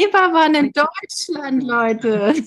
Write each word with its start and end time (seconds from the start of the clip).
Reeperbahn 0.00 0.54
in 0.54 0.72
Deutschland, 0.72 1.62
Leute. 1.62 2.34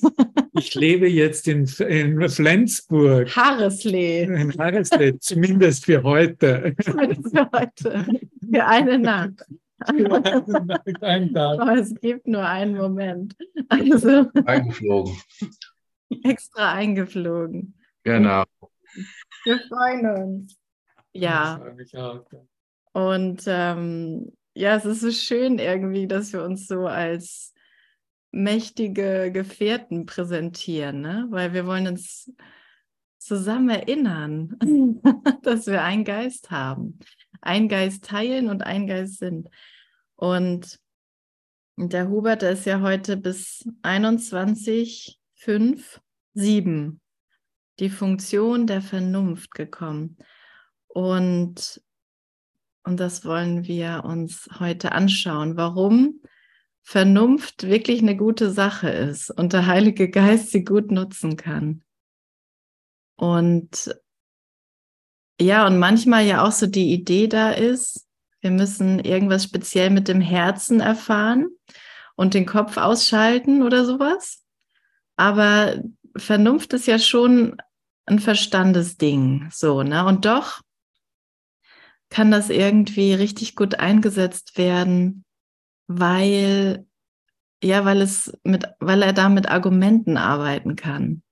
Ich 0.55 0.75
lebe 0.75 1.07
jetzt 1.09 1.47
in, 1.47 1.65
in 1.87 2.29
Flensburg. 2.29 3.35
Haareslee. 3.35 4.23
In 4.25 4.55
Haareslee, 4.55 5.17
zumindest 5.19 5.85
für 5.85 6.03
heute. 6.03 6.75
Zumindest 6.79 7.35
für 7.35 7.49
heute. 7.51 8.05
Für 8.53 8.65
eine 8.67 8.99
Nacht. 8.99 9.43
Ein 9.79 11.33
Tag. 11.33 11.59
Aber 11.59 11.73
es 11.73 11.93
gibt 11.95 12.27
nur 12.27 12.47
einen 12.47 12.77
Moment. 12.77 13.35
Also 13.67 14.27
Eingeflogen. 14.45 15.17
extra 16.23 16.73
eingeflogen. 16.73 17.73
Genau. 18.03 18.43
Wir 19.45 19.59
freuen 19.67 20.05
uns. 20.05 20.55
Ja. 21.13 21.55
Ich 21.55 21.63
freue 21.63 21.73
mich 21.73 21.97
auch. 21.97 22.25
Und 22.93 23.43
ähm, 23.47 24.31
ja, 24.53 24.75
es 24.75 24.85
ist 24.85 25.01
so 25.01 25.11
schön 25.11 25.59
irgendwie, 25.59 26.07
dass 26.07 26.33
wir 26.33 26.43
uns 26.43 26.67
so 26.67 26.87
als 26.87 27.53
mächtige 28.31 29.31
Gefährten 29.31 30.05
präsentieren, 30.05 31.01
ne? 31.01 31.27
weil 31.29 31.53
wir 31.53 31.65
wollen 31.65 31.87
uns 31.87 32.31
zusammen 33.19 33.69
erinnern, 33.69 34.57
dass 35.43 35.67
wir 35.67 35.83
einen 35.83 36.03
Geist 36.03 36.51
haben, 36.51 36.99
einen 37.41 37.69
Geist 37.69 38.05
teilen 38.05 38.49
und 38.49 38.63
ein 38.63 38.87
Geist 38.87 39.19
sind. 39.19 39.49
Und 40.15 40.79
der 41.77 42.09
Hubert, 42.09 42.41
der 42.41 42.51
ist 42.51 42.65
ja 42.65 42.81
heute 42.81 43.17
bis 43.17 43.67
21, 43.81 45.19
5, 45.35 46.01
7, 46.33 47.01
die 47.79 47.89
Funktion 47.89 48.67
der 48.67 48.81
Vernunft 48.81 49.51
gekommen. 49.51 50.17
Und 50.87 51.81
und 52.83 52.99
das 52.99 53.25
wollen 53.25 53.65
wir 53.65 54.03
uns 54.05 54.49
heute 54.59 54.91
anschauen, 54.91 55.55
warum 55.55 56.21
Vernunft 56.81 57.63
wirklich 57.63 58.01
eine 58.01 58.17
gute 58.17 58.51
Sache 58.51 58.89
ist 58.89 59.29
und 59.31 59.53
der 59.53 59.67
Heilige 59.67 60.09
Geist 60.09 60.51
sie 60.51 60.65
gut 60.65 60.91
nutzen 60.91 61.37
kann. 61.37 61.83
Und 63.15 63.95
ja, 65.39 65.65
und 65.65 65.79
manchmal 65.79 66.25
ja 66.25 66.43
auch 66.43 66.51
so 66.51 66.67
die 66.67 66.91
Idee 66.93 67.27
da 67.27 67.51
ist, 67.51 68.05
wir 68.41 68.51
müssen 68.51 68.99
irgendwas 68.99 69.45
speziell 69.45 69.89
mit 69.89 70.09
dem 70.09 70.19
Herzen 70.19 70.81
erfahren 70.81 71.47
und 72.15 72.33
den 72.33 72.45
Kopf 72.45 72.75
ausschalten 72.75 73.63
oder 73.63 73.85
sowas. 73.85 74.43
Aber 75.15 75.81
Vernunft 76.17 76.73
ist 76.73 76.85
ja 76.85 76.99
schon 76.99 77.55
ein 78.05 78.19
Verstandesding, 78.19 79.49
so, 79.51 79.83
ne? 79.83 80.05
Und 80.05 80.25
doch 80.25 80.61
kann 82.13 82.29
das 82.29 82.51
irgendwie 82.51 83.15
richtig 83.15 83.55
gut 83.55 83.79
eingesetzt 83.79 84.55
werden, 84.57 85.25
weil 85.87 86.85
ja, 87.63 87.85
weil 87.85 88.01
es 88.01 88.37
mit, 88.43 88.67
weil 88.79 89.01
er 89.01 89.13
da 89.13 89.29
mit 89.29 89.49
Argumenten 89.49 90.17
arbeiten 90.17 90.75
kann. 90.75 91.23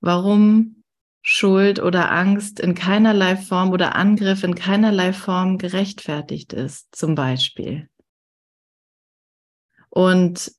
Warum 0.00 0.84
Schuld 1.22 1.80
oder 1.80 2.12
Angst 2.12 2.60
in 2.60 2.76
keinerlei 2.76 3.36
Form 3.36 3.72
oder 3.72 3.96
Angriff 3.96 4.44
in 4.44 4.54
keinerlei 4.54 5.12
Form 5.12 5.58
gerechtfertigt 5.58 6.52
ist, 6.52 6.94
zum 6.94 7.16
Beispiel. 7.16 7.88
Und 9.88 10.52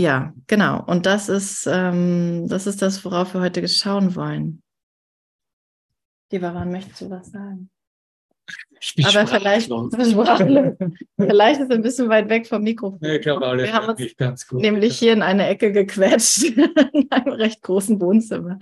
ja, 0.00 0.32
genau. 0.48 0.82
Und 0.84 1.06
das 1.06 1.28
ist, 1.28 1.68
ähm, 1.70 2.48
das 2.48 2.66
ist 2.66 2.82
das, 2.82 3.04
worauf 3.04 3.34
wir 3.34 3.40
heute 3.40 3.68
schauen 3.68 4.16
wollen. 4.16 4.62
Lieber 6.30 6.54
Wan, 6.54 6.70
möchtest 6.70 7.00
du 7.00 7.10
was 7.10 7.30
sagen? 7.30 7.70
Aber 9.04 9.26
vielleicht, 9.26 9.70
vielleicht 11.18 11.60
ist 11.60 11.70
es 11.70 11.76
ein 11.76 11.82
bisschen 11.82 12.08
weit 12.08 12.28
weg 12.28 12.46
vom 12.46 12.62
Mikrofon. 12.62 12.98
Nee, 13.00 13.16
ich 13.16 13.22
glaube, 13.22 13.46
alle 13.46 13.64
Wir 13.64 13.72
haben 13.72 13.88
uns 13.88 14.16
ganz 14.16 14.46
gut. 14.46 14.60
Nämlich 14.60 14.98
hier 14.98 15.12
in 15.12 15.22
eine 15.22 15.48
Ecke 15.48 15.72
gequetscht, 15.72 16.44
in 16.92 17.10
einem 17.10 17.32
recht 17.34 17.62
großen 17.62 18.00
Wohnzimmer. 18.00 18.58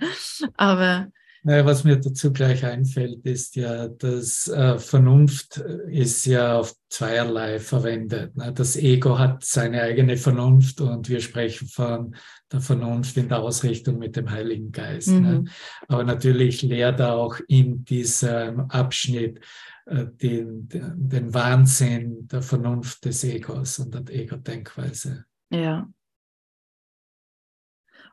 Aber 0.55 1.07
Naja, 1.43 1.65
was 1.65 1.83
mir 1.83 1.97
dazu 1.97 2.33
gleich 2.33 2.65
einfällt, 2.65 3.25
ist 3.25 3.55
ja, 3.55 3.87
dass 3.87 4.47
äh, 4.47 4.79
Vernunft 4.79 5.57
ist 5.87 6.25
ja 6.25 6.59
auf 6.59 6.73
zweierlei 6.89 7.59
verwendet. 7.59 8.35
Ne? 8.35 8.51
Das 8.53 8.75
Ego 8.75 9.19
hat 9.19 9.45
seine 9.45 9.81
eigene 9.83 10.17
Vernunft 10.17 10.81
und 10.81 11.09
wir 11.09 11.21
sprechen 11.21 11.67
von 11.67 12.15
der 12.51 12.61
Vernunft 12.61 13.17
in 13.17 13.29
der 13.29 13.39
Ausrichtung 13.39 13.97
mit 13.97 14.15
dem 14.15 14.29
Heiligen 14.29 14.71
Geist. 14.71 15.09
Ne? 15.09 15.39
mhm. 15.39 15.49
Aber 15.87 16.03
natürlich 16.03 16.61
lehrt 16.61 16.99
er 16.99 17.15
auch 17.15 17.39
in 17.47 17.83
diesem 17.83 18.69
Abschnitt 18.69 19.41
äh, 19.85 20.05
den, 20.05 20.67
den, 20.67 21.09
den 21.09 21.33
Wahnsinn 21.33 22.27
der 22.27 22.41
Vernunft 22.41 23.05
des 23.05 23.23
Egos 23.23 23.79
und 23.79 23.93
der 23.93 24.15
Ego-Denkweise. 24.15 25.25
ja. 25.49 25.87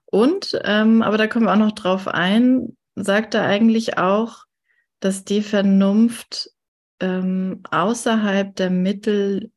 Und, 0.06 0.56
ähm, 0.62 1.02
aber 1.02 1.18
da 1.18 1.26
kommen 1.26 1.46
wir 1.46 1.52
auch 1.52 1.58
noch 1.58 1.72
drauf 1.72 2.06
ein, 2.06 2.76
sagt 2.94 3.34
er 3.34 3.42
eigentlich 3.42 3.98
auch, 3.98 4.44
dass 5.00 5.24
die 5.24 5.42
Vernunft 5.42 6.50
ähm, 7.00 7.62
außerhalb 7.68 8.54
der 8.54 8.70
Mittel, 8.70 9.50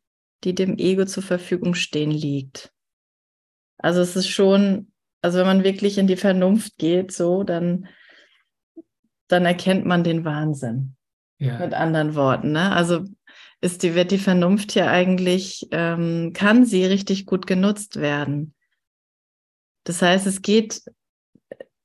die 0.43 0.55
dem 0.55 0.77
Ego 0.79 1.05
zur 1.05 1.21
Verfügung 1.21 1.75
stehen, 1.75 2.09
liegt. 2.09 2.73
Also 3.77 4.01
es 4.01 4.15
ist 4.15 4.29
schon, 4.29 4.91
also 5.21 5.39
wenn 5.39 5.47
man 5.47 5.63
wirklich 5.63 5.97
in 5.97 6.07
die 6.07 6.15
Vernunft 6.15 6.77
geht, 6.77 7.11
so, 7.11 7.43
dann, 7.43 7.87
dann 9.27 9.45
erkennt 9.45 9.85
man 9.85 10.03
den 10.03 10.25
Wahnsinn. 10.25 10.95
Ja, 11.39 11.59
Mit 11.59 11.73
anderen 11.73 12.15
Worten, 12.15 12.51
ne? 12.51 12.71
Also 12.71 13.05
ist 13.61 13.83
die, 13.83 13.95
wird 13.95 14.11
die 14.11 14.17
Vernunft 14.17 14.73
ja 14.75 14.87
eigentlich, 14.87 15.67
ähm, 15.71 16.31
kann 16.33 16.65
sie 16.65 16.85
richtig 16.85 17.25
gut 17.25 17.45
genutzt 17.45 17.99
werden. 17.99 18.53
Das 19.83 20.01
heißt, 20.01 20.27
es 20.27 20.41
geht, 20.41 20.81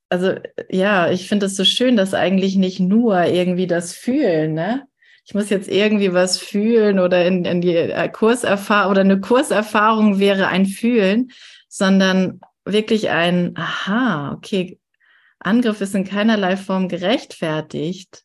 also 0.09 0.35
ja, 0.69 1.09
ich 1.09 1.27
finde 1.27 1.45
es 1.45 1.55
so 1.55 1.63
schön, 1.63 1.95
dass 1.95 2.13
eigentlich 2.13 2.55
nicht 2.55 2.79
nur 2.79 3.23
irgendwie 3.25 3.67
das 3.67 3.93
Fühlen, 3.93 4.53
ne? 4.53 4.87
Ich 5.25 5.33
muss 5.33 5.49
jetzt 5.49 5.69
irgendwie 5.69 6.13
was 6.13 6.37
fühlen 6.37 6.99
oder 6.99 7.25
in, 7.25 7.45
in 7.45 7.61
die 7.61 7.75
äh, 7.75 8.09
Kurserfahrung 8.09 8.91
oder 8.91 9.01
eine 9.01 9.21
Kurserfahrung 9.21 10.19
wäre 10.19 10.47
ein 10.47 10.65
Fühlen, 10.65 11.31
sondern 11.73 12.39
wirklich 12.65 13.09
ein, 13.09 13.57
aha, 13.57 14.33
okay, 14.33 14.79
Angriff 15.39 15.81
ist 15.81 15.95
in 15.95 16.05
keinerlei 16.05 16.55
Form 16.55 16.87
gerechtfertigt 16.87 18.23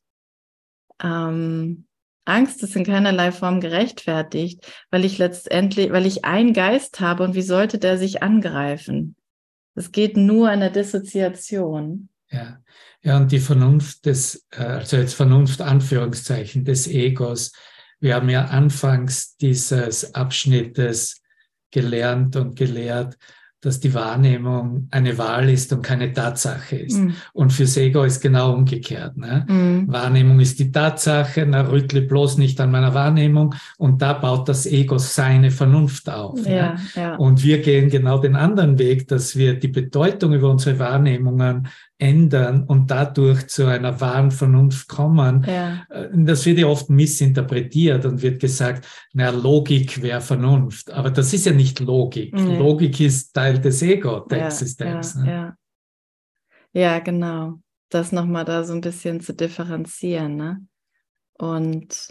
ähm, 1.02 1.84
Angst 2.24 2.62
ist 2.62 2.76
in 2.76 2.84
keinerlei 2.84 3.32
Form 3.32 3.60
gerechtfertigt, 3.60 4.66
weil 4.90 5.04
ich 5.04 5.18
letztendlich, 5.18 5.90
weil 5.92 6.06
ich 6.06 6.24
einen 6.24 6.52
Geist 6.52 7.00
habe 7.00 7.24
und 7.24 7.34
wie 7.34 7.42
sollte 7.42 7.78
der 7.78 7.96
sich 7.96 8.22
angreifen? 8.22 9.16
Es 9.74 9.92
geht 9.92 10.16
nur 10.16 10.50
an 10.50 10.60
der 10.60 10.70
Dissoziation. 10.70 12.08
ja. 12.30 12.58
Ja, 13.00 13.16
und 13.16 13.30
die 13.30 13.38
Vernunft 13.38 14.06
des, 14.06 14.44
äh, 14.50 14.64
also 14.64 14.96
jetzt 14.96 15.14
Vernunft 15.14 15.60
Anführungszeichen 15.60 16.64
des 16.64 16.88
Egos. 16.88 17.52
Wir 18.00 18.16
haben 18.16 18.28
ja 18.28 18.46
anfangs 18.46 19.36
dieses 19.36 20.16
Abschnittes 20.16 21.22
gelernt 21.70 22.36
und 22.36 22.56
gelehrt, 22.56 23.16
dass 23.60 23.80
die 23.80 23.92
Wahrnehmung 23.92 24.86
eine 24.92 25.18
Wahl 25.18 25.50
ist 25.50 25.72
und 25.72 25.82
keine 25.82 26.12
Tatsache 26.12 26.76
ist. 26.76 26.98
Mhm. 26.98 27.14
Und 27.32 27.52
fürs 27.52 27.76
Ego 27.76 28.04
ist 28.04 28.20
genau 28.20 28.54
umgekehrt. 28.54 29.16
Ne? 29.16 29.44
Mhm. 29.48 29.92
Wahrnehmung 29.92 30.38
ist 30.38 30.60
die 30.60 30.70
Tatsache, 30.70 31.44
na, 31.44 31.62
rüttle 31.62 32.02
bloß 32.02 32.38
nicht 32.38 32.60
an 32.60 32.70
meiner 32.70 32.94
Wahrnehmung 32.94 33.56
und 33.76 34.00
da 34.00 34.12
baut 34.12 34.48
das 34.48 34.64
Ego 34.66 34.98
seine 34.98 35.50
Vernunft 35.50 36.08
auf. 36.08 36.40
ne? 36.44 36.54
Ja, 36.54 36.76
ja. 36.94 37.16
Und 37.16 37.42
wir 37.42 37.60
gehen 37.60 37.90
genau 37.90 38.18
den 38.18 38.36
anderen 38.36 38.78
Weg, 38.78 39.08
dass 39.08 39.34
wir 39.34 39.58
die 39.58 39.68
Bedeutung 39.68 40.34
über 40.34 40.50
unsere 40.50 40.78
Wahrnehmungen 40.78 41.66
ändern 41.98 42.62
und 42.64 42.90
dadurch 42.90 43.48
zu 43.48 43.66
einer 43.66 44.00
wahren 44.00 44.30
Vernunft 44.30 44.88
kommen. 44.88 45.44
ja. 45.46 45.84
Äh, 45.90 46.08
Das 46.12 46.46
wird 46.46 46.58
ja 46.58 46.66
oft 46.66 46.88
missinterpretiert 46.90 48.04
und 48.06 48.22
wird 48.22 48.40
gesagt, 48.40 48.86
na, 49.12 49.30
Logik 49.30 50.00
wäre 50.00 50.20
Vernunft. 50.20 50.90
Aber 50.92 51.10
das 51.10 51.32
ist 51.32 51.46
ja 51.46 51.52
nicht 51.52 51.80
Logik. 51.80 52.32
Nee. 52.34 52.56
Logik 52.58 53.00
ist 53.00 53.32
Teil 53.34 53.58
des 53.60 53.82
Ego, 53.82 54.20
der 54.20 54.38
ja, 54.38 54.46
Existenz. 54.46 55.14
Ja, 55.14 55.22
ne? 55.22 55.56
ja. 56.72 56.80
ja, 56.80 56.98
genau. 57.00 57.54
Das 57.90 58.12
nochmal 58.12 58.44
da 58.44 58.64
so 58.64 58.74
ein 58.74 58.80
bisschen 58.80 59.20
zu 59.20 59.34
differenzieren. 59.34 60.36
Ne? 60.36 60.66
Und 61.38 62.08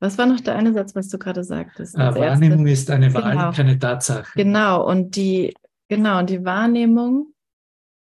was 0.00 0.16
war 0.18 0.26
noch 0.26 0.40
der 0.40 0.56
eine 0.56 0.72
Satz, 0.72 0.94
was 0.94 1.08
du 1.08 1.18
gerade 1.18 1.44
sagtest? 1.44 1.96
Erstes? 1.96 2.22
Wahrnehmung 2.22 2.66
ist 2.66 2.90
eine 2.90 3.12
Wahl, 3.14 3.32
Genau. 3.32 3.52
keine 3.52 3.78
Tatsache. 3.78 4.32
Genau, 4.34 4.86
und 4.86 5.14
die, 5.16 5.54
genau, 5.88 6.18
und 6.18 6.30
die 6.30 6.44
Wahrnehmung, 6.44 7.34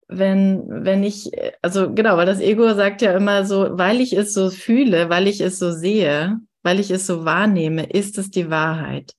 wenn, 0.09 0.65
wenn 0.69 1.05
ich, 1.05 1.31
also 1.61 1.93
genau, 1.93 2.17
weil 2.17 2.27
das 2.27 2.41
Ego 2.41 2.73
sagt 2.75 3.03
ja 3.03 3.13
immer 3.13 3.45
so, 3.45 3.79
weil 3.79 4.01
ich 4.01 4.15
es 4.15 4.33
so 4.33 4.51
fühle, 4.51 5.11
weil 5.11 5.29
ich 5.29 5.41
es 5.41 5.59
so 5.59 5.71
sehe, 5.71 6.41
weil 6.63 6.81
ich 6.81 6.91
es 6.91 7.07
so 7.07 7.25
wahrnehme, 7.25 7.85
ist 7.85 8.19
es 8.19 8.31
die 8.31 8.51
Wahrheit. 8.51 9.15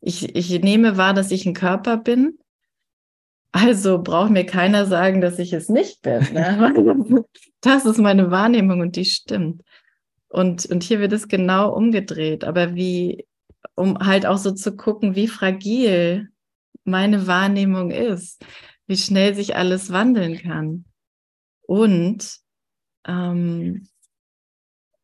Ich, 0.00 0.36
ich 0.36 0.50
nehme 0.60 0.96
wahr, 0.96 1.12
dass 1.12 1.32
ich 1.32 1.44
ein 1.44 1.54
Körper 1.54 1.96
bin. 1.96 2.38
Also 3.50 4.00
braucht 4.00 4.30
mir 4.30 4.46
keiner 4.46 4.86
sagen, 4.86 5.20
dass 5.20 5.40
ich 5.40 5.52
es 5.52 5.68
nicht 5.68 6.02
bin. 6.02 6.20
Ne? 6.32 7.24
Das 7.60 7.84
ist 7.86 7.98
meine 7.98 8.30
Wahrnehmung 8.30 8.78
und 8.78 8.94
die 8.94 9.04
stimmt. 9.04 9.62
Und, 10.28 10.66
und 10.66 10.84
hier 10.84 11.00
wird 11.00 11.12
es 11.12 11.26
genau 11.26 11.74
umgedreht. 11.74 12.44
Aber 12.44 12.76
wie, 12.76 13.26
um 13.74 13.98
halt 13.98 14.26
auch 14.26 14.38
so 14.38 14.52
zu 14.52 14.76
gucken, 14.76 15.16
wie 15.16 15.26
fragil 15.26 16.28
meine 16.84 17.26
Wahrnehmung 17.26 17.90
ist, 17.90 18.44
wie 18.88 18.96
schnell 18.96 19.34
sich 19.34 19.54
alles 19.54 19.92
wandeln 19.92 20.38
kann. 20.38 20.84
Und 21.62 22.38
ähm, 23.06 23.86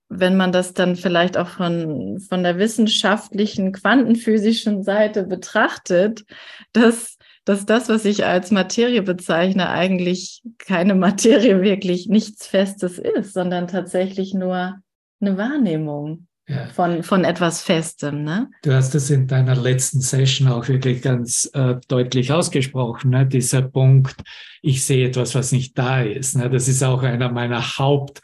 wenn 0.08 0.36
man 0.36 0.52
das 0.52 0.74
dann 0.74 0.96
vielleicht 0.96 1.36
auch 1.36 1.48
von, 1.48 2.18
von 2.20 2.42
der 2.42 2.58
wissenschaftlichen, 2.58 3.72
quantenphysischen 3.72 4.82
Seite 4.82 5.24
betrachtet, 5.24 6.24
dass, 6.72 7.18
dass 7.44 7.66
das, 7.66 7.88
was 7.88 8.04
ich 8.04 8.24
als 8.24 8.50
Materie 8.50 9.02
bezeichne, 9.02 9.68
eigentlich 9.68 10.42
keine 10.58 10.94
Materie 10.94 11.62
wirklich 11.62 12.08
nichts 12.08 12.46
Festes 12.46 12.98
ist, 12.98 13.32
sondern 13.32 13.68
tatsächlich 13.68 14.34
nur 14.34 14.78
eine 15.20 15.36
Wahrnehmung 15.36 16.26
ja. 16.48 16.66
von, 16.68 17.02
von 17.02 17.24
etwas 17.24 17.62
Festem. 17.62 18.24
Ne? 18.24 18.50
Du 18.62 18.72
hast 18.72 18.94
es 18.94 19.10
in 19.10 19.26
deiner 19.26 19.56
letzten 19.56 20.00
Session 20.00 20.48
auch 20.48 20.68
wirklich 20.68 21.02
ganz 21.02 21.50
äh, 21.54 21.76
deutlich 21.88 22.32
ausgesprochen, 22.32 23.10
ne? 23.10 23.26
dieser 23.26 23.62
Punkt, 23.62 24.16
ich 24.62 24.84
sehe 24.84 25.08
etwas, 25.08 25.34
was 25.34 25.52
nicht 25.52 25.78
da 25.78 26.02
ist. 26.02 26.36
Ne? 26.36 26.50
Das 26.50 26.68
ist 26.68 26.82
auch 26.82 27.02
einer 27.02 27.30
meiner 27.30 27.78
Haupt- 27.78 28.20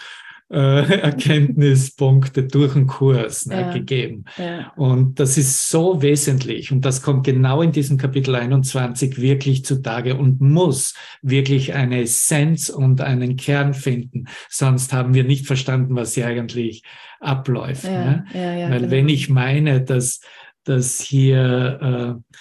äh, 0.50 1.00
Erkenntnispunkte 1.00 2.44
durch 2.44 2.74
den 2.74 2.86
Kurs 2.86 3.46
ne, 3.46 3.60
ja. 3.60 3.72
gegeben. 3.72 4.24
Ja. 4.36 4.72
Und 4.76 5.20
das 5.20 5.38
ist 5.38 5.68
so 5.68 6.02
wesentlich 6.02 6.72
und 6.72 6.84
das 6.84 7.02
kommt 7.02 7.24
genau 7.24 7.62
in 7.62 7.72
diesem 7.72 7.96
Kapitel 7.98 8.34
21 8.34 9.20
wirklich 9.20 9.64
zutage 9.64 10.16
und 10.16 10.40
muss 10.40 10.94
wirklich 11.22 11.74
eine 11.74 12.02
Essenz 12.02 12.68
und 12.68 13.00
einen 13.00 13.36
Kern 13.36 13.74
finden. 13.74 14.26
Sonst 14.48 14.92
haben 14.92 15.14
wir 15.14 15.24
nicht 15.24 15.46
verstanden, 15.46 15.94
was 15.94 16.14
hier 16.14 16.26
eigentlich 16.26 16.82
abläuft. 17.20 17.84
Ja, 17.84 18.04
ne? 18.04 18.24
Weil 18.32 18.80
genau. 18.80 18.90
wenn 18.90 19.08
ich 19.08 19.28
meine, 19.28 19.82
dass, 19.82 20.20
dass 20.64 21.00
hier 21.00 22.18
äh, 22.20 22.34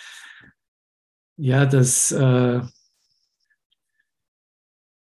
ja, 1.41 1.65
dass 1.65 2.11
äh, 2.11 2.59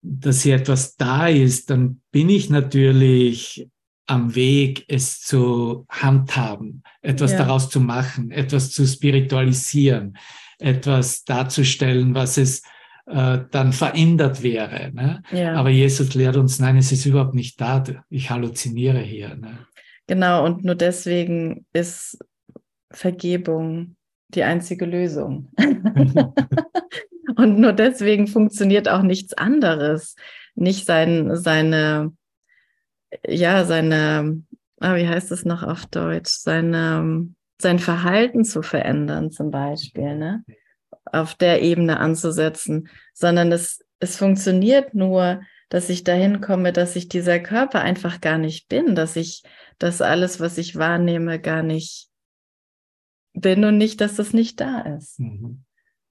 dass 0.04 0.42
hier 0.42 0.56
etwas 0.56 0.96
da 0.96 1.28
ist, 1.28 1.70
dann 1.70 2.02
bin 2.12 2.28
ich 2.28 2.50
natürlich 2.50 3.68
am 4.06 4.34
Weg, 4.34 4.84
es 4.88 5.20
zu 5.20 5.86
handhaben, 5.88 6.82
etwas 7.00 7.32
ja. 7.32 7.38
daraus 7.38 7.70
zu 7.70 7.80
machen, 7.80 8.30
etwas 8.30 8.70
zu 8.70 8.86
spiritualisieren, 8.86 10.18
etwas 10.58 11.24
darzustellen, 11.24 12.14
was 12.14 12.36
es 12.36 12.62
äh, 13.06 13.38
dann 13.50 13.72
verändert 13.72 14.42
wäre. 14.42 14.92
Ne? 14.92 15.22
Ja. 15.32 15.54
Aber 15.54 15.70
Jesus 15.70 16.14
lehrt 16.14 16.36
uns, 16.36 16.58
nein, 16.58 16.76
es 16.76 16.92
ist 16.92 17.06
überhaupt 17.06 17.34
nicht 17.34 17.58
da. 17.58 17.82
Ich 18.10 18.28
halluziniere 18.28 19.00
hier. 19.00 19.34
Ne? 19.36 19.66
Genau, 20.06 20.44
und 20.44 20.64
nur 20.64 20.74
deswegen 20.74 21.64
ist 21.72 22.18
Vergebung 22.90 23.96
die 24.28 24.42
einzige 24.42 24.84
Lösung. 24.84 25.50
Und 27.36 27.58
nur 27.58 27.72
deswegen 27.72 28.26
funktioniert 28.26 28.88
auch 28.88 29.02
nichts 29.02 29.34
anderes. 29.34 30.16
Nicht 30.54 30.86
sein, 30.86 31.36
seine, 31.36 32.12
ja, 33.26 33.64
seine, 33.64 34.42
ah, 34.80 34.96
wie 34.96 35.08
heißt 35.08 35.32
es 35.32 35.44
noch 35.44 35.62
auf 35.62 35.86
Deutsch? 35.86 36.30
Seine, 36.30 37.28
sein 37.60 37.78
Verhalten 37.78 38.44
zu 38.44 38.62
verändern, 38.62 39.30
zum 39.30 39.50
Beispiel, 39.50 40.16
ne? 40.16 40.44
Auf 41.04 41.34
der 41.34 41.62
Ebene 41.62 42.00
anzusetzen, 42.00 42.88
sondern 43.12 43.52
es, 43.52 43.84
es 44.00 44.16
funktioniert 44.16 44.94
nur, 44.94 45.42
dass 45.68 45.88
ich 45.90 46.04
dahin 46.04 46.40
komme, 46.40 46.72
dass 46.72 46.96
ich 46.96 47.08
dieser 47.08 47.40
Körper 47.40 47.80
einfach 47.80 48.20
gar 48.20 48.38
nicht 48.38 48.68
bin, 48.68 48.94
dass 48.94 49.16
ich 49.16 49.42
das 49.78 50.00
alles, 50.00 50.40
was 50.40 50.58
ich 50.58 50.76
wahrnehme, 50.76 51.40
gar 51.40 51.62
nicht 51.62 52.08
bin 53.32 53.64
und 53.64 53.76
nicht, 53.76 54.00
dass 54.00 54.16
das 54.16 54.32
nicht 54.32 54.60
da 54.60 54.80
ist. 54.80 55.18
Mhm. 55.20 55.64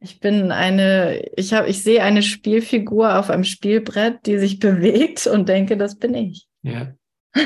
Ich 0.04 0.20
bin 0.20 0.52
eine, 0.52 1.26
ich 1.38 1.54
habe, 1.54 1.70
ich 1.70 1.82
sehe 1.82 2.04
eine 2.04 2.24
Spielfigur 2.24 3.18
auf 3.18 3.30
einem 3.30 3.46
Spielbrett, 3.46 4.26
die 4.26 4.38
sich 4.38 4.60
bewegt 4.60 5.26
und 5.28 5.48
denke, 5.48 5.78
das 5.78 5.96
bin 5.96 6.14
ich. 6.14 6.46
Ja. 6.62 6.94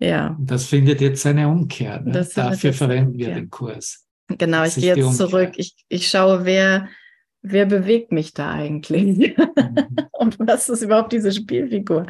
ja. 0.00 0.36
Das 0.40 0.66
findet 0.66 1.00
jetzt 1.00 1.24
eine 1.24 1.48
Umkehr. 1.48 2.00
Ne? 2.00 2.26
Dafür 2.34 2.72
verwenden 2.72 3.16
wir 3.16 3.32
den 3.32 3.48
Kurs. 3.48 4.06
Genau, 4.26 4.64
das 4.64 4.76
ich 4.76 4.82
gehe 4.82 4.96
jetzt 4.96 5.16
zurück. 5.16 5.52
Ich, 5.56 5.76
ich 5.88 6.08
schaue, 6.08 6.44
wer, 6.44 6.88
wer 7.42 7.66
bewegt 7.66 8.10
mich 8.10 8.34
da 8.34 8.50
eigentlich? 8.50 9.36
Mhm. 9.36 9.46
und 10.12 10.38
was 10.40 10.68
ist 10.68 10.82
überhaupt 10.82 11.12
diese 11.12 11.30
Spielfigur? 11.30 12.06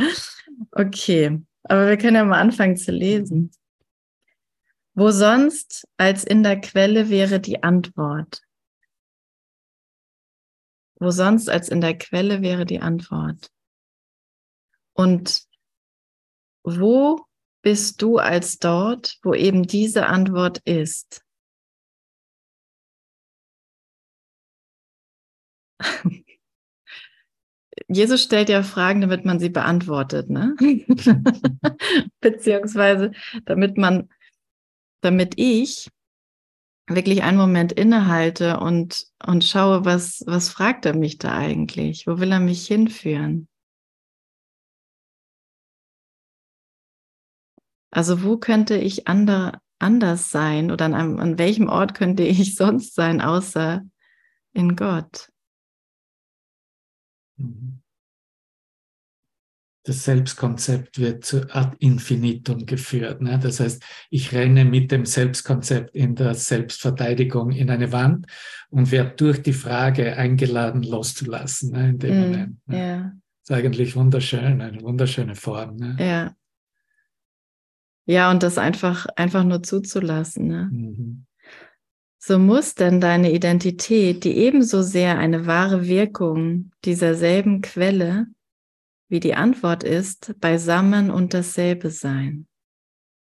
Okay, 0.72 1.38
aber 1.64 1.88
wir 1.88 1.98
können 1.98 2.16
ja 2.16 2.24
mal 2.24 2.40
anfangen 2.40 2.76
zu 2.78 2.90
lesen. 2.90 3.50
Wo 4.94 5.10
sonst 5.10 5.86
als 5.98 6.24
in 6.24 6.42
der 6.42 6.58
Quelle 6.58 7.10
wäre 7.10 7.38
die 7.38 7.62
Antwort. 7.62 8.40
Wo 11.00 11.10
sonst 11.10 11.48
als 11.48 11.68
in 11.68 11.80
der 11.80 11.96
Quelle 11.96 12.42
wäre 12.42 12.66
die 12.66 12.80
Antwort. 12.80 13.50
Und 14.94 15.42
wo 16.64 17.20
bist 17.62 18.02
du 18.02 18.18
als 18.18 18.58
dort, 18.58 19.18
wo 19.22 19.32
eben 19.34 19.62
diese 19.64 20.06
Antwort 20.06 20.58
ist? 20.64 21.24
Jesus 27.86 28.22
stellt 28.22 28.48
ja 28.48 28.64
Fragen, 28.64 29.00
damit 29.00 29.24
man 29.24 29.38
sie 29.38 29.50
beantwortet, 29.50 30.28
ne? 30.30 30.56
Beziehungsweise 32.20 33.12
damit 33.44 33.78
man, 33.78 34.08
damit 35.00 35.34
ich 35.36 35.88
wirklich 36.88 37.22
einen 37.22 37.36
Moment 37.38 37.72
innehalte 37.72 38.60
und, 38.60 39.06
und 39.24 39.44
schaue, 39.44 39.84
was, 39.84 40.22
was 40.26 40.48
fragt 40.48 40.86
er 40.86 40.94
mich 40.94 41.18
da 41.18 41.36
eigentlich? 41.36 42.06
Wo 42.06 42.18
will 42.18 42.32
er 42.32 42.40
mich 42.40 42.66
hinführen? 42.66 43.48
Also 47.90 48.22
wo 48.22 48.36
könnte 48.38 48.76
ich 48.76 49.08
ander, 49.08 49.60
anders 49.78 50.30
sein 50.30 50.70
oder 50.70 50.86
an, 50.86 50.94
einem, 50.94 51.18
an 51.20 51.38
welchem 51.38 51.68
Ort 51.68 51.94
könnte 51.94 52.22
ich 52.24 52.54
sonst 52.56 52.94
sein, 52.94 53.20
außer 53.20 53.82
in 54.52 54.76
Gott? 54.76 55.30
Mhm 57.36 57.77
das 59.88 60.04
Selbstkonzept 60.04 60.98
wird 60.98 61.24
zu 61.24 61.48
ad 61.54 61.74
infinitum 61.78 62.66
geführt. 62.66 63.22
Ne? 63.22 63.38
Das 63.42 63.58
heißt, 63.58 63.82
ich 64.10 64.32
renne 64.32 64.66
mit 64.66 64.92
dem 64.92 65.06
Selbstkonzept 65.06 65.94
in 65.94 66.14
der 66.14 66.34
Selbstverteidigung 66.34 67.52
in 67.52 67.70
eine 67.70 67.90
Wand 67.90 68.26
und 68.68 68.90
werde 68.90 69.16
durch 69.16 69.42
die 69.42 69.54
Frage 69.54 70.14
eingeladen, 70.16 70.82
loszulassen 70.82 71.72
ne? 71.72 71.88
in 71.88 71.98
dem 71.98 72.14
mm, 72.14 72.20
Moment. 72.20 72.58
Ne? 72.66 72.76
Yeah. 72.76 72.98
Das 72.98 73.12
ist 73.44 73.50
eigentlich 73.56 73.96
wunderschön, 73.96 74.60
eine 74.60 74.82
wunderschöne 74.82 75.34
Form. 75.34 75.76
Ne? 75.76 75.96
Ja. 75.98 76.34
Ja, 78.04 78.30
und 78.30 78.42
das 78.42 78.58
einfach, 78.58 79.06
einfach 79.16 79.44
nur 79.44 79.62
zuzulassen. 79.62 80.48
Ne? 80.48 80.68
Mhm. 80.70 81.26
So 82.18 82.38
muss 82.38 82.74
denn 82.74 83.00
deine 83.00 83.32
Identität, 83.32 84.24
die 84.24 84.36
ebenso 84.36 84.82
sehr 84.82 85.18
eine 85.18 85.46
wahre 85.46 85.86
Wirkung 85.86 86.72
dieser 86.84 87.14
selben 87.14 87.62
Quelle 87.62 88.26
wie 89.08 89.20
die 89.20 89.34
Antwort 89.34 89.84
ist, 89.84 90.38
beisammen 90.38 91.10
und 91.10 91.34
dasselbe 91.34 91.90
sein. 91.90 92.46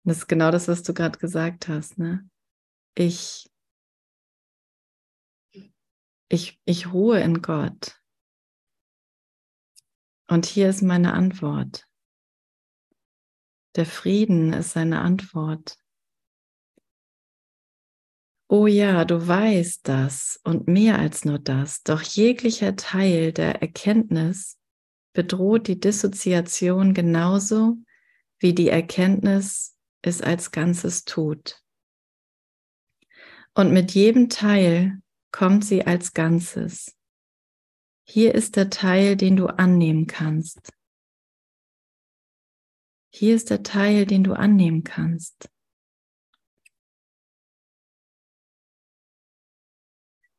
Das 0.03 0.17
ist 0.17 0.27
genau 0.27 0.51
das, 0.51 0.67
was 0.67 0.83
du 0.83 0.93
gerade 0.93 1.19
gesagt 1.19 1.67
hast. 1.67 1.97
Ne? 1.97 2.29
Ich, 2.95 3.49
ich, 6.29 6.59
ich 6.65 6.93
ruhe 6.93 7.19
in 7.19 7.41
Gott. 7.41 7.99
Und 10.27 10.45
hier 10.45 10.69
ist 10.69 10.81
meine 10.81 11.13
Antwort. 11.13 11.87
Der 13.75 13.85
Frieden 13.85 14.53
ist 14.53 14.71
seine 14.71 15.01
Antwort. 15.01 15.77
Oh 18.47 18.67
ja, 18.67 19.05
du 19.05 19.27
weißt 19.27 19.87
das 19.87 20.39
und 20.43 20.67
mehr 20.67 20.99
als 20.99 21.25
nur 21.25 21.39
das, 21.39 21.81
doch 21.81 22.01
jeglicher 22.01 22.75
Teil 22.75 23.33
der 23.33 23.61
Erkenntnis 23.61 24.59
bedroht 25.15 25.67
die 25.67 25.79
Dissoziation 25.79 26.93
genauso, 26.93 27.77
wie 28.37 28.53
die 28.53 28.69
Erkenntnis 28.69 29.75
es 30.03 30.21
als 30.21 30.51
Ganzes 30.51 31.05
tut. 31.05 31.63
Und 33.55 33.71
mit 33.71 33.91
jedem 33.93 34.29
Teil 34.29 35.01
kommt 35.31 35.65
sie 35.65 35.87
als 35.87 36.13
Ganzes. 36.13 36.95
Hier 38.03 38.35
ist 38.35 38.57
der 38.57 38.69
Teil, 38.69 39.15
den 39.15 39.35
du 39.37 39.47
annehmen 39.47 40.05
kannst. 40.05 40.71
Hier 43.09 43.33
ist 43.33 43.49
der 43.49 43.63
Teil, 43.63 44.05
den 44.05 44.23
du 44.23 44.33
annehmen 44.33 44.83
kannst. 44.83 45.49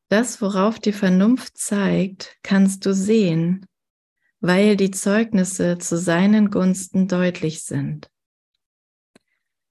Das, 0.09 0.41
worauf 0.41 0.79
die 0.79 0.93
Vernunft 0.93 1.59
zeigt, 1.59 2.37
kannst 2.43 2.87
du 2.87 2.95
sehen, 2.95 3.67
weil 4.41 4.77
die 4.77 4.91
Zeugnisse 4.91 5.79
zu 5.79 5.97
seinen 5.97 6.51
Gunsten 6.51 7.09
deutlich 7.09 7.65
sind. 7.65 8.11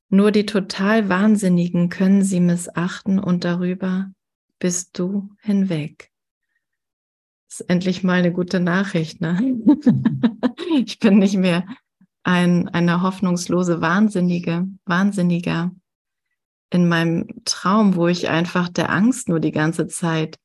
Nur 0.10 0.32
die 0.32 0.46
total 0.46 1.10
Wahnsinnigen 1.10 1.90
können 1.90 2.24
sie 2.24 2.40
missachten 2.40 3.20
und 3.20 3.44
darüber 3.44 4.12
bist 4.60 4.98
du 4.98 5.30
hinweg. 5.42 6.12
Das 7.50 7.62
ist 7.62 7.70
endlich 7.70 8.04
mal 8.04 8.20
eine 8.20 8.32
gute 8.32 8.60
Nachricht, 8.60 9.22
ne? 9.22 9.40
ich 10.86 11.00
bin 11.00 11.20
nicht 11.20 11.38
mehr 11.38 11.66
ein, 12.24 12.70
eine 12.70 13.02
hoffnungslose 13.02 13.82
Wahnsinnige, 13.82 14.68
Wahnsinniger 14.86 15.72
in 16.72 16.88
meinem 16.88 17.28
Traum, 17.46 17.96
wo 17.96 18.08
ich 18.08 18.30
einfach 18.30 18.70
der 18.70 18.90
Angst 18.90 19.30
nur 19.30 19.40
die 19.40 19.52
ganze 19.52 19.88
Zeit 19.88 20.38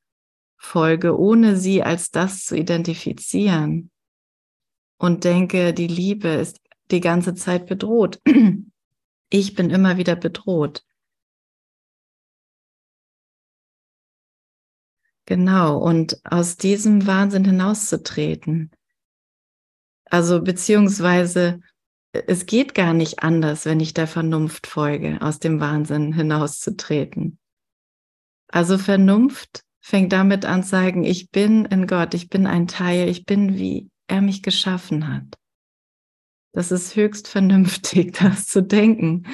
folge, 0.56 1.18
ohne 1.18 1.56
sie 1.56 1.82
als 1.82 2.10
das 2.10 2.44
zu 2.44 2.56
identifizieren 2.56 3.90
und 5.00 5.24
denke, 5.24 5.72
die 5.72 5.86
Liebe 5.86 6.28
ist 6.28 6.60
die 6.90 7.00
ganze 7.00 7.34
Zeit 7.34 7.66
bedroht. 7.66 8.20
Ich 9.32 9.54
bin 9.54 9.70
immer 9.70 9.96
wieder 9.96 10.16
bedroht. 10.16 10.84
Genau, 15.24 15.78
und 15.78 16.20
aus 16.24 16.56
diesem 16.56 17.06
Wahnsinn 17.06 17.44
hinauszutreten. 17.44 18.72
Also 20.06 20.42
beziehungsweise 20.42 21.60
es 22.12 22.44
geht 22.46 22.74
gar 22.74 22.92
nicht 22.92 23.22
anders, 23.22 23.66
wenn 23.66 23.78
ich 23.78 23.94
der 23.94 24.08
Vernunft 24.08 24.66
folge, 24.66 25.18
aus 25.20 25.38
dem 25.38 25.60
Wahnsinn 25.60 26.12
hinauszutreten. 26.12 27.38
Also 28.48 28.78
Vernunft 28.78 29.62
fängt 29.80 30.12
damit 30.12 30.44
an 30.44 30.64
zu 30.64 30.70
sagen, 30.70 31.04
ich 31.04 31.30
bin 31.30 31.66
in 31.66 31.86
Gott, 31.86 32.14
ich 32.14 32.28
bin 32.28 32.48
ein 32.48 32.66
Teil, 32.66 33.08
ich 33.08 33.26
bin 33.26 33.56
wie 33.56 33.88
er 34.10 34.20
mich 34.20 34.42
geschaffen 34.42 35.08
hat. 35.08 35.38
Das 36.52 36.72
ist 36.72 36.96
höchst 36.96 37.28
vernünftig, 37.28 38.12
das 38.20 38.46
zu 38.46 38.62
denken. 38.62 39.26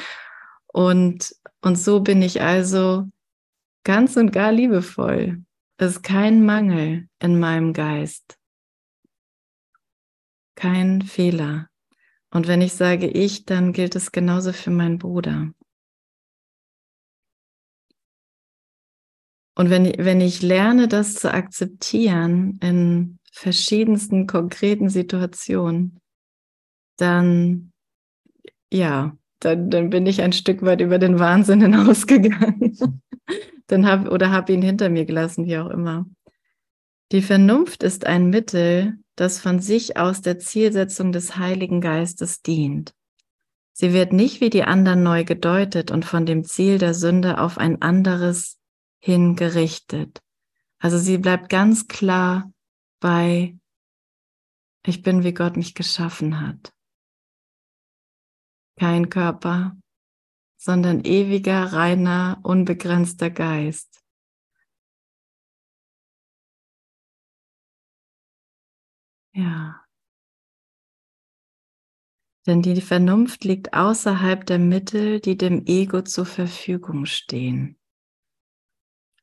Und, 0.66 1.34
und 1.62 1.76
so 1.76 2.00
bin 2.00 2.22
ich 2.22 2.42
also 2.42 3.08
ganz 3.84 4.16
und 4.16 4.32
gar 4.32 4.52
liebevoll. 4.52 5.42
Es 5.78 5.96
ist 5.96 6.02
kein 6.02 6.44
Mangel 6.44 7.08
in 7.18 7.38
meinem 7.38 7.72
Geist. 7.72 8.38
Kein 10.54 11.02
Fehler. 11.02 11.68
Und 12.30 12.48
wenn 12.48 12.60
ich 12.60 12.74
sage 12.74 13.06
ich, 13.06 13.44
dann 13.44 13.72
gilt 13.72 13.94
es 13.94 14.12
genauso 14.12 14.52
für 14.52 14.70
meinen 14.70 14.98
Bruder. 14.98 15.52
Und 19.54 19.70
wenn, 19.70 19.86
wenn 20.04 20.20
ich 20.20 20.42
lerne, 20.42 20.86
das 20.86 21.14
zu 21.14 21.32
akzeptieren 21.32 22.58
in 22.62 23.18
verschiedensten 23.36 24.26
konkreten 24.26 24.88
Situationen, 24.88 26.00
dann, 26.96 27.70
ja, 28.72 29.14
dann, 29.40 29.68
dann 29.68 29.90
bin 29.90 30.06
ich 30.06 30.22
ein 30.22 30.32
Stück 30.32 30.62
weit 30.62 30.80
über 30.80 30.98
den 30.98 31.18
Wahnsinn 31.18 31.60
hinausgegangen. 31.60 33.02
dann 33.66 33.86
hab, 33.86 34.10
oder 34.10 34.30
habe 34.30 34.54
ihn 34.54 34.62
hinter 34.62 34.88
mir 34.88 35.04
gelassen, 35.04 35.44
wie 35.44 35.58
auch 35.58 35.68
immer. 35.68 36.06
Die 37.12 37.20
Vernunft 37.20 37.82
ist 37.82 38.06
ein 38.06 38.30
Mittel, 38.30 38.94
das 39.16 39.38
von 39.38 39.60
sich 39.60 39.98
aus 39.98 40.22
der 40.22 40.38
Zielsetzung 40.38 41.12
des 41.12 41.36
Heiligen 41.36 41.82
Geistes 41.82 42.40
dient. 42.40 42.94
Sie 43.74 43.92
wird 43.92 44.14
nicht 44.14 44.40
wie 44.40 44.50
die 44.50 44.64
anderen 44.64 45.02
neu 45.02 45.24
gedeutet 45.24 45.90
und 45.90 46.06
von 46.06 46.24
dem 46.24 46.44
Ziel 46.44 46.78
der 46.78 46.94
Sünde 46.94 47.38
auf 47.38 47.58
ein 47.58 47.82
anderes 47.82 48.58
hingerichtet. 48.98 50.22
Also 50.78 50.96
sie 50.96 51.18
bleibt 51.18 51.50
ganz 51.50 51.86
klar 51.86 52.50
bei, 53.06 53.56
ich 54.84 55.02
bin, 55.02 55.22
wie 55.22 55.32
Gott 55.32 55.56
mich 55.56 55.76
geschaffen 55.76 56.40
hat. 56.40 56.74
Kein 58.76 59.10
Körper, 59.10 59.76
sondern 60.56 61.04
ewiger, 61.04 61.72
reiner, 61.72 62.40
unbegrenzter 62.42 63.30
Geist. 63.30 64.02
Ja. 69.34 69.84
Denn 72.48 72.60
die 72.62 72.80
Vernunft 72.80 73.44
liegt 73.44 73.72
außerhalb 73.72 74.44
der 74.46 74.58
Mittel, 74.58 75.20
die 75.20 75.36
dem 75.36 75.64
Ego 75.66 76.02
zur 76.02 76.26
Verfügung 76.26 77.06
stehen. 77.06 77.78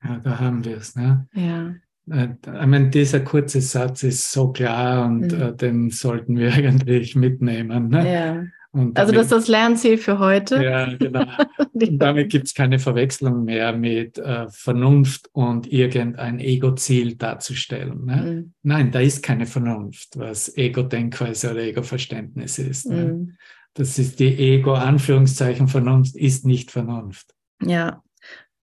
Ja, 0.02 0.20
da 0.20 0.40
haben 0.40 0.64
wir 0.64 0.78
es. 0.78 0.96
Ne? 0.96 1.28
Ja. 1.34 1.76
Äh, 2.10 2.30
ich 2.46 2.66
meine, 2.68 2.90
dieser 2.90 3.22
kurze 3.22 3.62
Satz 3.62 4.04
ist 4.04 4.32
so 4.32 4.52
klar 4.52 5.06
und 5.06 5.32
mhm. 5.32 5.42
äh, 5.42 5.54
den 5.56 5.90
sollten 5.90 6.38
wir 6.38 6.54
eigentlich 6.54 7.16
mitnehmen. 7.16 7.90
Ne? 7.90 8.14
Ja. 8.14 8.44
Damit, 8.76 8.98
also 8.98 9.12
das 9.14 9.24
ist 9.24 9.32
das 9.32 9.48
Lernziel 9.50 10.00
für 10.00 10.18
heute. 10.18 10.64
Ja, 10.64 10.92
genau. 10.96 11.26
und 11.74 12.00
damit 12.00 12.32
gibt 12.32 12.48
es 12.48 12.56
keine 12.56 12.80
Verwechslung 12.80 13.44
mehr 13.44 13.72
mit 13.72 14.18
äh, 14.18 14.48
Vernunft 14.50 15.30
und 15.32 15.72
irgendein 15.72 16.40
Ego-Ziel 16.40 17.16
darzustellen. 17.16 18.06
Ne? 18.06 18.16
Mhm. 18.16 18.54
Nein, 18.64 18.92
da 18.92 19.00
ist 19.00 19.22
keine 19.22 19.46
Vernunft, 19.46 20.18
was 20.18 20.58
Ego-Denkweise 20.58 21.52
oder 21.52 21.62
Ego-Verständnis 21.62 22.58
ist. 22.58 22.88
Ne? 22.90 23.14
Mhm. 23.14 23.38
Das 23.76 24.00
ist 24.00 24.20
die 24.20 24.40
Ego-Anführungszeichen 24.40 25.68
Vernunft 25.68 26.16
ist 26.16 26.44
nicht 26.44 26.72
Vernunft. 26.72 27.36
Ja, 27.62 28.02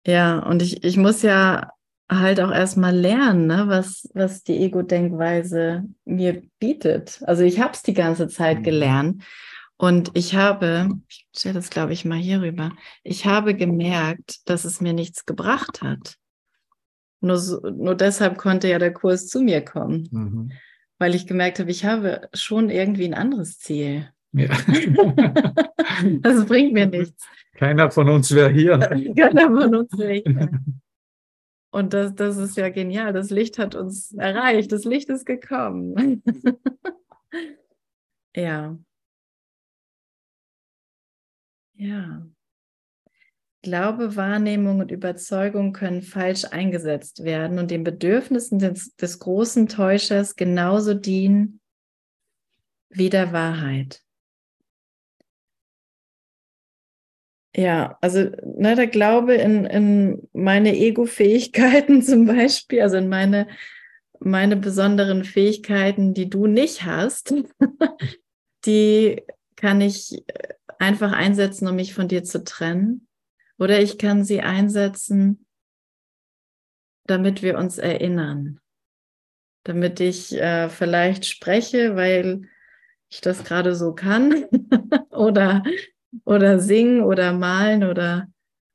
ja, 0.05 0.39
und 0.39 0.61
ich, 0.61 0.83
ich 0.83 0.97
muss 0.97 1.21
ja 1.21 1.71
halt 2.11 2.41
auch 2.41 2.51
erstmal 2.51 2.95
lernen, 2.95 3.47
ne, 3.47 3.63
was, 3.67 4.09
was 4.13 4.43
die 4.43 4.57
Ego-Denkweise 4.57 5.85
mir 6.03 6.43
bietet. 6.59 7.21
Also 7.25 7.43
ich 7.43 7.59
habe 7.59 7.71
es 7.73 7.83
die 7.83 7.93
ganze 7.93 8.27
Zeit 8.27 8.59
mhm. 8.59 8.63
gelernt 8.63 9.23
und 9.77 10.11
ich 10.13 10.35
habe, 10.35 10.89
ich 11.07 11.25
stelle 11.35 11.55
das 11.55 11.69
glaube 11.69 11.93
ich 11.93 12.03
mal 12.03 12.17
hier 12.17 12.41
rüber, 12.41 12.73
ich 13.03 13.25
habe 13.25 13.55
gemerkt, 13.55 14.47
dass 14.49 14.65
es 14.65 14.81
mir 14.81 14.93
nichts 14.93 15.25
gebracht 15.25 15.81
hat. 15.81 16.15
Nur, 17.21 17.37
so, 17.37 17.61
nur 17.61 17.95
deshalb 17.95 18.37
konnte 18.37 18.67
ja 18.67 18.79
der 18.79 18.93
Kurs 18.93 19.27
zu 19.27 19.41
mir 19.41 19.61
kommen, 19.61 20.09
mhm. 20.11 20.51
weil 20.97 21.15
ich 21.15 21.27
gemerkt 21.27 21.59
habe, 21.59 21.71
ich 21.71 21.85
habe 21.85 22.27
schon 22.33 22.69
irgendwie 22.69 23.05
ein 23.05 23.13
anderes 23.13 23.57
Ziel. 23.57 24.09
Ja. 24.33 24.47
das 26.21 26.45
bringt 26.45 26.73
mir 26.73 26.87
nichts. 26.87 27.25
Keiner 27.55 27.91
von 27.91 28.09
uns 28.09 28.33
wäre 28.33 28.49
hier. 28.49 28.79
Keiner 29.15 29.47
von 29.47 29.75
uns 29.75 29.97
wäre 29.97 30.13
hier. 30.13 30.59
Und 31.71 31.93
das, 31.93 32.13
das 32.15 32.37
ist 32.37 32.57
ja 32.57 32.69
genial. 32.69 33.13
Das 33.13 33.29
Licht 33.29 33.57
hat 33.57 33.75
uns 33.75 34.13
erreicht. 34.13 34.71
Das 34.71 34.83
Licht 34.83 35.09
ist 35.09 35.25
gekommen. 35.25 36.21
ja. 38.35 38.77
Ja. 41.73 42.27
Glaube, 43.63 44.15
Wahrnehmung 44.15 44.79
und 44.79 44.91
Überzeugung 44.91 45.71
können 45.71 46.01
falsch 46.01 46.45
eingesetzt 46.45 47.23
werden 47.23 47.57
und 47.57 47.71
den 47.71 47.83
Bedürfnissen 47.83 48.59
des, 48.59 48.95
des 48.95 49.19
großen 49.19 49.67
Täuschers 49.67 50.35
genauso 50.35 50.93
dienen 50.93 51.61
wie 52.89 53.09
der 53.09 53.31
Wahrheit. 53.31 54.03
Ja, 57.55 57.97
also 57.99 58.29
ne, 58.43 58.75
der 58.75 58.87
Glaube 58.87 59.35
in, 59.35 59.65
in 59.65 60.27
meine 60.33 60.75
Ego-Fähigkeiten 60.75 62.01
zum 62.01 62.25
Beispiel, 62.25 62.81
also 62.81 62.97
in 62.97 63.09
meine, 63.09 63.47
meine 64.19 64.55
besonderen 64.55 65.23
Fähigkeiten, 65.23 66.13
die 66.13 66.29
du 66.29 66.47
nicht 66.47 66.85
hast, 66.85 67.33
die 68.65 69.21
kann 69.55 69.81
ich 69.81 70.23
einfach 70.79 71.11
einsetzen, 71.11 71.67
um 71.67 71.75
mich 71.75 71.93
von 71.93 72.07
dir 72.07 72.23
zu 72.23 72.43
trennen. 72.43 73.07
Oder 73.59 73.79
ich 73.79 73.97
kann 73.97 74.23
sie 74.23 74.41
einsetzen, 74.41 75.45
damit 77.05 77.43
wir 77.43 77.57
uns 77.57 77.77
erinnern. 77.77 78.59
Damit 79.63 79.99
ich 79.99 80.33
äh, 80.33 80.69
vielleicht 80.69 81.25
spreche, 81.25 81.95
weil 81.95 82.49
ich 83.09 83.21
das 83.21 83.43
gerade 83.43 83.75
so 83.75 83.93
kann. 83.93 84.45
oder 85.11 85.63
oder 86.25 86.59
singen 86.59 87.01
oder 87.01 87.33
malen 87.33 87.83
oder, 87.83 88.27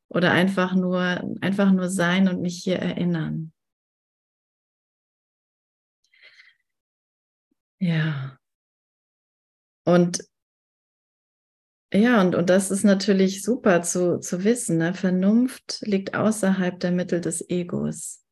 oder 0.09 0.33
einfach 0.33 0.75
nur, 0.75 1.03
einfach 1.41 1.73
nur 1.73 1.89
sein 1.89 2.29
und 2.29 2.41
mich 2.41 2.63
hier 2.63 2.79
erinnern. 2.79 3.53
Ja. 7.79 8.39
Und 9.85 10.27
ja, 11.93 12.21
und, 12.21 12.35
und 12.35 12.51
das 12.51 12.71
ist 12.71 12.83
natürlich 12.85 13.43
super 13.43 13.81
zu, 13.83 14.19
zu 14.19 14.43
wissen. 14.45 14.79
Ne? 14.79 14.93
Vernunft 14.93 15.79
liegt 15.83 16.15
außerhalb 16.15 16.81
der 16.81 16.91
Mittel 16.91 17.21
des 17.21 17.49
Egos. 17.49 18.25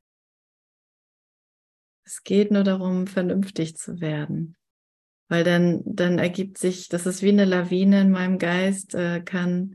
Es 2.04 2.22
geht 2.24 2.50
nur 2.50 2.64
darum, 2.64 3.06
vernünftig 3.06 3.76
zu 3.76 4.00
werden. 4.00 4.56
Weil 5.34 5.42
dann, 5.42 5.82
dann 5.84 6.20
ergibt 6.20 6.58
sich, 6.58 6.88
das 6.88 7.06
ist 7.06 7.20
wie 7.24 7.30
eine 7.30 7.44
Lawine 7.44 8.02
in 8.02 8.12
meinem 8.12 8.38
Geist, 8.38 8.94
äh, 8.94 9.20
kann, 9.20 9.74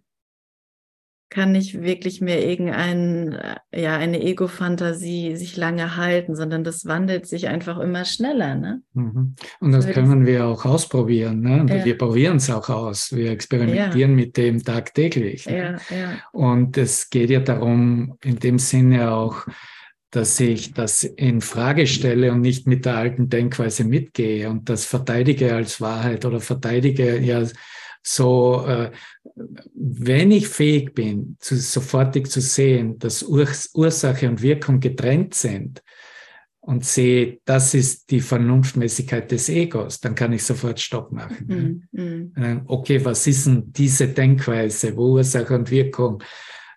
kann 1.29 1.51
nicht 1.51 1.81
wirklich 1.81 2.21
mehr 2.21 2.47
irgendein, 2.47 3.33
äh, 3.33 3.81
ja, 3.81 3.97
eine 3.97 4.21
Ego-Fantasie 4.21 5.35
sich 5.35 5.57
lange 5.57 5.97
halten, 5.97 6.33
sondern 6.37 6.63
das 6.63 6.85
wandelt 6.85 7.27
sich 7.27 7.49
einfach 7.49 7.77
immer 7.77 8.05
schneller. 8.05 8.55
Ne? 8.55 8.83
Mhm. 8.93 9.35
Und 9.59 9.71
das 9.73 9.85
können 9.87 10.25
wir 10.25 10.45
auch 10.45 10.63
ausprobieren. 10.63 11.41
Ne? 11.41 11.65
Ja. 11.67 11.83
wir 11.83 11.97
probieren 11.97 12.37
es 12.37 12.49
auch 12.49 12.69
aus. 12.69 13.13
Wir 13.13 13.31
experimentieren 13.31 14.11
ja. 14.11 14.15
mit 14.15 14.37
dem 14.37 14.63
tagtäglich. 14.63 15.45
Ne? 15.45 15.75
Ja, 15.89 16.19
Und 16.31 16.77
es 16.77 17.09
geht 17.09 17.31
ja 17.31 17.41
darum, 17.41 18.17
in 18.23 18.39
dem 18.39 18.59
Sinne 18.59 19.11
auch, 19.11 19.45
dass 20.11 20.39
ich 20.39 20.73
das 20.73 21.03
in 21.03 21.41
Frage 21.41 21.85
stelle 21.85 22.31
und 22.31 22.41
nicht 22.41 22.67
mit 22.67 22.85
der 22.85 22.95
alten 22.95 23.29
Denkweise 23.29 23.83
mitgehe 23.83 24.49
und 24.49 24.69
das 24.69 24.85
verteidige 24.85 25.53
als 25.53 25.81
Wahrheit 25.81 26.25
oder 26.25 26.39
verteidige 26.39 27.19
ja 27.19 27.45
so, 28.01 28.65
äh, 28.65 28.91
wenn 29.75 30.31
ich 30.31 30.47
fähig 30.47 30.93
bin, 30.93 31.35
zu, 31.39 31.55
sofortig 31.57 32.29
zu 32.29 32.41
sehen, 32.41 32.97
dass 32.97 33.23
Ur 33.23 33.47
Ursache 33.73 34.27
und 34.27 34.41
Wirkung 34.41 34.79
getrennt 34.79 35.33
sind 35.33 35.83
und 36.61 36.85
sehe, 36.85 37.39
das 37.45 37.73
ist 37.73 38.09
die 38.09 38.21
Vernunftmäßigkeit 38.21 39.29
des 39.31 39.49
Egos, 39.49 39.99
dann 39.99 40.15
kann 40.15 40.33
ich 40.33 40.43
sofort 40.43 40.79
Stopp 40.79 41.11
machen. 41.11 41.87
Mhm. 41.91 42.31
Mhm. 42.35 42.61
Okay, 42.65 43.03
was 43.03 43.27
ist 43.27 43.45
denn 43.47 43.71
diese 43.71 44.07
Denkweise, 44.07 44.95
wo 44.95 45.13
Ursache 45.13 45.55
und 45.55 45.69
Wirkung 45.69 46.23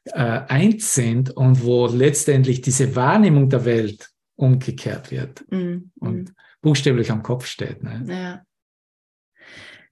äh, 0.06 0.40
eins 0.48 0.94
sind 0.94 1.30
und 1.30 1.64
wo 1.64 1.86
letztendlich 1.86 2.60
diese 2.60 2.96
Wahrnehmung 2.96 3.48
der 3.48 3.64
Welt 3.64 4.10
umgekehrt 4.36 5.10
wird 5.10 5.44
mhm. 5.50 5.90
und 5.98 6.30
mhm. 6.30 6.34
buchstäblich 6.60 7.10
am 7.10 7.22
Kopf 7.22 7.46
steht. 7.46 7.82
Ne? 7.82 8.04
Ja. 8.08 8.42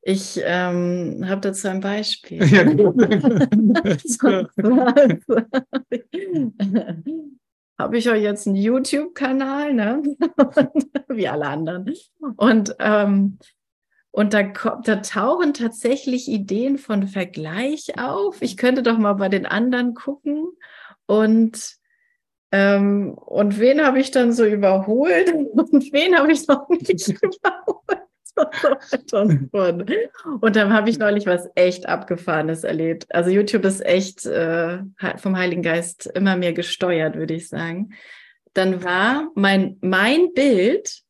Ich 0.02 0.40
ähm, 0.43 1.26
habe 1.29 1.43
dazu 1.43 1.69
ein 1.69 1.81
Beispiel. 1.81 2.43
Ja, 2.43 2.64
habe 7.79 7.99
ich 7.99 8.09
euch 8.09 8.23
jetzt 8.23 8.47
einen 8.47 8.57
YouTube-Kanal, 8.57 9.75
ne? 9.75 10.02
wie 11.09 11.29
alle 11.29 11.47
anderen. 11.47 11.93
Und, 12.37 12.75
ähm, 12.79 13.38
und 14.12 14.35
da, 14.35 14.43
da 14.43 14.97
tauchen 14.97 15.55
tatsächlich 15.55 16.29
Ideen 16.29 16.79
von 16.79 17.07
Vergleich 17.07 17.99
auf. 17.99 18.43
Ich 18.43 18.57
könnte 18.57 18.83
doch 18.83 18.99
mal 18.99 19.14
bei 19.14 19.29
den 19.29 19.47
anderen 19.47 19.95
gucken. 19.95 20.49
Und, 21.07 21.76
ähm, 22.50 23.14
und 23.14 23.61
wen 23.61 23.85
habe 23.85 24.00
ich 24.00 24.11
dann 24.11 24.33
so 24.33 24.45
überholt 24.45 25.33
und 25.52 25.93
wen 25.93 26.19
habe 26.19 26.33
ich 26.33 26.47
noch 26.49 26.69
nicht 26.69 27.09
überholt? 27.23 28.00
und 30.40 30.57
dann 30.57 30.73
habe 30.73 30.90
ich 30.90 30.99
neulich 30.99 31.26
was 31.26 31.49
echt 31.55 31.87
Abgefahrenes 31.87 32.64
erlebt. 32.64 33.07
Also 33.11 33.31
YouTube 33.31 33.64
ist 33.64 33.85
echt 33.85 34.26
äh, 34.26 34.79
vom 35.17 35.37
Heiligen 35.37 35.62
Geist 35.62 36.07
immer 36.07 36.37
mehr 36.37 36.52
gesteuert, 36.52 37.17
würde 37.17 37.35
ich 37.35 37.49
sagen. 37.49 37.90
Dann 38.55 38.83
war 38.83 39.31
mein, 39.35 39.76
mein 39.81 40.33
Bild 40.33 41.02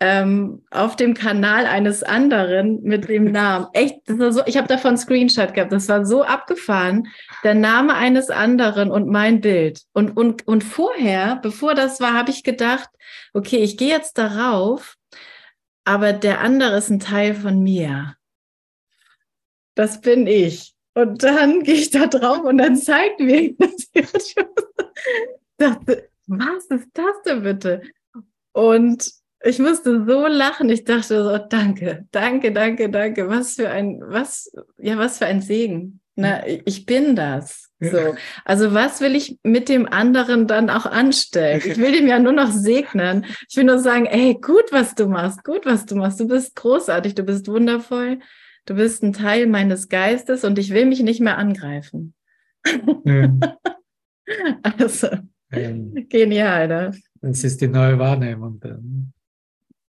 ähm, 0.00 0.62
auf 0.70 0.96
dem 0.96 1.14
Kanal 1.14 1.66
eines 1.66 2.02
anderen 2.02 2.82
mit 2.82 3.08
dem 3.08 3.30
Namen. 3.30 3.66
Echt, 3.74 4.00
so, 4.06 4.42
ich 4.46 4.56
habe 4.56 4.66
davon 4.66 4.96
Screenshot 4.96 5.54
gehabt. 5.54 5.72
Das 5.72 5.88
war 5.88 6.04
so 6.06 6.24
abgefahren. 6.24 7.06
Der 7.44 7.54
Name 7.54 7.94
eines 7.94 8.30
anderen 8.30 8.90
und 8.90 9.08
mein 9.08 9.40
Bild. 9.40 9.82
Und, 9.92 10.16
und, 10.16 10.48
und 10.48 10.64
vorher, 10.64 11.36
bevor 11.36 11.74
das 11.74 12.00
war, 12.00 12.14
habe 12.14 12.30
ich 12.30 12.42
gedacht, 12.42 12.88
okay, 13.34 13.58
ich 13.58 13.76
gehe 13.76 13.90
jetzt 13.90 14.16
darauf 14.18 14.96
aber 15.84 16.12
der 16.12 16.40
andere 16.40 16.76
ist 16.76 16.90
ein 16.90 17.00
Teil 17.00 17.34
von 17.34 17.62
mir. 17.62 18.16
Das 19.74 20.00
bin 20.00 20.26
ich. 20.26 20.74
Und 20.94 21.22
dann 21.22 21.62
gehe 21.62 21.74
ich 21.74 21.90
da 21.90 22.06
drauf 22.06 22.44
und 22.44 22.58
dann 22.58 22.76
zeigt 22.76 23.18
mir 23.20 23.54
das 23.58 24.34
dachte, 25.56 26.08
was 26.26 26.66
ist 26.66 26.88
das 26.94 27.22
denn 27.26 27.42
bitte? 27.42 27.82
Und 28.52 29.10
ich 29.42 29.58
musste 29.58 30.04
so 30.06 30.26
lachen. 30.26 30.68
Ich 30.68 30.84
dachte 30.84 31.22
so, 31.24 31.38
danke, 31.38 32.06
danke, 32.10 32.52
danke, 32.52 32.90
danke. 32.90 33.28
Was 33.28 33.54
für 33.54 33.70
ein, 33.70 34.00
was, 34.02 34.52
ja, 34.78 34.98
was 34.98 35.18
für 35.18 35.26
ein 35.26 35.40
Segen. 35.40 36.00
Na, 36.16 36.46
ich 36.46 36.84
bin 36.84 37.16
das. 37.16 37.70
So. 37.80 38.14
Also 38.44 38.74
was 38.74 39.00
will 39.00 39.16
ich 39.16 39.38
mit 39.42 39.70
dem 39.70 39.90
anderen 39.90 40.46
dann 40.46 40.68
auch 40.68 40.84
anstellen? 40.84 41.62
Ich 41.64 41.78
will 41.78 41.94
ihm 41.94 42.08
ja 42.08 42.18
nur 42.18 42.32
noch 42.32 42.50
segnen. 42.50 43.24
Ich 43.48 43.56
will 43.56 43.64
nur 43.64 43.78
sagen, 43.78 44.04
ey, 44.04 44.34
gut, 44.34 44.64
was 44.70 44.94
du 44.94 45.06
machst, 45.06 45.44
gut, 45.44 45.64
was 45.64 45.86
du 45.86 45.96
machst. 45.96 46.20
Du 46.20 46.28
bist 46.28 46.54
großartig, 46.56 47.14
du 47.14 47.22
bist 47.22 47.48
wundervoll. 47.48 48.18
Du 48.66 48.74
bist 48.74 49.02
ein 49.02 49.14
Teil 49.14 49.46
meines 49.46 49.88
Geistes 49.88 50.44
und 50.44 50.58
ich 50.58 50.74
will 50.74 50.84
mich 50.84 51.02
nicht 51.02 51.20
mehr 51.20 51.38
angreifen. 51.38 52.12
Mhm. 53.04 53.40
also, 54.62 55.08
ähm, 55.50 56.06
genial, 56.10 56.68
ne? 56.68 56.92
Das 57.22 57.44
ist 57.44 57.62
die 57.62 57.68
neue 57.68 57.98
Wahrnehmung 57.98 58.60
dann. 58.60 59.12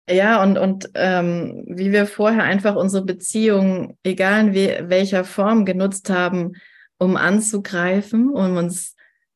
Ja, 0.08 0.42
und, 0.42 0.56
und 0.56 0.90
ähm, 0.94 1.64
wie 1.66 1.90
wir 1.90 2.06
vorher 2.06 2.44
einfach 2.44 2.76
unsere 2.76 3.04
Beziehung, 3.04 3.98
egal 4.04 4.54
in 4.56 4.88
welcher 4.88 5.24
Form, 5.24 5.64
genutzt 5.64 6.10
haben, 6.10 6.52
um 6.98 7.16
anzugreifen, 7.16 8.30
um 8.30 8.56
uns 8.56 8.94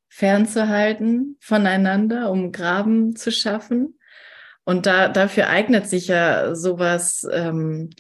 fernzuhalten 0.08 1.36
voneinander, 1.40 2.30
um 2.30 2.52
Graben 2.52 3.16
zu 3.16 3.32
schaffen. 3.32 3.98
Und 4.64 4.86
da, 4.86 5.08
dafür 5.08 5.48
eignet 5.48 5.88
sich 5.88 6.06
ja 6.08 6.54
sowas 6.54 7.26
ähm, 7.32 7.90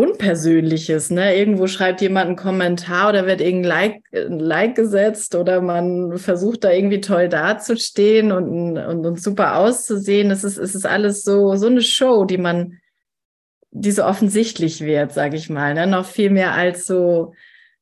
Unpersönliches. 0.00 1.10
Ne? 1.10 1.36
Irgendwo 1.36 1.66
schreibt 1.66 2.00
jemand 2.00 2.28
einen 2.28 2.36
Kommentar 2.36 3.10
oder 3.10 3.26
wird 3.26 3.42
irgendein 3.42 3.68
like, 3.68 4.02
like 4.12 4.74
gesetzt 4.74 5.34
oder 5.34 5.60
man 5.60 6.16
versucht 6.16 6.64
da 6.64 6.72
irgendwie 6.72 7.02
toll 7.02 7.28
dazustehen 7.28 8.32
und, 8.32 8.78
und, 8.78 9.04
und 9.06 9.20
super 9.20 9.56
auszusehen. 9.56 10.30
Es 10.30 10.42
ist, 10.42 10.56
es 10.56 10.74
ist 10.74 10.86
alles 10.86 11.22
so, 11.22 11.54
so 11.56 11.66
eine 11.66 11.82
Show, 11.82 12.24
die 12.24 12.38
man, 12.38 12.78
die 13.72 13.92
so 13.92 14.04
offensichtlich 14.04 14.80
wird, 14.80 15.12
sage 15.12 15.36
ich 15.36 15.50
mal. 15.50 15.74
Ne? 15.74 15.86
Noch 15.86 16.06
viel 16.06 16.30
mehr 16.30 16.54
als 16.54 16.86
so 16.86 17.34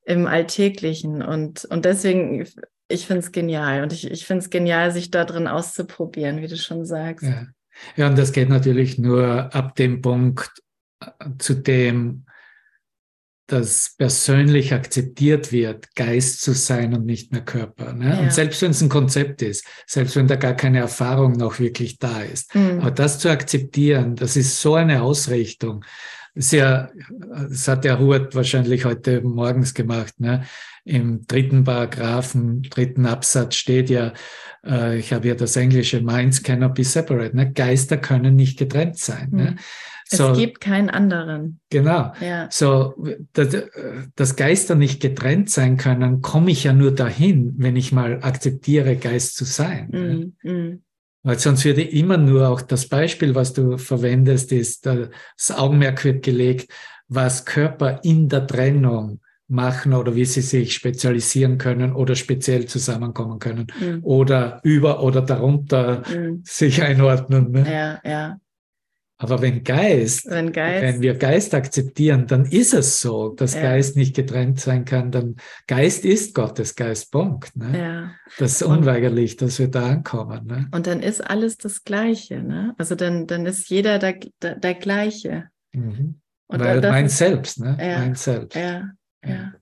im 0.04 0.26
Alltäglichen. 0.26 1.22
Und, 1.22 1.66
und 1.66 1.84
deswegen, 1.84 2.48
ich 2.88 3.06
finde 3.06 3.20
es 3.20 3.30
genial. 3.30 3.84
Und 3.84 3.92
ich, 3.92 4.10
ich 4.10 4.26
finde 4.26 4.42
es 4.42 4.50
genial, 4.50 4.90
sich 4.90 5.12
da 5.12 5.24
drin 5.24 5.46
auszuprobieren, 5.46 6.42
wie 6.42 6.48
du 6.48 6.56
schon 6.56 6.84
sagst. 6.84 7.28
Ja. 7.28 7.46
ja, 7.96 8.08
und 8.08 8.18
das 8.18 8.32
geht 8.32 8.48
natürlich 8.48 8.98
nur 8.98 9.54
ab 9.54 9.76
dem 9.76 10.02
Punkt, 10.02 10.50
äh, 10.58 10.67
zu 11.38 11.54
dem 11.54 12.24
das 13.48 13.94
persönlich 13.96 14.74
akzeptiert 14.74 15.52
wird, 15.52 15.94
Geist 15.94 16.42
zu 16.42 16.52
sein 16.52 16.94
und 16.94 17.06
nicht 17.06 17.32
mehr 17.32 17.40
Körper. 17.40 17.94
Ne? 17.94 18.10
Ja. 18.10 18.20
Und 18.20 18.32
selbst 18.32 18.60
wenn 18.60 18.72
es 18.72 18.82
ein 18.82 18.90
Konzept 18.90 19.40
ist, 19.40 19.64
selbst 19.86 20.16
wenn 20.16 20.26
da 20.28 20.36
gar 20.36 20.54
keine 20.54 20.80
Erfahrung 20.80 21.32
noch 21.32 21.58
wirklich 21.58 21.98
da 21.98 22.20
ist, 22.20 22.54
mhm. 22.54 22.80
aber 22.80 22.90
das 22.90 23.18
zu 23.18 23.30
akzeptieren, 23.30 24.16
das 24.16 24.36
ist 24.36 24.60
so 24.60 24.74
eine 24.74 25.02
Ausrichtung, 25.02 25.82
sehr, 26.34 26.92
das 27.18 27.66
hat 27.66 27.84
der 27.84 27.98
Hurt 27.98 28.34
wahrscheinlich 28.34 28.84
heute 28.84 29.22
morgens 29.22 29.74
gemacht. 29.74 30.20
Ne? 30.20 30.44
Im 30.84 31.26
dritten 31.26 31.64
Paragraphen, 31.64 32.62
dritten 32.62 33.06
Absatz 33.06 33.56
steht 33.56 33.90
ja, 33.90 34.12
äh, 34.64 34.98
ich 34.98 35.12
habe 35.12 35.26
ja 35.26 35.34
das 35.34 35.56
englische 35.56 36.00
Minds 36.00 36.42
cannot 36.42 36.74
be 36.74 36.84
separate. 36.84 37.34
Ne? 37.34 37.50
Geister 37.50 37.96
können 37.96 38.36
nicht 38.36 38.58
getrennt 38.58 38.98
sein. 38.98 39.30
Ne? 39.32 39.56
So, 40.10 40.30
es 40.30 40.38
gibt 40.38 40.60
keinen 40.60 40.88
anderen. 40.88 41.60
Genau. 41.68 42.12
Ja. 42.20 42.48
So, 42.50 42.94
dass, 43.34 43.56
dass 44.16 44.36
Geister 44.36 44.74
nicht 44.74 45.00
getrennt 45.00 45.50
sein 45.50 45.76
können, 45.76 46.22
komme 46.22 46.50
ich 46.50 46.64
ja 46.64 46.72
nur 46.72 46.92
dahin, 46.94 47.54
wenn 47.58 47.76
ich 47.76 47.92
mal 47.92 48.20
akzeptiere, 48.22 48.96
Geist 48.96 49.36
zu 49.36 49.44
sein. 49.44 50.34
Mm, 50.42 50.48
mm. 50.48 50.82
Weil 51.22 51.38
sonst 51.38 51.64
würde 51.66 51.82
immer 51.82 52.16
nur 52.16 52.48
auch 52.48 52.62
das 52.62 52.86
Beispiel, 52.86 53.34
was 53.34 53.52
du 53.52 53.76
verwendest, 53.76 54.50
ist, 54.52 54.86
das 54.86 55.50
Augenmerk 55.50 56.02
wird 56.04 56.24
gelegt, 56.24 56.72
was 57.08 57.44
Körper 57.44 58.00
in 58.02 58.28
der 58.28 58.46
Trennung 58.46 59.20
machen 59.48 59.94
oder 59.94 60.14
wie 60.14 60.26
sie 60.26 60.42
sich 60.42 60.74
spezialisieren 60.74 61.58
können 61.58 61.92
oder 61.94 62.14
speziell 62.14 62.66
zusammenkommen 62.66 63.38
können 63.38 63.66
mhm. 63.80 64.00
oder 64.04 64.60
über 64.62 65.02
oder 65.02 65.22
darunter 65.22 66.02
mhm. 66.08 66.42
sich 66.44 66.82
einordnen. 66.82 67.50
Ne? 67.50 67.66
Ja, 67.70 68.10
ja. 68.10 68.40
Aber 69.20 69.42
wenn 69.42 69.64
Geist, 69.64 70.30
wenn 70.30 70.52
Geist, 70.52 70.82
wenn 70.82 71.02
wir 71.02 71.14
Geist 71.14 71.52
akzeptieren, 71.52 72.28
dann 72.28 72.44
ist 72.44 72.72
es 72.72 73.00
so, 73.00 73.30
dass 73.30 73.54
ja. 73.54 73.62
Geist 73.62 73.96
nicht 73.96 74.14
getrennt 74.14 74.60
sein 74.60 74.84
kann. 74.84 75.10
Dann 75.10 75.34
Geist 75.66 76.04
ist 76.04 76.36
Gottes 76.36 76.76
Geist, 76.76 77.10
Punkt. 77.10 77.56
Ne? 77.56 77.76
Ja. 77.76 78.12
Das 78.38 78.52
ist 78.52 78.62
unweigerlich, 78.62 79.36
dass 79.36 79.58
wir 79.58 79.68
da 79.68 79.88
ankommen. 79.88 80.46
Ne? 80.46 80.68
Und 80.70 80.86
dann 80.86 81.00
ist 81.00 81.20
alles 81.20 81.56
das 81.56 81.82
Gleiche. 81.82 82.44
Ne? 82.44 82.76
Also 82.78 82.94
dann, 82.94 83.26
dann 83.26 83.44
ist 83.44 83.68
jeder 83.68 83.98
der, 83.98 84.20
der, 84.40 84.54
der 84.54 84.74
Gleiche. 84.74 85.48
Mhm. 85.72 86.20
Und 86.46 86.60
Weil 86.60 86.80
mein 86.80 87.06
ist, 87.06 87.18
Selbst, 87.18 87.58
ne? 87.60 87.76
Ja, 87.80 87.98
mein 87.98 88.14
Selbst. 88.14 88.56
Ja, 88.56 88.90
ja. 89.24 89.52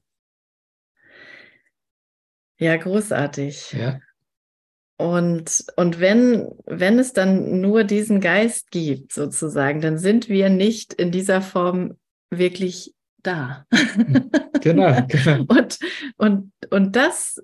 Ja, 2.58 2.76
großartig. 2.76 3.72
Ja. 3.72 4.00
Und, 4.98 5.64
und 5.76 6.00
wenn, 6.00 6.48
wenn 6.64 6.98
es 6.98 7.12
dann 7.12 7.60
nur 7.60 7.84
diesen 7.84 8.20
Geist 8.20 8.70
gibt, 8.70 9.12
sozusagen, 9.12 9.80
dann 9.80 9.98
sind 9.98 10.28
wir 10.28 10.48
nicht 10.48 10.94
in 10.94 11.10
dieser 11.10 11.42
Form 11.42 11.96
wirklich 12.30 12.94
da. 13.22 13.66
Genau, 14.62 15.02
genau. 15.08 15.44
und, 15.48 15.78
und, 16.16 16.52
und 16.70 16.96
das, 16.96 17.42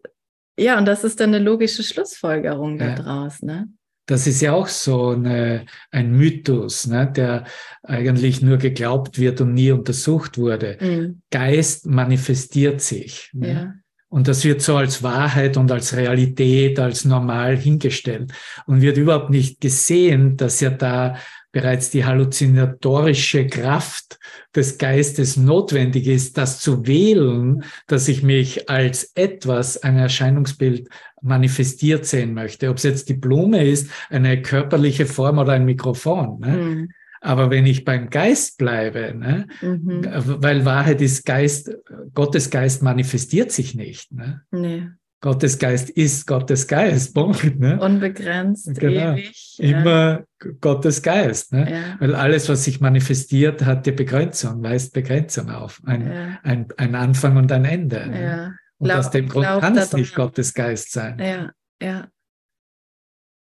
ja, 0.59 0.79
und 0.79 0.87
das 0.87 1.05
ist 1.05 1.21
dann 1.21 1.35
eine 1.35 1.45
logische 1.45 1.83
Schlussfolgerung 1.83 2.79
Ja. 2.79 2.95
daraus, 2.95 3.43
ne? 3.43 3.69
Das 4.07 4.27
ist 4.27 4.41
ja 4.43 4.53
auch 4.53 4.67
so 4.67 5.11
eine, 5.11 5.65
ein 5.93 6.11
Mythos, 6.11 6.88
ne, 6.88 7.11
der 7.15 7.45
eigentlich 7.85 8.43
nur 8.43 8.57
geglaubt 8.57 9.19
wird 9.19 9.41
und 9.41 9.55
nie 9.55 9.71
untersucht 9.71 10.38
wurde. 10.38 10.77
Mhm. 10.81 11.23
Geist 11.31 11.87
manifestiert 11.87 12.81
sich. 12.81 13.31
Ne? 13.33 13.49
Ja. 13.49 13.75
Und 14.12 14.29
das 14.29 14.44
wird 14.44 14.61
so 14.61 14.77
als 14.77 15.03
Wahrheit 15.03 15.57
und 15.57 15.72
als 15.72 15.96
Realität, 15.96 16.79
als 16.79 17.07
normal 17.07 17.57
hingestellt 17.57 18.31
und 18.66 18.83
wird 18.83 18.98
überhaupt 18.98 19.31
nicht 19.31 19.59
gesehen, 19.62 20.37
dass 20.37 20.61
ja 20.61 20.68
da 20.68 21.16
bereits 21.51 21.88
die 21.88 22.05
halluzinatorische 22.05 23.46
Kraft 23.46 24.18
des 24.55 24.77
Geistes 24.77 25.38
notwendig 25.38 26.07
ist, 26.09 26.37
das 26.37 26.61
zu 26.61 26.87
wählen, 26.87 27.64
dass 27.87 28.07
ich 28.07 28.22
mich 28.22 28.68
als 28.68 29.12
etwas, 29.14 29.83
ein 29.83 29.96
Erscheinungsbild 29.96 30.90
manifestiert 31.22 32.05
sehen 32.05 32.35
möchte. 32.35 32.68
Ob 32.68 32.77
es 32.77 32.83
jetzt 32.83 33.09
die 33.09 33.14
Blume 33.14 33.64
ist, 33.64 33.88
eine 34.11 34.42
körperliche 34.42 35.07
Form 35.07 35.38
oder 35.38 35.55
ein 35.55 35.64
Mikrofon. 35.64 36.38
Ne? 36.40 36.48
Mhm. 36.48 36.92
Aber 37.25 37.51
wenn 37.51 37.67
ich 37.67 37.85
beim 37.85 38.11
Geist 38.11 38.59
bleibe, 38.59 39.15
ne? 39.17 39.47
Mhm. 39.61 40.05
weil 40.43 40.65
Wahrheit 40.65 41.01
ist 41.01 41.25
Geist, 41.25 41.71
Gottes 42.15 42.51
Geist 42.51 42.83
manifestiert 42.83 43.53
sich 43.53 43.77
nicht. 43.77 44.11
Ne? 44.13 44.43
Nee. 44.51 44.89
Gottes 45.21 45.57
Geist 45.61 45.89
ist 45.89 46.27
Gottes 46.27 46.67
Geist. 46.67 47.15
Punkt, 47.15 47.61
ne? 47.61 47.79
Unbegrenzt, 47.81 48.75
Genau. 48.79 49.13
ewig. 49.13 49.55
Immer 49.61 50.25
Gottes 50.61 51.01
Geist. 51.01 51.53
Ne? 51.53 51.71
Ja. 51.71 51.97
Weil 52.01 52.17
alles, 52.17 52.49
was 52.49 52.65
sich 52.65 52.81
manifestiert, 52.81 53.65
hat 53.65 53.87
die 53.87 53.93
Begrenzung, 53.93 54.61
weist 54.65 54.93
Begrenzung 54.93 55.49
auf. 55.51 55.81
Ein, 55.87 56.11
Ja. 56.11 56.39
ein, 56.43 56.67
ein 56.77 56.97
Anfang 56.97 57.37
und 57.37 57.53
ein 57.53 57.65
Ende. 57.65 57.99
Ja. 58.01 58.07
Ne? 58.07 58.21
Ja. 58.23 58.53
Und 58.79 58.89
Glaub- 58.89 58.99
aus 58.99 59.11
dem 59.13 59.29
Grund 59.29 59.47
kann 59.47 59.79
es 59.79 59.93
nicht 59.93 60.13
Gottes 60.17 60.55
Geist 60.55 60.91
sein. 60.91 61.17
Ja, 61.21 61.53
ja. 61.81 62.09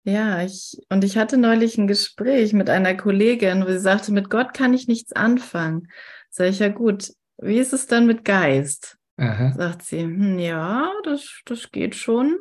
Ja, 0.04 0.42
ich, 0.42 0.78
und 0.90 1.02
ich 1.02 1.16
hatte 1.16 1.38
neulich 1.38 1.78
ein 1.78 1.86
Gespräch 1.86 2.52
mit 2.52 2.68
einer 2.68 2.94
Kollegin, 2.94 3.64
wo 3.64 3.70
sie 3.70 3.78
sagte, 3.78 4.12
mit 4.12 4.28
Gott 4.28 4.52
kann 4.52 4.74
ich 4.74 4.86
nichts 4.86 5.12
anfangen. 5.12 5.88
Sag 6.28 6.48
ich, 6.50 6.58
ja 6.58 6.68
gut, 6.68 7.10
wie 7.38 7.58
ist 7.58 7.72
es 7.72 7.86
dann 7.86 8.06
mit 8.06 8.24
Geist? 8.24 8.98
Aha. 9.16 9.52
Sagt 9.56 9.82
sie, 9.82 10.00
hm, 10.00 10.38
ja, 10.38 10.92
das, 11.04 11.40
das 11.46 11.70
geht 11.72 11.94
schon. 11.94 12.38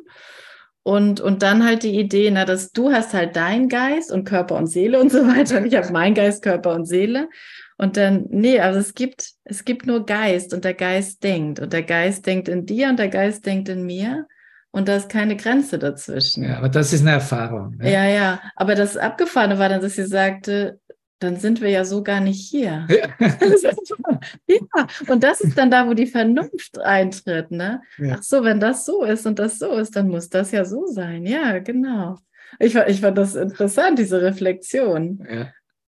Und, 0.82 1.22
und 1.22 1.42
dann 1.42 1.64
halt 1.64 1.82
die 1.82 1.98
Idee, 1.98 2.30
na, 2.30 2.44
dass 2.44 2.70
du 2.70 2.92
hast 2.92 3.14
halt 3.14 3.36
deinen 3.36 3.70
Geist 3.70 4.12
und 4.12 4.24
Körper 4.24 4.56
und 4.56 4.66
Seele 4.66 5.00
und 5.00 5.10
so 5.10 5.26
weiter. 5.26 5.56
Und 5.56 5.64
ich 5.64 5.74
habe 5.74 5.90
meinen 5.90 6.14
Geist, 6.14 6.42
Körper 6.42 6.74
und 6.74 6.84
Seele. 6.84 7.30
Und 7.78 7.96
dann, 7.96 8.26
nee, 8.28 8.60
also 8.60 8.78
es 8.78 8.92
gibt, 8.92 9.30
es 9.44 9.64
gibt 9.64 9.86
nur 9.86 10.04
Geist 10.04 10.52
und 10.52 10.64
der 10.64 10.74
Geist 10.74 11.24
denkt. 11.24 11.58
Und 11.60 11.72
der 11.72 11.82
Geist 11.82 12.26
denkt 12.26 12.48
in 12.48 12.66
dir 12.66 12.90
und 12.90 12.98
der 12.98 13.08
Geist 13.08 13.46
denkt 13.46 13.70
in 13.70 13.86
mir. 13.86 14.26
Und 14.74 14.88
da 14.88 14.96
ist 14.96 15.08
keine 15.08 15.36
Grenze 15.36 15.78
dazwischen. 15.78 16.42
Ja, 16.42 16.58
aber 16.58 16.68
das 16.68 16.92
ist 16.92 17.02
eine 17.02 17.12
Erfahrung. 17.12 17.76
Ne? 17.76 17.92
Ja, 17.92 18.06
ja. 18.06 18.40
Aber 18.56 18.74
das 18.74 18.96
Abgefahrene 18.96 19.56
war 19.56 19.68
dann, 19.68 19.80
dass 19.80 19.94
sie 19.94 20.04
sagte, 20.04 20.80
dann 21.20 21.36
sind 21.36 21.60
wir 21.60 21.70
ja 21.70 21.84
so 21.84 22.02
gar 22.02 22.18
nicht 22.18 22.40
hier. 22.40 22.84
ja, 22.88 23.06
und 25.06 25.22
das 25.22 25.40
ist 25.42 25.56
dann 25.56 25.70
da, 25.70 25.86
wo 25.86 25.94
die 25.94 26.08
Vernunft 26.08 26.80
eintritt, 26.80 27.52
ne? 27.52 27.82
Ja. 27.98 28.16
Ach 28.18 28.24
so, 28.24 28.42
wenn 28.42 28.58
das 28.58 28.84
so 28.84 29.04
ist 29.04 29.24
und 29.26 29.38
das 29.38 29.60
so 29.60 29.74
ist, 29.74 29.94
dann 29.94 30.08
muss 30.08 30.28
das 30.28 30.50
ja 30.50 30.64
so 30.64 30.86
sein. 30.86 31.24
Ja, 31.24 31.60
genau. 31.60 32.18
Ich, 32.58 32.74
ich 32.74 33.00
fand 33.00 33.16
das 33.16 33.36
interessant, 33.36 34.00
diese 34.00 34.22
Reflexion. 34.22 35.24
Ja. 35.30 35.52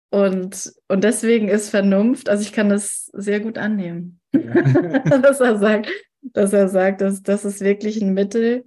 Und, 0.10 0.72
und 0.88 1.04
deswegen 1.04 1.50
ist 1.50 1.70
Vernunft, 1.70 2.30
also 2.30 2.44
ich 2.44 2.54
kann 2.54 2.70
das 2.70 3.10
sehr 3.12 3.42
gut 3.42 3.58
annehmen, 3.58 4.22
Ja. 4.34 4.39
dass 5.22 5.42
er 5.42 5.58
sagt, 5.58 5.89
dass 6.22 6.54
er 6.54 6.70
sagt, 6.70 7.02
dass 7.02 7.22
das 7.24 7.44
ist 7.44 7.60
wirklich 7.60 8.02
ein 8.02 8.13
Mittel, 8.13 8.65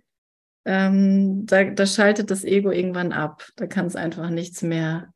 ähm, 0.64 1.44
da, 1.46 1.64
da 1.64 1.86
schaltet 1.86 2.30
das 2.30 2.44
Ego 2.44 2.70
irgendwann 2.70 3.12
ab. 3.12 3.46
Da 3.56 3.66
kann 3.66 3.86
es 3.86 3.96
einfach 3.96 4.30
nichts 4.30 4.62
mehr 4.62 5.12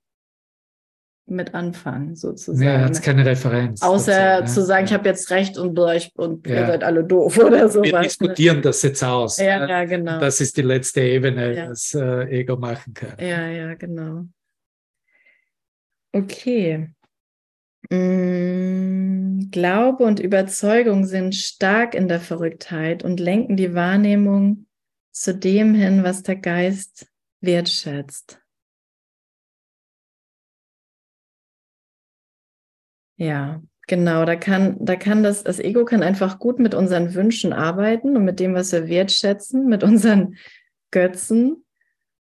mit 1.28 1.54
anfangen, 1.54 2.14
sozusagen. 2.14 2.62
Er 2.62 2.84
hat 2.84 3.02
keine 3.02 3.26
Referenz. 3.26 3.82
Außer 3.82 4.40
dazu, 4.40 4.54
zu 4.54 4.60
ne? 4.60 4.66
sagen, 4.66 4.84
ich 4.86 4.92
habe 4.92 5.08
jetzt 5.08 5.30
recht 5.30 5.58
und, 5.58 5.76
ich, 5.96 6.12
und 6.16 6.46
ihr 6.46 6.54
Ja. 6.54 6.66
seid 6.66 6.84
alle 6.84 7.04
doof 7.04 7.38
oder 7.44 7.68
sowas. 7.68 7.86
Wir 7.86 7.98
ne? 7.98 8.02
diskutieren 8.04 8.62
das 8.62 8.82
jetzt 8.82 9.02
aus. 9.02 9.38
Ja, 9.38 9.58
ne? 9.58 9.68
ja, 9.68 9.84
genau. 9.84 10.20
Das 10.20 10.40
ist 10.40 10.56
die 10.56 10.62
letzte 10.62 11.00
Ebene, 11.00 11.56
Ja. 11.56 11.66
das 11.66 11.94
äh, 11.94 12.24
Ego 12.28 12.56
machen 12.56 12.94
kann. 12.94 13.16
Ja, 13.18 13.48
ja, 13.48 13.74
genau. 13.74 14.26
Okay. 16.12 16.90
Mm, 17.90 19.50
Glaube 19.50 20.04
und 20.04 20.20
Überzeugung 20.20 21.04
sind 21.04 21.34
stark 21.34 21.94
in 21.94 22.08
der 22.08 22.20
Verrücktheit 22.20 23.04
und 23.04 23.20
lenken 23.20 23.56
die 23.56 23.74
Wahrnehmung 23.74 24.66
zu 25.16 25.34
dem 25.34 25.74
hin, 25.74 26.04
was 26.04 26.22
der 26.22 26.36
Geist 26.36 27.10
wertschätzt. 27.40 28.38
Ja, 33.16 33.62
genau. 33.86 34.26
Da 34.26 34.36
kann, 34.36 34.76
da 34.78 34.94
kann 34.94 35.22
das, 35.22 35.42
das 35.42 35.58
Ego 35.58 35.86
kann 35.86 36.02
einfach 36.02 36.38
gut 36.38 36.58
mit 36.58 36.74
unseren 36.74 37.14
Wünschen 37.14 37.54
arbeiten 37.54 38.14
und 38.14 38.26
mit 38.26 38.40
dem, 38.40 38.54
was 38.54 38.72
wir 38.72 38.88
wertschätzen, 38.88 39.66
mit 39.66 39.82
unseren 39.82 40.36
Götzen 40.90 41.64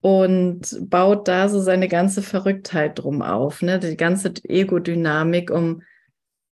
und 0.00 0.78
baut 0.88 1.28
da 1.28 1.50
so 1.50 1.60
seine 1.60 1.86
ganze 1.86 2.22
Verrücktheit 2.22 2.98
drum 2.98 3.20
auf, 3.20 3.60
ne? 3.60 3.78
Die 3.78 3.98
ganze 3.98 4.32
Ego-Dynamik, 4.42 5.50
um, 5.50 5.82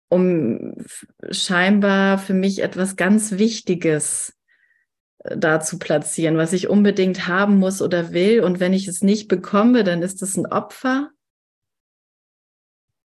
um 0.08 0.76
scheinbar 1.32 2.18
für 2.18 2.34
mich 2.34 2.62
etwas 2.62 2.94
ganz 2.94 3.32
Wichtiges 3.32 4.30
äh, 4.30 4.41
da 5.24 5.60
zu 5.60 5.78
platzieren, 5.78 6.36
was 6.36 6.52
ich 6.52 6.68
unbedingt 6.68 7.28
haben 7.28 7.58
muss 7.58 7.80
oder 7.80 8.12
will. 8.12 8.40
Und 8.42 8.60
wenn 8.60 8.72
ich 8.72 8.88
es 8.88 9.02
nicht 9.02 9.28
bekomme, 9.28 9.84
dann 9.84 10.02
ist 10.02 10.22
es 10.22 10.36
ein 10.36 10.46
Opfer. 10.46 11.10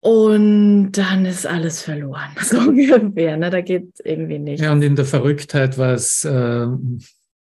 Und 0.02 0.92
dann 0.92 1.26
ist 1.26 1.48
alles 1.48 1.82
verloren. 1.82 2.36
So 2.42 2.60
ungefähr, 2.60 3.38
ne? 3.38 3.50
Da 3.50 3.62
geht 3.62 4.02
irgendwie 4.04 4.40
nicht. 4.40 4.62
Ja, 4.62 4.74
und 4.74 4.82
in 4.82 4.96
der 4.96 5.06
Verrücktheit, 5.06 5.78
was, 5.78 6.26
äh, 6.26 6.68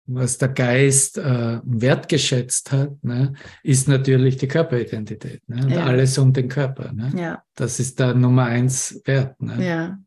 was 0.06 0.38
der 0.38 0.50
Geist 0.50 1.17
äh, 1.17 1.60
wertgeschätzt 1.63 2.71
hat, 2.74 3.02
ne, 3.04 3.34
ist 3.63 3.88
natürlich 3.88 4.36
die 4.36 4.50
Körperidentität. 4.50 5.47
Ne? 5.47 5.63
Und 5.63 5.69
Ja. 5.71 5.86
alles 5.86 6.17
um 6.17 6.34
den 6.34 6.50
Körper. 6.50 6.91
Ne? 6.91 7.12
Ja. 7.15 7.43
Das 7.56 7.80
ist 7.80 8.00
der 8.00 8.13
Nummer 8.15 8.45
eins 8.45 9.02
Wert. 9.06 9.41
Ne? 9.41 9.65
Ja. 9.65 10.00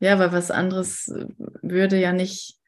Ja, 0.00 0.18
weil 0.18 0.32
was 0.32 0.50
anderes 0.50 1.12
würde 1.62 2.00
ja 2.00 2.12
nicht. 2.12 2.58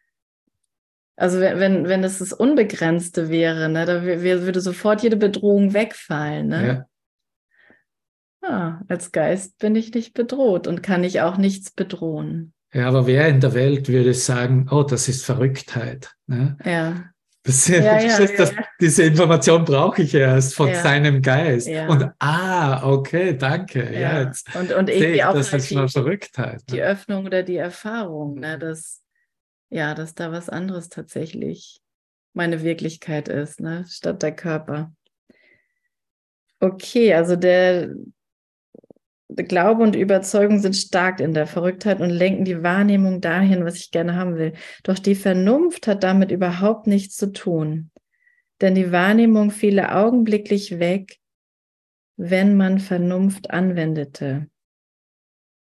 Also 1.17 1.39
wenn, 1.41 1.87
wenn, 1.89 2.03
es 2.03 2.19
das 2.19 2.33
Unbegrenzte 2.33 3.29
wäre, 3.29 3.69
ne, 3.69 3.87
da 3.87 4.03
würde 4.03 4.61
sofort 4.61 5.03
jede 5.03 5.17
Bedrohung 5.17 5.73
wegfallen. 5.73 6.49
Ne? 6.49 6.87
Ja. 8.43 8.49
Ah, 8.49 8.81
als 8.89 9.13
Geist 9.13 9.59
bin 9.59 9.75
ich 9.75 9.95
nicht 9.95 10.13
bedroht 10.13 10.67
und 10.67 10.83
kann 10.83 11.03
ich 11.05 11.21
auch 11.23 11.37
nichts 11.39 11.71
bedrohen. 11.71 12.53
ja, 12.75 12.89
aber 12.89 13.07
wer 13.07 13.29
in 13.29 13.41
der 13.41 13.55
Welt 13.55 13.89
würde 13.89 14.13
sagen, 14.13 14.69
oh, 14.71 14.83
das 14.83 15.09
ist 15.09 15.25
Verrücktheit. 15.25 16.13
Ne? 16.27 16.57
Ja, 16.65 17.05
Das, 17.45 17.69
Ja, 17.69 18.01
ja, 18.01 18.19
das, 18.19 18.35
das, 18.37 18.51
ja. 18.53 18.65
Diese 18.81 19.05
Information 19.05 19.65
brauche 19.65 20.03
ich 20.03 20.15
erst 20.15 20.55
von 20.55 20.69
Ja. 20.69 20.83
seinem 20.83 21.23
Geist. 21.23 21.69
Ja. 21.69 21.87
Und 21.89 22.11
ah, 22.19 22.91
okay, 22.91 23.37
danke. 23.39 23.85
Ja, 23.93 24.01
ja. 24.01 24.23
jetzt 24.25 24.55
Und, 24.57 24.73
und 24.73 24.91
irgendwie 24.91 25.23
auch 25.25 25.33
das 25.35 25.53
ist 25.53 25.71
mal 25.73 25.87
die, 25.87 25.93
Verrücktheit. 25.93 26.63
die 26.71 26.77
Ne? 26.77 26.83
Öffnung 26.83 27.25
oder 27.27 27.43
die 27.45 27.57
Erfahrung, 27.57 28.41
ne, 28.41 28.59
dass, 28.59 29.01
ja, 29.75 29.93
dass 29.97 30.15
da 30.15 30.31
was 30.31 30.49
anderes 30.49 30.89
tatsächlich 30.89 31.81
meine 32.33 32.63
Wirklichkeit 32.63 33.27
ist, 33.27 33.59
ne, 33.59 33.85
statt 33.89 34.23
der 34.23 34.31
Körper. 34.31 34.95
Okay, 36.61 37.13
also 37.13 37.35
der, 37.35 37.93
der 39.27 39.45
Glaube 39.45 39.83
und 39.83 39.97
Überzeugung 39.97 40.61
sind 40.61 40.77
stark 40.77 41.19
in 41.19 41.35
der 41.35 41.49
Verrücktheit 41.49 42.01
und 42.01 42.11
lenken 42.11 42.45
die 42.45 42.63
Wahrnehmung 42.63 43.21
dahin, 43.21 43.65
was 43.65 43.75
ich 43.75 43.91
gerne 43.91 44.15
haben 44.15 44.37
will. 44.37 44.53
Doch 44.85 45.01
die 45.01 45.17
Vernunft 45.17 45.89
hat 45.89 46.05
damit 46.05 46.31
überhaupt 46.31 46.87
nichts 46.87 47.17
zu 47.17 47.33
tun. 47.33 47.91
Denn 48.61 48.77
die 48.77 48.93
Wahrnehmung 48.93 49.51
fiele 49.51 49.93
augenblicklich 49.93 50.79
weg, 50.79 51.19
wenn 52.17 52.57
man 52.57 52.79
Vernunft 52.79 53.51
anwendete. 53.51 54.49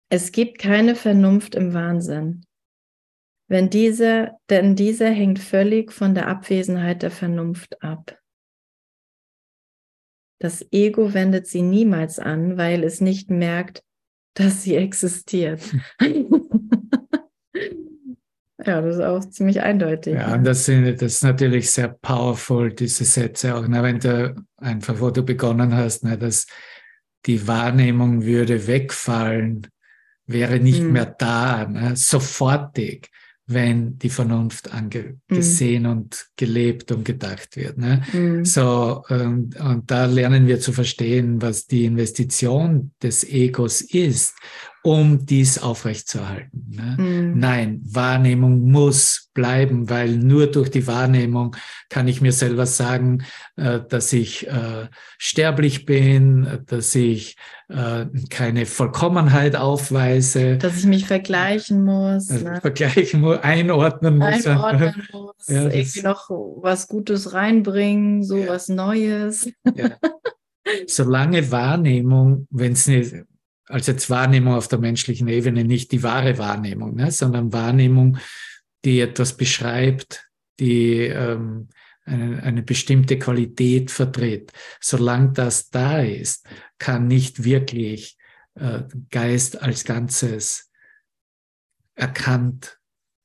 Es 0.08 0.32
gibt 0.32 0.60
keine 0.60 0.96
Vernunft 0.96 1.56
im 1.56 1.74
Wahnsinn. 1.74 2.47
Wenn 3.48 3.70
dieser, 3.70 4.38
denn 4.50 4.76
dieser 4.76 5.10
hängt 5.10 5.40
völlig 5.40 5.94
von 5.94 6.14
der 6.14 6.28
Abwesenheit 6.28 7.02
der 7.02 7.12
Vernunft 7.12 7.82
ab. 7.82 8.20
Das 10.40 10.66
Ego 10.72 11.14
wendet 11.14 11.48
sie 11.48 11.62
niemals 11.62 12.20
an, 12.20 12.58
weil 12.58 12.84
es 12.84 13.02
nicht 13.02 13.32
merkt, 13.32 13.84
dass 14.34 14.64
sie 14.64 14.76
existiert. 14.76 15.62
ja, 18.66 18.82
das 18.82 18.98
ist 18.98 19.02
auch 19.02 19.26
ziemlich 19.30 19.62
eindeutig. 19.62 20.14
Ja, 20.14 20.36
und 20.36 20.44
das, 20.44 20.66
sind, 20.66 21.02
das 21.02 21.14
ist 21.14 21.24
natürlich 21.24 21.72
sehr 21.72 21.88
powerful, 21.88 22.72
diese 22.72 23.06
Sätze 23.06 23.56
auch. 23.56 23.68
Ne? 23.68 23.82
Wenn 23.82 24.00
du 24.00 24.36
einfach, 24.58 25.00
wo 25.00 25.10
du 25.10 25.24
begonnen 25.24 25.74
hast, 25.74 26.04
ne? 26.04 26.18
dass 26.18 26.46
die 27.26 27.48
Wahrnehmung 27.48 28.24
würde 28.24 28.68
wegfallen, 28.68 29.68
wäre 30.28 30.60
nicht 30.60 30.84
mhm. 30.84 30.92
mehr 30.92 31.06
da, 31.06 31.66
ne? 31.66 31.96
sofortig, 31.96 33.10
wenn 33.48 33.98
die 33.98 34.10
Vernunft 34.10 34.74
angesehen 34.74 35.84
mhm. 35.84 35.90
und 35.90 36.28
gelebt 36.36 36.92
und 36.92 37.06
gedacht 37.06 37.56
wird. 37.56 37.78
Ne? 37.78 38.04
Mhm. 38.12 38.44
So, 38.44 39.04
und, 39.08 39.58
und 39.58 39.90
da 39.90 40.06
lernen 40.06 40.48
wir 40.48 40.60
zu 40.60 40.74
verstehen, 40.74 41.42
was 41.42 41.66
die 41.66 41.86
Investition 41.86 42.92
des 43.02 43.24
Egos 43.24 43.82
ist 43.82 44.36
um 44.88 45.26
dies 45.26 45.62
aufrechtzuerhalten. 45.62 46.66
Ne? 46.70 46.96
Mhm. 46.98 47.40
Nein, 47.40 47.82
Wahrnehmung 47.84 48.72
muss 48.72 49.30
bleiben, 49.34 49.90
weil 49.90 50.16
nur 50.16 50.48
durch 50.48 50.72
die 50.72 50.88
Wahrnehmung 50.88 51.58
kann 51.90 52.08
ich 52.08 52.22
mir 52.22 52.32
selber 52.32 52.66
sagen, 52.66 53.26
äh, 53.58 53.82
dass 53.90 54.14
ich 54.14 54.48
äh, 54.48 54.88
sterblich 55.18 55.86
bin, 55.86 56.64
dass 56.68 56.96
ich 56.96 57.36
äh, 57.68 58.06
keine 58.30 58.66
Vollkommenheit 58.66 59.58
aufweise. 59.58 60.58
Dass 60.58 60.78
ich 60.78 60.86
mich 60.86 61.06
vergleichen 61.06 61.84
muss. 61.84 62.32
Also 62.32 62.46
ne? 62.46 62.62
Vergleichen 62.62 63.20
muss, 63.20 63.40
einordnen 63.40 64.20
muss. 64.20 64.48
Einordnen 64.48 65.06
muss, 65.12 65.48
ja, 65.50 65.64
irgendwie 65.70 66.02
noch 66.02 66.30
was 66.30 66.88
Gutes 66.88 67.34
reinbringen, 67.34 68.24
so 68.24 68.38
ja. 68.38 68.48
was 68.48 68.70
Neues. 68.70 69.52
Ja. 69.76 69.98
Solange 70.88 71.52
Wahrnehmung, 71.52 72.48
wenn 72.52 72.72
es 72.72 72.88
nicht 72.88 73.14
als 73.68 73.88
jetzt 73.88 74.10
Wahrnehmung 74.10 74.56
auf 74.56 74.68
der 74.68 74.80
menschlichen 74.80 75.28
Ebene, 75.28 75.64
nicht 75.64 75.92
die 75.92 76.04
wahre 76.04 76.38
Wahrnehmung, 76.38 76.96
ne, 76.96 77.12
sondern 77.12 77.54
Wahrnehmung, 77.54 78.18
die 78.86 79.02
etwas 79.02 79.36
beschreibt, 79.36 80.30
die 80.60 81.00
ähm, 81.02 81.68
eine, 82.06 82.42
eine 82.44 82.64
bestimmte 82.64 83.20
Qualität 83.20 83.92
vertritt. 83.92 84.54
Solange 84.80 85.34
das 85.34 85.70
da 85.70 86.00
ist, 86.00 86.48
kann 86.78 87.08
nicht 87.08 87.44
wirklich 87.44 88.18
äh, 88.56 88.84
Geist 89.12 89.62
als 89.62 89.84
Ganzes 89.84 90.72
erkannt 91.96 92.77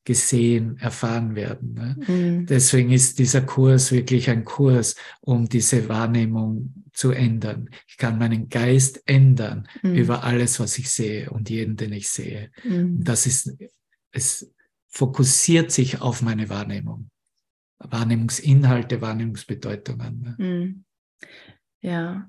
gesehen, 0.05 0.79
erfahren 0.79 1.35
werden. 1.37 1.75
Ne? 1.75 1.97
Mhm. 2.07 2.47
Deswegen 2.47 2.91
ist 2.91 3.19
dieser 3.19 3.43
Kurs 3.43 3.93
wirklich 3.93 4.29
ein 4.31 4.45
Kurs, 4.45 4.97
um 5.21 5.49
diese 5.49 5.89
Wahrnehmung 5.89 6.75
zu 6.93 7.13
ändern. 7.13 7.71
Ich 7.87 7.97
kann 7.97 8.19
meinen 8.19 8.49
Geist 8.49 9.03
ändern 9.07 9.69
mhm. 9.83 9.95
über 9.95 10.25
alles, 10.25 10.59
was 10.59 10.79
ich 10.79 10.91
sehe 10.91 11.31
und 11.31 11.51
jeden, 11.51 11.77
den 11.77 11.93
ich 11.93 12.09
sehe. 12.09 12.51
Mhm. 12.65 13.05
Das 13.05 13.27
ist, 13.27 13.57
es 14.11 14.53
fokussiert 14.89 15.71
sich 15.71 16.01
auf 16.01 16.21
meine 16.21 16.49
Wahrnehmung. 16.49 17.09
Wahrnehmungsinhalte, 17.79 19.01
Wahrnehmungsbedeutungen. 19.01 20.21
Ne? 20.21 20.35
Mhm. 20.39 20.85
Ja. 21.81 22.29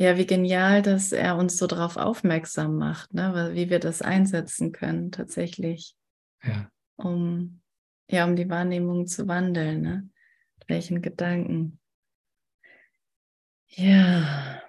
Ja, 0.00 0.16
wie 0.16 0.26
genial, 0.26 0.82
dass 0.82 1.10
er 1.10 1.36
uns 1.36 1.56
so 1.56 1.66
darauf 1.66 1.96
aufmerksam 1.96 2.76
macht, 2.76 3.14
ne? 3.14 3.50
wie 3.54 3.68
wir 3.68 3.80
das 3.80 4.00
einsetzen 4.00 4.70
können, 4.70 5.10
tatsächlich. 5.10 5.96
Ja 6.44 6.70
um, 6.98 7.62
ja, 8.10 8.26
um 8.26 8.36
die 8.36 8.50
Wahrnehmung 8.50 9.06
zu 9.06 9.26
wandeln. 9.26 9.80
Ne? 9.80 10.10
welchen 10.68 11.02
Gedanken? 11.02 11.80
Ja. 13.68 14.62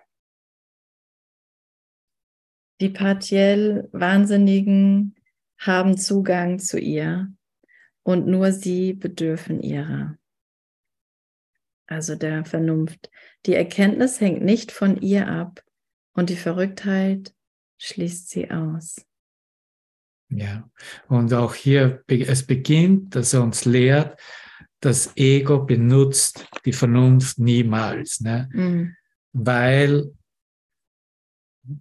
Die 2.82 2.90
partiell 2.90 3.90
Wahnsinnigen 3.92 5.16
haben 5.58 5.98
Zugang 5.98 6.60
zu 6.60 6.80
ihr 6.80 7.34
und 8.04 8.28
nur 8.28 8.54
sie 8.54 8.94
bedürfen 8.94 9.62
ihrer. 9.62 10.18
Also 11.88 12.16
der 12.16 12.46
Vernunft. 12.46 13.10
Die 13.46 13.56
Erkenntnis 13.56 14.22
hängt 14.22 14.42
nicht 14.42 14.72
von 14.72 15.02
ihr 15.02 15.28
ab 15.28 15.64
und 16.14 16.30
die 16.30 16.38
Verrücktheit 16.38 17.36
schließt 17.78 18.30
sie 18.30 18.52
aus. 18.52 19.06
Ja, 20.30 20.70
und 21.08 21.34
auch 21.34 21.56
hier, 21.56 22.04
es 22.08 22.46
beginnt, 22.46 23.16
dass 23.16 23.34
er 23.34 23.42
uns 23.42 23.66
lehrt, 23.66 24.20
das 24.80 25.12
Ego 25.16 25.66
benutzt 25.66 26.48
die 26.66 26.74
Vernunft 26.74 27.40
niemals, 27.40 28.22
ne? 28.22 28.48
Mhm. 28.54 28.96
weil 29.34 30.12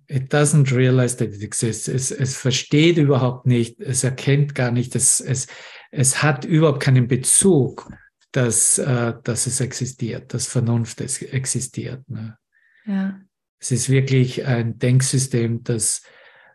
it 0.07 0.33
doesn't 0.33 0.75
realize 0.75 1.17
that 1.17 1.33
it 1.33 1.43
exists. 1.43 1.89
Es, 1.89 2.11
es 2.11 2.37
versteht 2.37 2.99
überhaupt 2.99 3.47
nicht, 3.47 3.81
es 3.81 4.05
erkennt 4.05 4.55
gar 4.55 4.71
nicht, 4.71 4.95
es, 4.97 5.21
es, 5.21 5.47
es 5.91 6.23
hat 6.23 6.45
überhaupt 6.45 6.81
keinen 6.81 7.09
Bezug, 7.09 7.91
dass, 8.33 8.79
äh, 8.79 9.15
dass 9.23 9.47
es 9.47 9.61
existiert, 9.61 10.35
dass 10.35 10.47
Vernunft 10.47 11.01
existiert. 11.01 12.09
Ne? 12.09 12.37
Ja. 12.85 13.21
Es 13.61 13.71
ist 13.71 13.89
wirklich 13.89 14.47
ein 14.47 14.79
Denksystem, 14.79 15.65
das 15.65 16.03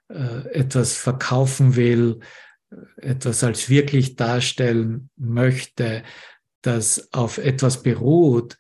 etwas 0.10 0.96
verkaufen 0.96 1.76
will, 1.76 2.20
etwas 2.98 3.44
als 3.44 3.70
wirklich 3.70 4.16
darstellen 4.16 5.10
möchte, 5.16 6.04
das 6.62 7.12
auf 7.14 7.38
etwas 7.38 7.84
beruht, 7.84 8.58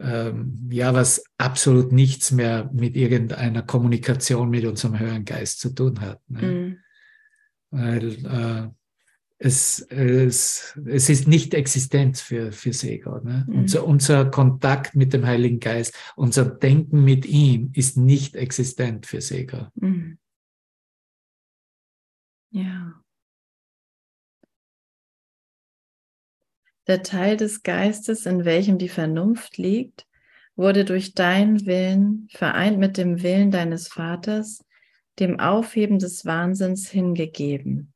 ähm, 0.00 0.68
ja, 0.70 0.92
was 0.92 1.24
absolut 1.38 1.92
nichts 1.92 2.32
mehr 2.32 2.68
mit 2.72 2.96
irgendeiner 2.96 3.62
Kommunikation 3.62 4.50
mit 4.50 4.64
unserem 4.64 4.98
höheren 4.98 5.24
Geist 5.24 5.60
zu 5.60 5.70
tun 5.70 6.00
hat. 6.00 6.20
Ne? 6.28 6.42
Mhm. 6.42 6.78
Weil 7.70 8.08
äh, 8.26 8.68
es, 9.38 9.80
es, 9.90 10.78
es 10.84 11.08
ist 11.08 11.28
nicht 11.28 11.54
Existenz 11.54 12.20
für, 12.20 12.50
für 12.50 12.70
Ego. 12.70 13.20
Ne? 13.20 13.46
Mhm. 13.48 13.58
Unser, 13.60 13.86
unser 13.86 14.24
Kontakt 14.26 14.96
mit 14.96 15.12
dem 15.12 15.26
Heiligen 15.26 15.60
Geist, 15.60 15.94
unser 16.16 16.44
Denken 16.44 17.04
mit 17.04 17.24
ihm 17.26 17.70
ist 17.72 17.96
nicht 17.96 18.36
existent 18.36 19.06
für 19.06 19.18
Ego. 19.18 19.68
Mhm. 19.76 20.18
Ja. 22.54 23.02
Der 26.86 27.02
Teil 27.02 27.36
des 27.36 27.64
Geistes, 27.64 28.26
in 28.26 28.44
welchem 28.44 28.78
die 28.78 28.88
Vernunft 28.88 29.56
liegt, 29.58 30.06
wurde 30.54 30.84
durch 30.84 31.14
deinen 31.14 31.66
Willen 31.66 32.28
vereint 32.30 32.78
mit 32.78 32.96
dem 32.96 33.24
Willen 33.24 33.50
deines 33.50 33.88
Vaters, 33.88 34.64
dem 35.18 35.40
Aufheben 35.40 35.98
des 35.98 36.26
Wahnsinns 36.26 36.88
hingegeben. 36.88 37.92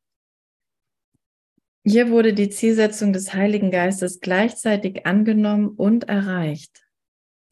Hier 1.85 2.11
wurde 2.11 2.35
die 2.35 2.49
Zielsetzung 2.49 3.13
des 3.13 3.35
Heiligen 3.35 3.71
Geistes 3.71 4.19
gleichzeitig 4.19 5.07
angenommen 5.07 5.69
und 5.69 6.09
erreicht, 6.09 6.85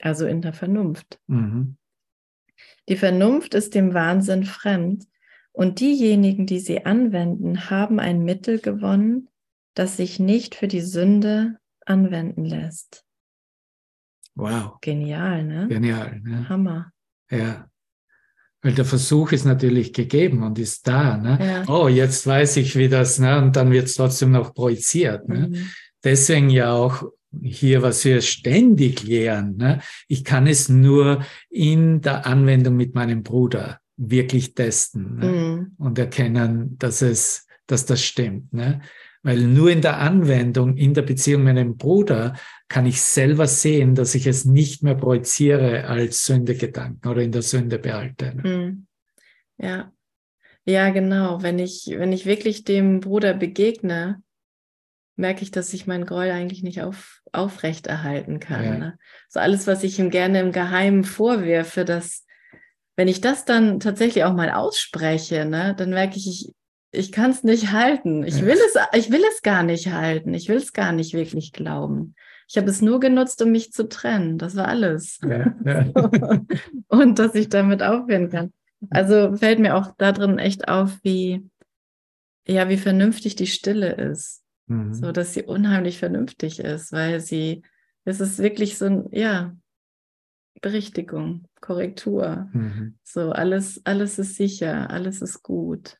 also 0.00 0.26
in 0.26 0.42
der 0.42 0.54
Vernunft. 0.54 1.20
Mhm. 1.28 1.76
Die 2.88 2.96
Vernunft 2.96 3.54
ist 3.54 3.76
dem 3.76 3.94
Wahnsinn 3.94 4.44
fremd, 4.44 5.06
und 5.56 5.80
diejenigen, 5.80 6.44
die 6.44 6.60
sie 6.60 6.84
anwenden, 6.84 7.70
haben 7.70 7.98
ein 7.98 8.24
Mittel 8.24 8.58
gewonnen, 8.58 9.30
das 9.74 9.96
sich 9.96 10.20
nicht 10.20 10.54
für 10.54 10.68
die 10.68 10.82
Sünde 10.82 11.56
anwenden 11.86 12.44
lässt. 12.44 13.04
Wow. 14.34 14.78
Genial, 14.82 15.44
ne? 15.44 15.66
Genial. 15.66 16.20
Ne? 16.22 16.46
Hammer. 16.50 16.92
Ja. 17.30 17.70
Weil 18.60 18.74
der 18.74 18.84
Versuch 18.84 19.32
ist 19.32 19.46
natürlich 19.46 19.94
gegeben 19.94 20.42
und 20.42 20.58
ist 20.58 20.86
da. 20.86 21.16
Ne? 21.16 21.38
Ja. 21.40 21.64
Oh, 21.68 21.88
jetzt 21.88 22.26
weiß 22.26 22.58
ich, 22.58 22.76
wie 22.76 22.90
das, 22.90 23.18
ne? 23.18 23.38
und 23.40 23.56
dann 23.56 23.70
wird 23.70 23.86
es 23.86 23.94
trotzdem 23.94 24.32
noch 24.32 24.52
projiziert. 24.52 25.26
Ne? 25.26 25.48
Mhm. 25.48 25.70
Deswegen 26.04 26.50
ja 26.50 26.74
auch 26.74 27.02
hier, 27.42 27.80
was 27.80 28.04
wir 28.04 28.20
ständig 28.20 29.04
lehren. 29.04 29.56
Ne? 29.56 29.80
Ich 30.06 30.22
kann 30.22 30.46
es 30.46 30.68
nur 30.68 31.24
in 31.48 32.02
der 32.02 32.26
Anwendung 32.26 32.76
mit 32.76 32.94
meinem 32.94 33.22
Bruder 33.22 33.80
wirklich 33.96 34.54
testen 34.54 35.16
ne? 35.16 35.26
mhm. 35.26 35.74
und 35.78 35.98
erkennen, 35.98 36.76
dass 36.78 37.02
es, 37.02 37.46
dass 37.66 37.86
das 37.86 38.02
stimmt. 38.02 38.52
Ne? 38.52 38.82
Weil 39.22 39.40
nur 39.40 39.70
in 39.70 39.80
der 39.80 39.98
Anwendung, 39.98 40.76
in 40.76 40.94
der 40.94 41.02
Beziehung 41.02 41.44
mit 41.44 41.58
einem 41.58 41.76
Bruder, 41.76 42.34
kann 42.68 42.86
ich 42.86 43.00
selber 43.00 43.46
sehen, 43.46 43.94
dass 43.94 44.14
ich 44.14 44.26
es 44.26 44.44
nicht 44.44 44.82
mehr 44.82 44.94
projiziere 44.94 45.86
als 45.86 46.24
Sündegedanken 46.24 47.10
oder 47.10 47.22
in 47.22 47.32
der 47.32 47.42
Sünde 47.42 47.78
behalte. 47.78 48.34
Ne? 48.36 48.42
Mhm. 48.42 48.86
Ja. 49.58 49.92
Ja, 50.64 50.90
genau. 50.90 51.42
Wenn 51.42 51.58
ich, 51.58 51.86
wenn 51.96 52.12
ich 52.12 52.26
wirklich 52.26 52.64
dem 52.64 53.00
Bruder 53.00 53.34
begegne, 53.34 54.22
merke 55.14 55.42
ich, 55.42 55.50
dass 55.50 55.72
ich 55.72 55.86
meinen 55.86 56.06
Groll 56.06 56.30
eigentlich 56.30 56.62
nicht 56.62 56.82
auf, 56.82 57.22
aufrechterhalten 57.32 58.40
kann. 58.40 58.64
Ja. 58.64 58.78
Ne? 58.78 58.98
So 59.28 59.40
alles, 59.40 59.66
was 59.66 59.82
ich 59.84 59.98
ihm 59.98 60.10
gerne 60.10 60.40
im 60.40 60.52
Geheimen 60.52 61.04
vorwirfe, 61.04 61.84
das 61.84 62.25
wenn 62.96 63.08
ich 63.08 63.20
das 63.20 63.44
dann 63.44 63.78
tatsächlich 63.78 64.24
auch 64.24 64.32
mal 64.32 64.50
ausspreche, 64.50 65.44
ne, 65.44 65.74
dann 65.76 65.90
merke 65.90 66.16
ich, 66.16 66.26
ich, 66.26 66.54
ich 66.92 67.12
kann 67.12 67.30
es 67.30 67.44
nicht 67.44 67.72
halten. 67.72 68.24
Ich 68.24 68.40
will 68.40 68.56
es, 68.56 68.74
ich 68.94 69.10
will 69.10 69.22
es 69.30 69.42
gar 69.42 69.62
nicht 69.62 69.92
halten. 69.92 70.32
Ich 70.32 70.48
will 70.48 70.56
es 70.56 70.72
gar 70.72 70.92
nicht 70.92 71.12
wirklich 71.12 71.52
glauben. 71.52 72.14
Ich 72.48 72.56
habe 72.56 72.70
es 72.70 72.80
nur 72.80 72.98
genutzt, 73.00 73.42
um 73.42 73.50
mich 73.50 73.72
zu 73.72 73.88
trennen. 73.88 74.38
Das 74.38 74.56
war 74.56 74.68
alles. 74.68 75.18
Ja, 75.22 75.54
ja. 75.64 75.92
Und 76.88 77.18
dass 77.18 77.34
ich 77.34 77.50
damit 77.50 77.82
aufhören 77.82 78.30
kann. 78.30 78.52
Also 78.90 79.36
fällt 79.36 79.58
mir 79.58 79.76
auch 79.76 79.94
da 79.98 80.12
drin 80.12 80.38
echt 80.38 80.68
auf, 80.68 80.96
wie, 81.02 81.48
ja, 82.46 82.68
wie 82.68 82.76
vernünftig 82.76 83.36
die 83.36 83.46
Stille 83.46 83.92
ist. 83.92 84.42
Mhm. 84.68 84.94
So, 84.94 85.12
dass 85.12 85.34
sie 85.34 85.42
unheimlich 85.42 85.98
vernünftig 85.98 86.60
ist, 86.60 86.92
weil 86.92 87.20
sie, 87.20 87.62
es 88.04 88.20
ist 88.20 88.38
wirklich 88.38 88.78
so 88.78 88.86
ein, 88.86 89.08
ja, 89.10 89.54
Berichtigung, 90.60 91.48
Korrektur. 91.60 92.48
Mhm. 92.52 92.98
So, 93.02 93.30
alles, 93.30 93.80
alles 93.84 94.18
ist 94.18 94.36
sicher, 94.36 94.90
alles 94.90 95.22
ist 95.22 95.42
gut. 95.42 95.98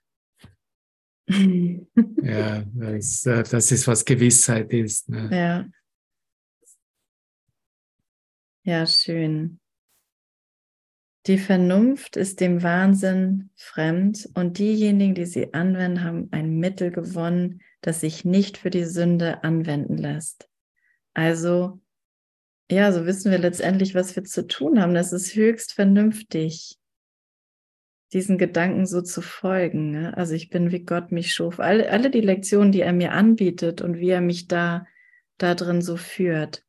ja, 1.29 2.63
das, 2.75 3.23
das, 3.23 3.73
ist, 3.73 3.87
was 3.89 4.05
Gewissheit 4.05 4.73
ist. 4.73 5.09
Ne? 5.09 5.29
Ja. 5.33 5.67
Ja, 8.63 8.87
schön. 8.87 9.61
Die 11.27 11.39
Vernunft 11.39 12.17
ist 12.17 12.41
dem 12.41 12.63
Wahnsinn 12.63 13.51
fremd 13.57 14.29
und 14.35 14.59
diejenigen, 14.59 15.15
die 15.15 15.27
sie 15.27 15.53
anwenden, 15.55 16.05
haben 16.05 16.29
ein 16.31 16.59
Mittel 16.59 16.93
gewonnen, 16.93 17.63
das 17.81 18.01
sich 18.01 18.25
nicht 18.25 18.59
für 18.59 18.71
die 18.71 18.85
Sünde 18.85 19.43
anwenden 19.43 19.99
lässt. 19.99 20.49
Also, 21.15 21.81
ja, 22.71 22.91
so 22.93 23.07
wissen 23.07 23.31
wir 23.31 23.39
letztendlich, 23.39 23.95
was 23.95 24.17
wir 24.17 24.25
zu 24.25 24.47
tun 24.47 24.81
haben. 24.81 24.95
Das 24.95 25.13
ist 25.13 25.35
höchst 25.35 25.73
vernünftig, 25.73 26.77
diesen 28.13 28.39
Gedanken 28.39 28.87
so 28.87 29.03
zu 29.03 29.23
folgen. 29.23 29.93
Ne? 29.93 30.17
Also 30.17 30.35
ich 30.35 30.51
bin, 30.51 30.73
wie 30.73 30.85
Gott 30.85 31.13
mich 31.13 31.33
schuf. 31.33 31.61
Alle, 31.61 31.91
alle 31.91 32.11
die 32.11 32.21
Lektionen, 32.21 32.73
die 32.73 32.81
er 32.81 32.93
mir 32.93 33.13
anbietet 33.13 33.83
und 33.83 33.97
wie 33.99 34.11
er 34.11 34.21
mich 34.21 34.49
da, 34.49 34.87
da 35.39 35.55
drin 35.55 35.81
so 35.81 35.97
führt. 35.97 36.65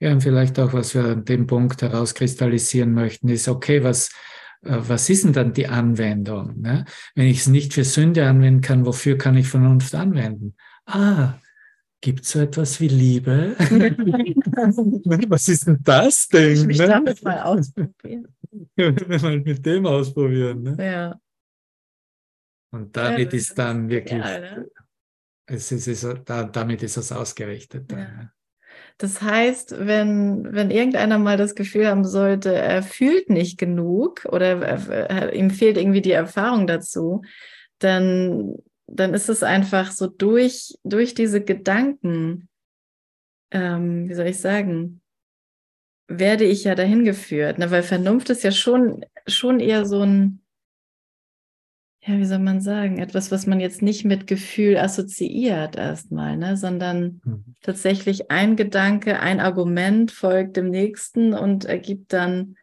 Ja, 0.00 0.12
und 0.12 0.22
vielleicht 0.22 0.58
auch, 0.58 0.72
was 0.72 0.94
wir 0.94 1.04
an 1.04 1.24
dem 1.24 1.46
Punkt 1.46 1.82
herauskristallisieren 1.82 2.92
möchten, 2.92 3.28
ist, 3.28 3.46
okay, 3.46 3.84
was, 3.84 4.08
äh, 4.62 4.76
was 4.78 5.08
ist 5.10 5.24
denn 5.24 5.32
dann 5.32 5.52
die 5.52 5.68
Anwendung? 5.68 6.60
Ne? 6.60 6.86
Wenn 7.14 7.26
ich 7.26 7.38
es 7.38 7.46
nicht 7.46 7.74
für 7.74 7.84
Sünde 7.84 8.26
anwenden 8.26 8.62
kann, 8.62 8.86
wofür 8.86 9.18
kann 9.18 9.36
ich 9.36 9.48
Vernunft 9.48 9.94
anwenden? 9.94 10.56
Ah, 10.86 11.34
gibt 12.02 12.24
es 12.24 12.32
so 12.32 12.40
etwas 12.40 12.78
wie 12.80 12.88
Liebe? 12.88 13.56
was 15.28 15.48
ist 15.48 15.66
denn 15.66 15.78
das 15.82 16.28
denn? 16.28 16.52
Ich 16.52 16.66
mich 16.66 16.78
ne? 16.78 16.88
damit 16.88 17.22
mal 17.22 17.40
ausprobieren. 17.40 18.28
mal 18.76 19.40
mit 19.40 19.64
dem 19.64 19.86
ausprobieren. 19.86 20.62
Ne? 20.62 20.76
Ja. 20.78 21.20
Und 22.72 22.94
damit 22.96 23.32
ja, 23.32 23.38
ist 23.38 23.56
dann 23.56 23.88
wirklich, 23.88 24.20
ja, 24.20 24.38
ne? 24.38 24.70
es 25.46 25.72
ist, 25.72 25.86
es, 25.86 26.06
damit 26.24 26.82
ist 26.82 26.96
es 26.96 27.12
ausgerichtet. 27.12 27.90
Ja. 27.92 28.30
Das 28.98 29.22
heißt, 29.22 29.86
wenn, 29.86 30.52
wenn 30.52 30.70
irgendeiner 30.70 31.18
mal 31.18 31.36
das 31.36 31.54
Gefühl 31.54 31.86
haben 31.86 32.04
sollte, 32.04 32.54
er 32.54 32.82
fühlt 32.82 33.30
nicht 33.30 33.58
genug 33.58 34.26
oder 34.26 34.60
er, 34.60 35.32
ihm 35.32 35.50
fehlt 35.50 35.76
irgendwie 35.76 36.02
die 36.02 36.12
Erfahrung 36.12 36.66
dazu, 36.66 37.22
dann, 37.78 38.56
dann 38.92 39.14
ist 39.14 39.28
es 39.28 39.42
einfach 39.42 39.90
so 39.90 40.06
durch, 40.06 40.74
durch 40.84 41.14
diese 41.14 41.42
Gedanken, 41.42 42.48
ähm, 43.50 44.08
wie 44.08 44.14
soll 44.14 44.26
ich 44.26 44.40
sagen, 44.40 45.00
werde 46.08 46.44
ich 46.44 46.64
ja 46.64 46.74
dahin 46.74 47.04
geführt. 47.04 47.58
Ne? 47.58 47.70
Weil 47.70 47.82
Vernunft 47.82 48.30
ist 48.30 48.42
ja 48.42 48.52
schon, 48.52 49.04
schon 49.26 49.60
eher 49.60 49.86
so 49.86 50.02
ein, 50.02 50.42
ja, 52.04 52.18
wie 52.18 52.24
soll 52.24 52.40
man 52.40 52.60
sagen, 52.60 52.98
etwas, 52.98 53.30
was 53.30 53.46
man 53.46 53.60
jetzt 53.60 53.80
nicht 53.80 54.04
mit 54.04 54.26
Gefühl 54.26 54.76
assoziiert 54.76 55.76
erstmal, 55.76 56.36
ne, 56.36 56.56
sondern 56.56 57.20
mhm. 57.24 57.54
tatsächlich 57.60 58.28
ein 58.28 58.56
Gedanke, 58.56 59.20
ein 59.20 59.38
Argument 59.38 60.10
folgt 60.10 60.56
dem 60.56 60.68
nächsten 60.68 61.32
und 61.32 61.64
ergibt 61.64 62.12
dann, 62.12 62.56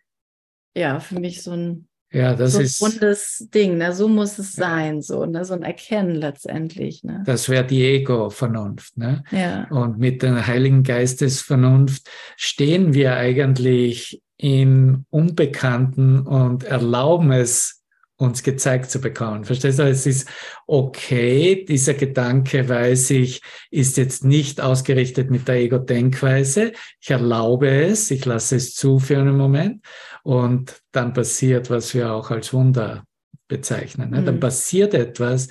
ja, 0.75 0.99
für 0.99 1.19
mich 1.19 1.41
so 1.41 1.51
ein, 1.51 1.88
ja, 2.11 2.33
das 2.33 2.53
so 2.53 2.59
ein 2.59 2.65
ist, 2.65 2.81
rundes 2.81 3.47
Ding, 3.53 3.77
ne? 3.77 3.93
so 3.93 4.07
muss 4.07 4.39
es 4.39 4.53
sein, 4.53 5.01
so, 5.01 5.25
ne? 5.25 5.45
so 5.45 5.53
ein 5.53 5.63
Erkennen 5.63 6.15
letztendlich. 6.15 7.03
Ne? 7.03 7.23
Das 7.25 7.49
wäre 7.49 7.65
die 7.65 7.83
Ego-Vernunft. 7.83 8.97
Ne? 8.97 9.23
Ja. 9.31 9.67
Und 9.69 9.99
mit 9.99 10.23
der 10.23 10.47
Heiligen 10.47 10.83
Geistesvernunft 10.83 12.09
stehen 12.35 12.93
wir 12.93 13.15
eigentlich 13.15 14.21
in 14.37 15.05
Unbekannten 15.09 16.21
und 16.21 16.63
erlauben 16.63 17.31
es, 17.31 17.78
uns 18.19 18.43
gezeigt 18.43 18.91
zu 18.91 18.99
bekommen. 18.99 19.45
Verstehst 19.45 19.79
du? 19.79 19.83
Es 19.83 20.05
ist 20.05 20.29
okay, 20.67 21.63
dieser 21.63 21.93
Gedanke, 21.93 22.67
weiß 22.67 23.11
ich, 23.11 23.41
ist 23.71 23.95
jetzt 23.95 24.25
nicht 24.25 24.59
ausgerichtet 24.59 25.31
mit 25.31 25.47
der 25.47 25.55
Ego-Denkweise. 25.55 26.73
Ich 26.99 27.09
erlaube 27.09 27.69
es, 27.69 28.11
ich 28.11 28.25
lasse 28.25 28.57
es 28.57 28.75
zu 28.75 28.99
für 28.99 29.17
einen 29.17 29.37
Moment 29.37 29.85
und 30.23 30.81
dann 30.91 31.13
passiert, 31.13 31.69
was 31.69 31.93
wir 31.93 32.11
auch 32.11 32.29
als 32.29 32.51
Wunder 32.51 33.05
bezeichnen. 33.47 34.09
Ne? 34.09 34.21
Mhm. 34.21 34.25
Dann 34.25 34.39
passiert 34.41 34.93
etwas, 34.93 35.47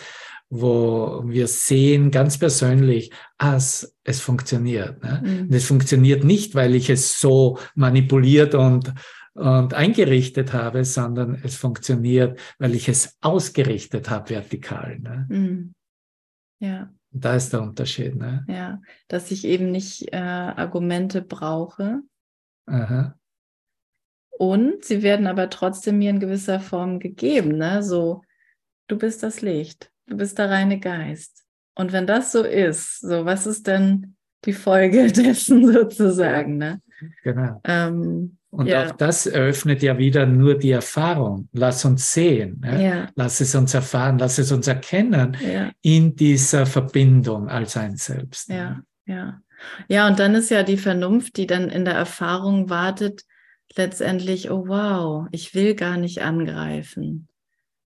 wo 0.51 1.23
wir 1.25 1.47
sehen 1.49 2.11
ganz 2.11 2.39
persönlich, 2.39 3.11
ah, 3.39 3.57
es, 3.57 3.97
es 4.05 4.21
funktioniert. 4.21 5.03
Ne? 5.03 5.23
Mhm. 5.25 5.41
Und 5.45 5.55
es 5.55 5.65
funktioniert 5.65 6.23
nicht, 6.23 6.55
weil 6.55 6.75
ich 6.75 6.91
es 6.91 7.19
so 7.19 7.59
manipuliert 7.75 8.55
und 8.55 8.93
und 9.39 9.73
eingerichtet 9.73 10.53
habe, 10.53 10.85
sondern 10.85 11.41
es 11.45 11.57
funktioniert, 11.57 12.41
weil 12.59 12.75
ich 12.75 12.89
es 12.89 13.17
ausgerichtet 13.21 14.11
habe 14.11 14.31
vertikal. 14.31 14.99
Ne? 14.99 15.27
Mhm. 15.29 15.75
Ja. 16.61 16.93
Da 17.11 17.37
ist 17.37 17.53
der 17.53 17.63
Unterschied. 17.63 18.17
Ne? 18.17 18.45
Ja, 18.49 18.83
dass 19.07 19.31
ich 19.31 19.45
eben 19.45 19.71
nicht 19.71 20.13
äh, 20.13 20.17
Argumente 20.17 21.23
brauche. 21.23 22.03
Aha. 22.67 23.15
Und 24.31 24.85
sie 24.85 25.03
werden 25.03 25.27
aber 25.27 25.51
trotzdem 25.51 25.99
mir 25.99 26.11
in 26.11 26.21
gewisser 26.21 26.61
Form 26.61 26.99
gegeben. 26.99 27.59
Ne? 27.59 27.83
So, 27.83 28.23
du 28.89 28.99
bist 28.99 29.23
das 29.23 29.41
Licht, 29.41 29.93
du 30.07 30.17
bist 30.17 30.39
der 30.39 30.51
reine 30.51 30.81
Geist. 30.81 31.45
Und 31.77 31.93
wenn 31.93 32.09
das 32.09 32.33
so 32.33 32.43
ist, 32.43 33.01
so 33.01 33.25
was 33.25 33.47
ist 33.47 33.69
denn 33.69 34.17
die 34.45 34.53
Folge 34.53 35.07
dessen 35.13 35.73
sozusagen? 35.73 36.57
Ne? 36.57 36.83
Genau. 37.23 37.61
Ähm, 37.65 38.38
und 38.51 38.67
ja. 38.67 38.87
auch 38.87 38.93
das 38.93 39.27
eröffnet 39.27 39.83
ja 39.83 39.99
wieder 39.99 40.25
nur 40.25 40.59
die 40.59 40.71
Erfahrung. 40.71 41.49
Lass 41.53 41.85
uns 41.85 42.13
sehen, 42.13 42.63
ja? 42.65 42.79
Ja. 42.79 43.09
lass 43.15 43.41
es 43.41 43.55
uns 43.55 43.75
erfahren, 43.75 44.19
lass 44.19 44.39
es 44.39 44.51
uns 44.53 44.67
erkennen 44.67 45.37
in 45.83 46.17
dieser 46.17 46.65
Verbindung 46.65 47.49
als 47.49 47.77
ein 47.77 47.97
Selbst. 47.97 48.49
Ja, 48.49 48.81
ja. 49.07 49.41
Ja, 49.89 50.07
und 50.07 50.19
dann 50.19 50.35
ist 50.35 50.51
ja 50.51 50.63
die 50.63 50.77
Vernunft, 50.77 51.37
die 51.37 51.47
dann 51.47 51.69
in 51.69 51.85
der 51.85 51.95
Erfahrung 51.95 52.71
wartet, 52.71 53.25
letztendlich, 53.77 54.51
oh 54.51 54.69
wow, 54.69 55.27
ich 55.33 55.55
will 55.55 55.75
gar 55.75 55.97
nicht 55.97 56.23
angreifen. 56.23 57.29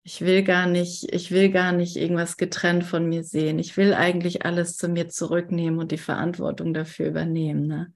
Ich 0.02 0.20
will 0.22 0.42
gar 0.42 0.66
nicht, 0.66 1.12
ich 1.12 1.30
will 1.30 1.50
gar 1.50 1.72
nicht 1.72 1.96
irgendwas 1.96 2.36
getrennt 2.36 2.84
von 2.84 3.08
mir 3.08 3.22
sehen. 3.22 3.58
Ich 3.58 3.76
will 3.76 3.94
eigentlich 3.94 4.44
alles 4.44 4.76
zu 4.76 4.88
mir 4.88 5.08
zurücknehmen 5.08 5.78
und 5.78 5.92
die 5.92 5.98
Verantwortung 5.98 6.74
dafür 6.74 7.06
übernehmen. 7.06 7.66
Ne? 7.66 7.92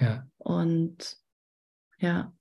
Ja. 0.00 0.26
Und 0.38 1.16
ja. 2.04 2.32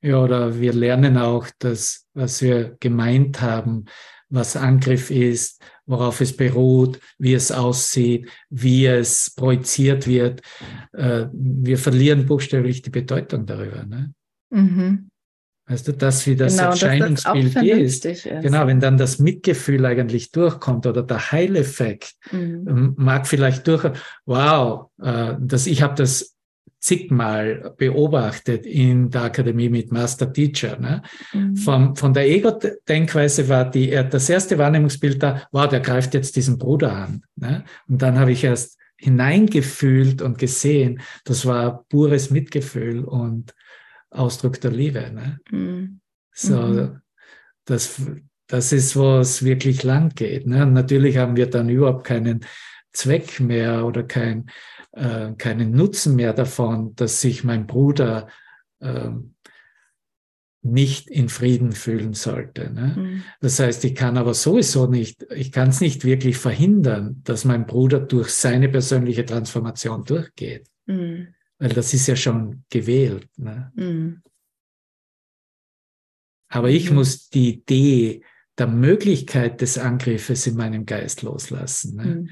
Ja, 0.00 0.18
oder 0.18 0.58
wir 0.58 0.72
lernen 0.72 1.16
auch 1.16 1.46
das, 1.58 2.06
was 2.14 2.42
wir 2.42 2.76
gemeint 2.80 3.40
haben, 3.40 3.84
was 4.28 4.56
Angriff 4.56 5.10
ist, 5.10 5.62
worauf 5.86 6.20
es 6.20 6.36
beruht, 6.36 6.98
wie 7.18 7.34
es 7.34 7.52
aussieht, 7.52 8.28
wie 8.50 8.86
es 8.86 9.32
projiziert 9.36 10.06
wird. 10.06 10.40
Äh, 10.92 11.26
wir 11.32 11.78
verlieren 11.78 12.26
buchstäblich 12.26 12.82
die 12.82 12.90
Bedeutung 12.90 13.46
darüber. 13.46 13.84
Ne? 13.84 14.12
Mhm. 14.50 15.10
Weißt 15.66 15.86
du, 15.86 15.92
das 15.92 16.26
wie 16.26 16.34
das 16.34 16.56
genau, 16.56 16.70
Erscheinungsbild 16.70 17.56
das 17.56 17.62
ist. 17.62 18.04
ist. 18.04 18.24
Genau, 18.24 18.66
wenn 18.66 18.80
dann 18.80 18.98
das 18.98 19.20
Mitgefühl 19.20 19.86
eigentlich 19.86 20.32
durchkommt 20.32 20.86
oder 20.86 21.02
der 21.02 21.30
Heileffekt 21.30 22.14
mhm. 22.32 22.94
Mag 22.96 23.28
vielleicht 23.28 23.66
durch, 23.68 23.84
wow, 24.26 24.90
äh, 25.00 25.34
dass 25.38 25.66
ich 25.66 25.82
habe 25.82 25.94
das 25.94 26.31
zigmal 26.82 27.74
beobachtet 27.78 28.66
in 28.66 29.08
der 29.08 29.22
Akademie 29.22 29.68
mit 29.68 29.92
Master 29.92 30.32
Teacher. 30.32 30.78
Ne? 30.80 31.02
Mhm. 31.32 31.56
Von, 31.56 31.96
von 31.96 32.12
der 32.12 32.28
Ego-Denkweise 32.28 33.48
war 33.48 33.70
die, 33.70 33.90
das 33.90 34.28
erste 34.28 34.58
Wahrnehmungsbild 34.58 35.22
da, 35.22 35.46
wow, 35.52 35.68
der 35.68 35.78
greift 35.78 36.12
jetzt 36.12 36.34
diesen 36.34 36.58
Bruder 36.58 36.92
an. 36.92 37.22
Ne? 37.36 37.64
Und 37.88 38.02
dann 38.02 38.18
habe 38.18 38.32
ich 38.32 38.42
erst 38.42 38.78
hineingefühlt 38.96 40.22
und 40.22 40.38
gesehen, 40.38 41.00
das 41.24 41.46
war 41.46 41.84
pures 41.88 42.30
Mitgefühl 42.30 43.04
und 43.04 43.54
Ausdruck 44.10 44.60
der 44.60 44.72
Liebe. 44.72 45.08
Ne? 45.12 45.38
Mhm. 45.50 46.00
So, 46.34 46.60
mhm. 46.60 47.00
das, 47.64 48.02
das 48.48 48.72
ist, 48.72 48.96
wo 48.96 49.18
es 49.18 49.44
wirklich 49.44 49.84
lang 49.84 50.08
geht. 50.16 50.48
Ne? 50.48 50.64
Und 50.64 50.72
natürlich 50.72 51.16
haben 51.16 51.36
wir 51.36 51.48
dann 51.48 51.68
überhaupt 51.68 52.04
keinen 52.04 52.44
Zweck 52.92 53.40
mehr 53.40 53.86
oder 53.86 54.02
kein, 54.02 54.50
äh, 54.92 55.32
keinen 55.32 55.72
Nutzen 55.72 56.16
mehr 56.16 56.32
davon, 56.32 56.94
dass 56.94 57.20
sich 57.20 57.44
mein 57.44 57.66
Bruder 57.66 58.28
äh, 58.80 59.10
nicht 60.62 61.10
in 61.10 61.28
Frieden 61.28 61.72
fühlen 61.72 62.14
sollte. 62.14 62.70
Ne? 62.72 62.94
Mhm. 62.96 63.22
Das 63.40 63.58
heißt, 63.58 63.84
ich 63.84 63.94
kann 63.96 64.16
aber 64.16 64.32
sowieso 64.32 64.86
nicht, 64.86 65.26
ich 65.34 65.50
kann 65.50 65.70
es 65.70 65.80
nicht 65.80 66.04
wirklich 66.04 66.36
verhindern, 66.38 67.20
dass 67.24 67.44
mein 67.44 67.66
Bruder 67.66 67.98
durch 67.98 68.30
seine 68.30 68.68
persönliche 68.68 69.24
Transformation 69.24 70.04
durchgeht. 70.04 70.68
Mhm. 70.86 71.34
Weil 71.58 71.70
das 71.70 71.92
ist 71.94 72.06
ja 72.06 72.16
schon 72.16 72.64
gewählt. 72.70 73.28
Ne? 73.36 73.72
Mhm. 73.74 74.22
Aber 76.48 76.70
ich 76.70 76.90
mhm. 76.90 76.96
muss 76.96 77.28
die 77.28 77.54
Idee 77.54 78.22
der 78.56 78.68
Möglichkeit 78.68 79.60
des 79.62 79.78
Angriffes 79.78 80.46
in 80.46 80.56
meinem 80.56 80.86
Geist 80.86 81.22
loslassen. 81.22 81.96
Ne? 81.96 82.26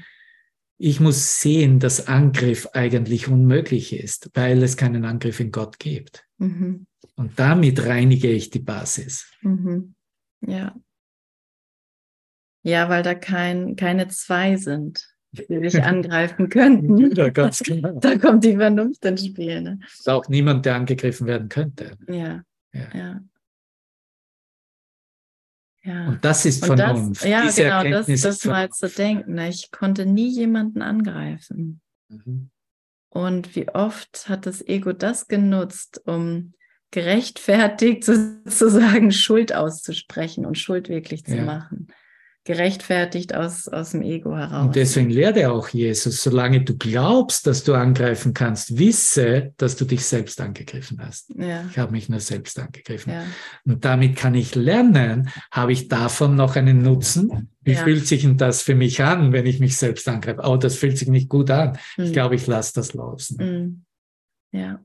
Ich 0.83 0.99
muss 0.99 1.39
sehen, 1.39 1.77
dass 1.79 2.07
Angriff 2.07 2.67
eigentlich 2.73 3.27
unmöglich 3.27 3.93
ist, 3.93 4.31
weil 4.33 4.63
es 4.63 4.77
keinen 4.77 5.05
Angriff 5.05 5.39
in 5.39 5.51
Gott 5.51 5.77
gibt. 5.77 6.25
Mhm. 6.39 6.87
Und 7.15 7.37
damit 7.37 7.85
reinige 7.85 8.31
ich 8.31 8.49
die 8.49 8.59
Basis. 8.59 9.31
Mhm. 9.41 9.93
Ja. 10.41 10.75
Ja, 12.63 12.89
weil 12.89 13.03
da 13.03 13.13
kein, 13.13 13.75
keine 13.75 14.07
zwei 14.07 14.55
sind, 14.57 15.07
die 15.31 15.59
dich 15.59 15.83
angreifen 15.83 16.49
könnten. 16.49 17.15
Ja, 17.15 17.29
ganz 17.29 17.59
genau. 17.59 17.99
Da 17.99 18.17
kommt 18.17 18.43
die 18.43 18.55
Vernunft 18.55 19.05
ins 19.05 19.23
Spiel. 19.23 19.61
Ne? 19.61 19.79
Ist 19.85 20.09
auch 20.09 20.27
niemand, 20.29 20.65
der 20.65 20.77
angegriffen 20.77 21.27
werden 21.27 21.47
könnte. 21.47 21.95
Ja, 22.07 22.41
Ja. 22.73 22.89
ja. 22.95 23.19
Ja. 25.83 26.07
Und 26.09 26.23
das 26.23 26.45
ist 26.45 26.67
Und 26.69 26.77
das, 26.77 26.91
Vernunft. 26.91 27.25
ja, 27.25 27.41
Diese 27.43 27.63
genau, 27.63 27.75
das, 27.77 27.85
Erkenntnis 27.85 28.21
das 28.21 28.35
ist 28.37 28.45
mal 28.45 28.69
zu 28.69 28.87
denken. 28.89 29.33
Ne? 29.35 29.49
Ich 29.49 29.71
konnte 29.71 30.05
nie 30.05 30.29
jemanden 30.29 30.81
angreifen. 30.81 31.81
Mhm. 32.09 32.49
Und 33.09 33.55
wie 33.55 33.67
oft 33.69 34.29
hat 34.29 34.45
das 34.45 34.65
Ego 34.67 34.93
das 34.93 35.27
genutzt, 35.27 36.01
um 36.05 36.53
gerechtfertigt 36.91 38.03
sozusagen 38.45 39.11
Schuld 39.11 39.53
auszusprechen 39.55 40.45
und 40.45 40.57
Schuld 40.57 40.87
wirklich 40.89 41.25
zu 41.25 41.35
Ja. 41.37 41.43
machen. 41.43 41.87
Gerechtfertigt 42.43 43.35
aus, 43.35 43.67
aus 43.67 43.91
dem 43.91 44.01
Ego 44.01 44.35
heraus. 44.35 44.65
Und 44.65 44.75
deswegen 44.75 45.11
lehrt 45.11 45.37
er 45.37 45.53
auch 45.53 45.69
Jesus, 45.69 46.23
solange 46.23 46.63
du 46.63 46.75
glaubst, 46.75 47.45
dass 47.45 47.63
du 47.63 47.75
angreifen 47.75 48.33
kannst, 48.33 48.79
wisse, 48.79 49.53
dass 49.57 49.75
du 49.75 49.85
dich 49.85 50.03
selbst 50.05 50.41
angegriffen 50.41 50.99
hast. 51.05 51.29
ja, 51.37 51.63
Ich 51.69 51.77
habe 51.77 51.91
mich 51.91 52.09
nur 52.09 52.19
selbst 52.19 52.57
angegriffen. 52.57 53.13
ja, 53.13 53.23
Und 53.63 53.85
damit 53.85 54.15
kann 54.15 54.33
ich 54.33 54.55
lernen, 54.55 55.29
habe 55.51 55.71
ich 55.71 55.87
davon 55.87 56.35
noch 56.35 56.55
einen 56.55 56.81
Nutzen? 56.81 57.49
Wie 57.61 57.73
Ja. 57.73 57.83
fühlt 57.83 58.07
sich 58.07 58.23
denn 58.23 58.37
das 58.37 58.63
für 58.63 58.73
mich 58.73 59.03
an, 59.03 59.33
wenn 59.33 59.45
ich 59.45 59.59
mich 59.59 59.77
selbst 59.77 60.07
angreife? 60.07 60.41
Oh, 60.43 60.57
das 60.57 60.75
fühlt 60.75 60.97
sich 60.97 61.09
nicht 61.09 61.29
gut 61.29 61.51
an. 61.51 61.77
Ich 61.97 62.05
Hm. 62.05 62.13
glaube, 62.13 62.33
ich 62.35 62.47
lasse 62.47 62.73
das 62.73 62.93
los. 62.93 63.29
Ne? 63.31 63.45
Hm. 63.45 63.85
ja. 64.51 64.83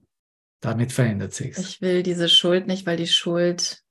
Damit 0.60 0.92
verändert 0.92 1.32
sich's. 1.32 1.58
Ich 1.58 1.80
will 1.80 2.02
diese 2.02 2.28
Schuld 2.28 2.66
nicht, 2.66 2.86
weil 2.86 2.96
die 2.98 3.06
Schuld 3.06 3.82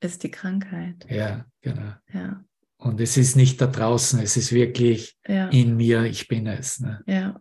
ist 0.00 0.22
die 0.22 0.30
Krankheit. 0.30 1.06
Ja, 1.10 1.46
genau. 1.62 1.92
Ja, 2.12 2.42
Und 2.86 3.00
es 3.00 3.16
ist 3.16 3.34
nicht 3.34 3.60
da 3.60 3.66
draußen, 3.66 4.20
es 4.20 4.36
ist 4.36 4.52
wirklich 4.52 5.16
ja, 5.26 5.48
in 5.48 5.76
mir, 5.76 6.04
ich 6.04 6.28
bin 6.28 6.46
es. 6.46 6.78
Ne? 6.78 7.02
ja. 7.06 7.40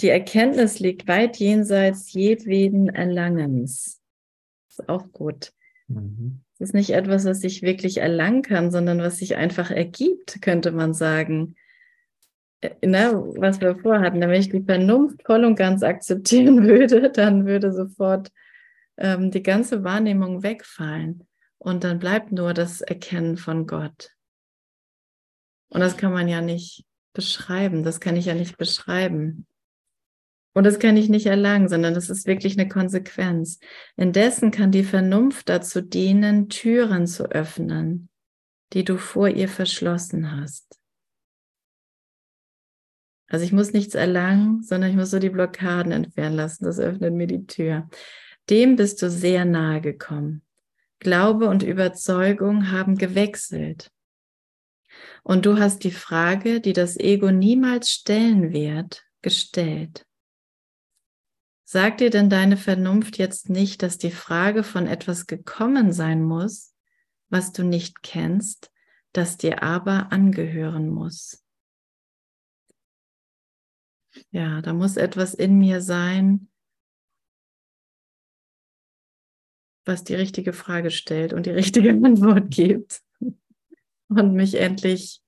Die 0.00 0.08
Erkenntnis 0.08 0.80
liegt 0.80 1.06
weit 1.06 1.36
jenseits 1.36 2.12
jedweden 2.12 2.88
Erlangens. 2.88 4.00
Ist 4.68 4.88
auch 4.88 5.12
gut. 5.12 5.52
Mhm. 5.86 6.40
Es 6.58 6.70
ist 6.70 6.74
nicht 6.74 6.90
etwas, 6.90 7.24
was 7.24 7.44
ich 7.44 7.62
wirklich 7.62 7.98
erlangen 7.98 8.42
kann, 8.42 8.72
sondern 8.72 8.98
was 8.98 9.18
sich 9.18 9.36
einfach 9.36 9.70
ergibt, 9.70 10.42
könnte 10.42 10.72
man 10.72 10.92
sagen. 10.92 11.54
Äh, 12.60 12.70
Ne, 12.84 13.12
was 13.36 13.60
wir 13.60 13.76
vorhatten, 13.76 14.20
wenn 14.20 14.32
ich 14.32 14.48
die 14.48 14.64
Vernunft 14.64 15.22
voll 15.24 15.44
und 15.44 15.54
ganz 15.54 15.84
akzeptieren 15.84 16.64
würde, 16.66 17.10
dann 17.10 17.46
würde 17.46 17.72
sofort 17.72 18.32
ähm, 18.96 19.30
die 19.30 19.44
ganze 19.44 19.84
Wahrnehmung 19.84 20.42
wegfallen. 20.42 21.24
Und 21.64 21.82
dann 21.82 21.98
bleibt 21.98 22.30
nur 22.30 22.52
das 22.52 22.82
Erkennen 22.82 23.38
von 23.38 23.66
Gott. 23.66 24.10
Und 25.70 25.80
das 25.80 25.96
kann 25.96 26.12
man 26.12 26.28
ja 26.28 26.42
nicht 26.42 26.84
beschreiben, 27.14 27.82
das 27.82 28.00
kann 28.00 28.16
ich 28.16 28.26
ja 28.26 28.34
nicht 28.34 28.58
beschreiben. 28.58 29.46
Und 30.52 30.64
das 30.64 30.78
kann 30.78 30.98
ich 30.98 31.08
nicht 31.08 31.24
erlangen, 31.24 31.70
sondern 31.70 31.94
das 31.94 32.10
ist 32.10 32.26
wirklich 32.26 32.58
eine 32.58 32.68
Konsequenz. 32.68 33.60
Indessen 33.96 34.50
kann 34.50 34.72
die 34.72 34.84
Vernunft 34.84 35.48
dazu 35.48 35.80
dienen, 35.80 36.50
Türen 36.50 37.06
zu 37.06 37.30
öffnen, 37.30 38.10
die 38.74 38.84
du 38.84 38.98
vor 38.98 39.28
ihr 39.28 39.48
verschlossen 39.48 40.38
hast. 40.38 40.78
Also 43.28 43.42
ich 43.42 43.52
muss 43.52 43.72
nichts 43.72 43.94
erlangen, 43.94 44.62
sondern 44.62 44.90
ich 44.90 44.96
muss 44.96 45.10
so 45.10 45.18
die 45.18 45.30
Blockaden 45.30 45.92
entfernen 45.92 46.36
lassen. 46.36 46.66
Das 46.66 46.78
öffnet 46.78 47.14
mir 47.14 47.26
die 47.26 47.46
Tür. 47.46 47.88
Dem 48.50 48.76
bist 48.76 49.00
du 49.00 49.08
sehr 49.08 49.46
nahe 49.46 49.80
gekommen. 49.80 50.43
Glaube 51.04 51.48
und 51.48 51.62
Überzeugung 51.62 52.72
haben 52.72 52.96
gewechselt. 52.96 53.92
Und 55.22 55.46
du 55.46 55.58
hast 55.58 55.84
die 55.84 55.90
Frage, 55.90 56.60
die 56.60 56.72
das 56.72 56.96
Ego 56.96 57.30
niemals 57.30 57.90
stellen 57.90 58.52
wird, 58.52 59.04
gestellt. 59.22 60.06
Sagt 61.64 62.00
dir 62.00 62.10
denn 62.10 62.30
deine 62.30 62.56
Vernunft 62.56 63.18
jetzt 63.18 63.50
nicht, 63.50 63.82
dass 63.82 63.98
die 63.98 64.10
Frage 64.10 64.64
von 64.64 64.86
etwas 64.86 65.26
gekommen 65.26 65.92
sein 65.92 66.22
muss, 66.22 66.74
was 67.28 67.52
du 67.52 67.64
nicht 67.64 68.02
kennst, 68.02 68.72
das 69.12 69.36
dir 69.36 69.62
aber 69.62 70.10
angehören 70.10 70.88
muss? 70.88 71.44
Ja, 74.30 74.62
da 74.62 74.72
muss 74.72 74.96
etwas 74.96 75.34
in 75.34 75.58
mir 75.58 75.82
sein, 75.82 76.48
was 79.84 80.04
die 80.04 80.14
richtige 80.14 80.52
Frage 80.52 80.90
stellt 80.90 81.32
und 81.32 81.46
die 81.46 81.50
richtige 81.50 81.90
Antwort 82.04 82.50
gibt 82.50 83.02
und 84.08 84.34
mich 84.34 84.54
endlich, 84.54 85.22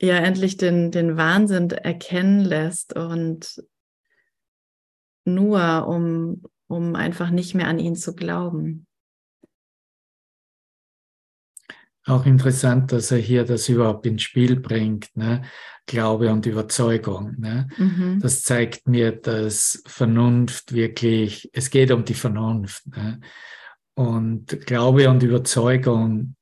ja, 0.00 0.16
endlich 0.16 0.56
den, 0.56 0.90
den 0.90 1.16
Wahnsinn 1.16 1.70
erkennen 1.70 2.40
lässt 2.40 2.94
und 2.94 3.62
nur 5.24 5.86
um, 5.88 6.42
um 6.68 6.94
einfach 6.94 7.30
nicht 7.30 7.54
mehr 7.54 7.68
an 7.68 7.78
ihn 7.78 7.96
zu 7.96 8.14
glauben. 8.14 8.85
Auch 12.06 12.24
interessant, 12.24 12.92
dass 12.92 13.10
er 13.10 13.18
hier 13.18 13.44
das 13.44 13.68
überhaupt 13.68 14.06
ins 14.06 14.22
Spiel 14.22 14.56
bringt, 14.56 15.16
ne? 15.16 15.42
Glaube 15.86 16.32
und 16.32 16.46
Überzeugung. 16.46 17.36
Ne? 17.38 17.68
Mhm. 17.78 18.18
Das 18.20 18.42
zeigt 18.42 18.88
mir, 18.88 19.12
dass 19.12 19.82
Vernunft 19.86 20.72
wirklich, 20.72 21.48
es 21.52 21.70
geht 21.70 21.92
um 21.92 22.04
die 22.04 22.14
Vernunft. 22.14 22.84
Ne? 22.88 23.20
Und 23.94 24.66
Glaube 24.66 25.08
und 25.08 25.22
Überzeugung, 25.22 26.34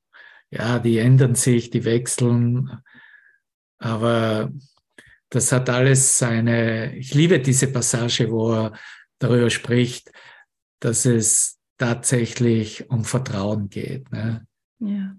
ja, 0.50 0.78
die 0.78 0.98
ändern 0.98 1.34
sich, 1.34 1.68
die 1.68 1.84
wechseln, 1.84 2.78
aber 3.78 4.50
das 5.28 5.52
hat 5.52 5.68
alles 5.68 6.16
seine, 6.16 6.96
ich 6.96 7.12
liebe 7.12 7.40
diese 7.40 7.66
Passage, 7.66 8.30
wo 8.30 8.52
er 8.52 8.72
darüber 9.18 9.50
spricht, 9.50 10.10
dass 10.80 11.04
es 11.04 11.58
tatsächlich 11.76 12.88
um 12.88 13.04
Vertrauen 13.04 13.68
geht. 13.68 14.10
Ne? 14.10 14.46
Ja. 14.78 15.16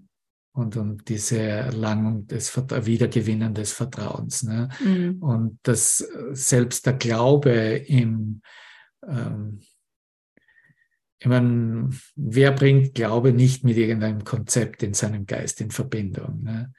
Und 0.56 0.74
um 0.78 1.04
diese 1.04 1.38
Erlangung 1.38 2.26
des 2.28 2.48
Vert- 2.48 2.86
Wiedergewinnen 2.86 3.52
des 3.52 3.72
Vertrauens. 3.72 4.42
Ne? 4.42 4.70
Mhm. 4.82 5.22
Und 5.22 5.58
dass 5.64 5.98
selbst 6.32 6.86
der 6.86 6.94
Glaube 6.94 7.50
im, 7.50 8.40
ähm, 9.06 9.60
ich 11.18 11.26
meine, 11.26 11.90
wer 12.14 12.52
bringt 12.52 12.94
Glaube 12.94 13.32
nicht 13.32 13.64
mit 13.64 13.76
irgendeinem 13.76 14.24
Konzept 14.24 14.82
in 14.82 14.94
seinem 14.94 15.26
Geist 15.26 15.60
in 15.60 15.70
Verbindung? 15.70 16.42
Ne? 16.42 16.72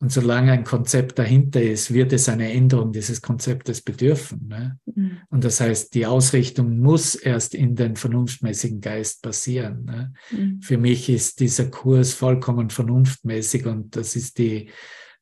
Und 0.00 0.12
solange 0.12 0.52
ein 0.52 0.62
Konzept 0.62 1.18
dahinter 1.18 1.60
ist, 1.60 1.92
wird 1.92 2.12
es 2.12 2.28
eine 2.28 2.52
Änderung 2.52 2.92
dieses 2.92 3.20
Konzeptes 3.20 3.82
bedürfen. 3.82 4.46
Ne? 4.46 4.78
Mhm. 4.84 5.18
Und 5.28 5.42
das 5.42 5.60
heißt, 5.60 5.92
die 5.92 6.06
Ausrichtung 6.06 6.78
muss 6.78 7.16
erst 7.16 7.52
in 7.52 7.74
den 7.74 7.96
vernunftmäßigen 7.96 8.80
Geist 8.80 9.22
passieren. 9.22 9.84
Ne? 9.84 10.12
Mhm. 10.30 10.62
Für 10.62 10.78
mich 10.78 11.08
ist 11.08 11.40
dieser 11.40 11.68
Kurs 11.68 12.14
vollkommen 12.14 12.70
vernunftmäßig 12.70 13.66
und 13.66 13.96
das 13.96 14.14
ist 14.14 14.38
die, 14.38 14.70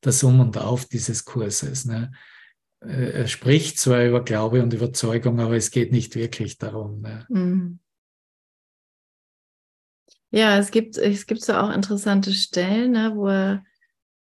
das 0.02 0.22
Um 0.22 0.40
und 0.40 0.58
Auf 0.58 0.84
dieses 0.84 1.24
Kurses. 1.24 1.86
Ne? 1.86 2.12
Äh, 2.84 3.12
Er 3.12 3.28
spricht 3.28 3.78
zwar 3.78 4.04
über 4.04 4.22
Glaube 4.22 4.62
und 4.62 4.74
Überzeugung, 4.74 5.40
aber 5.40 5.56
es 5.56 5.70
geht 5.70 5.90
nicht 5.90 6.16
wirklich 6.16 6.58
darum. 6.58 7.00
Ne? 7.00 7.24
Mhm. 7.30 7.78
Ja, 10.32 10.58
es 10.58 10.70
gibt, 10.70 10.98
es 10.98 11.24
gibt 11.24 11.40
so 11.40 11.54
auch 11.54 11.70
interessante 11.70 12.34
Stellen, 12.34 12.92
ne, 12.92 13.12
wo, 13.14 13.28
er, 13.28 13.64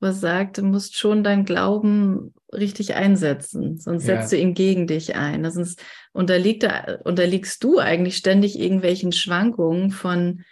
er 0.03 0.13
sagt, 0.13 0.57
du 0.57 0.63
musst 0.63 0.97
schon 0.97 1.23
deinen 1.23 1.45
Glauben 1.45 2.33
richtig 2.53 2.93
einsetzen, 2.95 3.77
sonst 3.79 4.05
Ja. 4.07 4.17
setzt 4.17 4.31
du 4.33 4.37
ihn 4.37 4.53
gegen 4.53 4.85
dich 4.87 5.15
ein. 5.15 5.49
Sonst 5.49 5.81
unterliegt 6.11 6.63
er, 6.63 7.01
unterliegst 7.03 7.63
du 7.63 7.79
eigentlich 7.79 8.17
ständig 8.17 8.59
irgendwelchen 8.59 9.11
Schwankungen 9.11 9.89
von, 9.91 10.43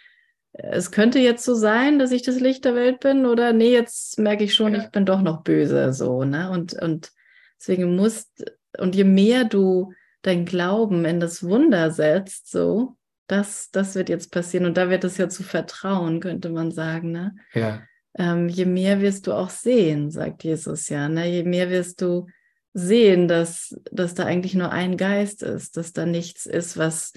äh, 0.52 0.70
es 0.72 0.90
könnte 0.90 1.18
jetzt 1.20 1.44
so 1.44 1.54
sein, 1.54 1.98
dass 1.98 2.10
ich 2.12 2.22
das 2.22 2.40
Licht 2.40 2.64
der 2.64 2.74
Welt 2.74 3.00
bin, 3.00 3.26
oder 3.26 3.52
nee, 3.52 3.72
jetzt 3.72 4.18
merke 4.18 4.44
ich 4.44 4.54
schon, 4.54 4.74
Ja. 4.74 4.82
ich 4.82 4.90
bin 4.90 5.06
doch 5.06 5.22
noch 5.22 5.42
böse, 5.42 5.92
so, 5.92 6.24
ne? 6.24 6.50
Und, 6.50 6.74
und 6.82 7.12
deswegen 7.58 7.94
musst, 7.96 8.44
und 8.78 8.96
je 8.96 9.04
mehr 9.04 9.44
du 9.44 9.92
dein 10.22 10.44
Glauben 10.44 11.04
in 11.04 11.20
das 11.20 11.42
Wunder 11.44 11.90
setzt, 11.90 12.50
so, 12.50 12.96
das, 13.28 13.70
das 13.70 13.94
wird 13.94 14.08
jetzt 14.08 14.30
passieren. 14.32 14.66
Und 14.66 14.76
da 14.76 14.90
wird 14.90 15.04
es 15.04 15.16
ja 15.16 15.28
zu 15.28 15.42
vertrauen, 15.42 16.20
könnte 16.20 16.48
man 16.50 16.70
sagen, 16.72 17.12
ne? 17.12 17.36
Ja, 17.54 17.82
ähm, 18.18 18.48
je 18.48 18.66
mehr 18.66 19.00
wirst 19.00 19.26
du 19.26 19.32
auch 19.32 19.50
sehen, 19.50 20.10
sagt 20.10 20.44
Jesus 20.44 20.88
ja. 20.88 21.08
Ne? 21.08 21.28
Je 21.28 21.44
mehr 21.44 21.70
wirst 21.70 22.00
du 22.02 22.26
sehen, 22.74 23.28
dass, 23.28 23.74
dass 23.90 24.14
da 24.14 24.24
eigentlich 24.24 24.54
nur 24.54 24.70
ein 24.70 24.96
Geist 24.96 25.42
ist, 25.42 25.76
dass 25.76 25.92
da 25.92 26.06
nichts 26.06 26.46
ist, 26.46 26.76
was, 26.78 27.12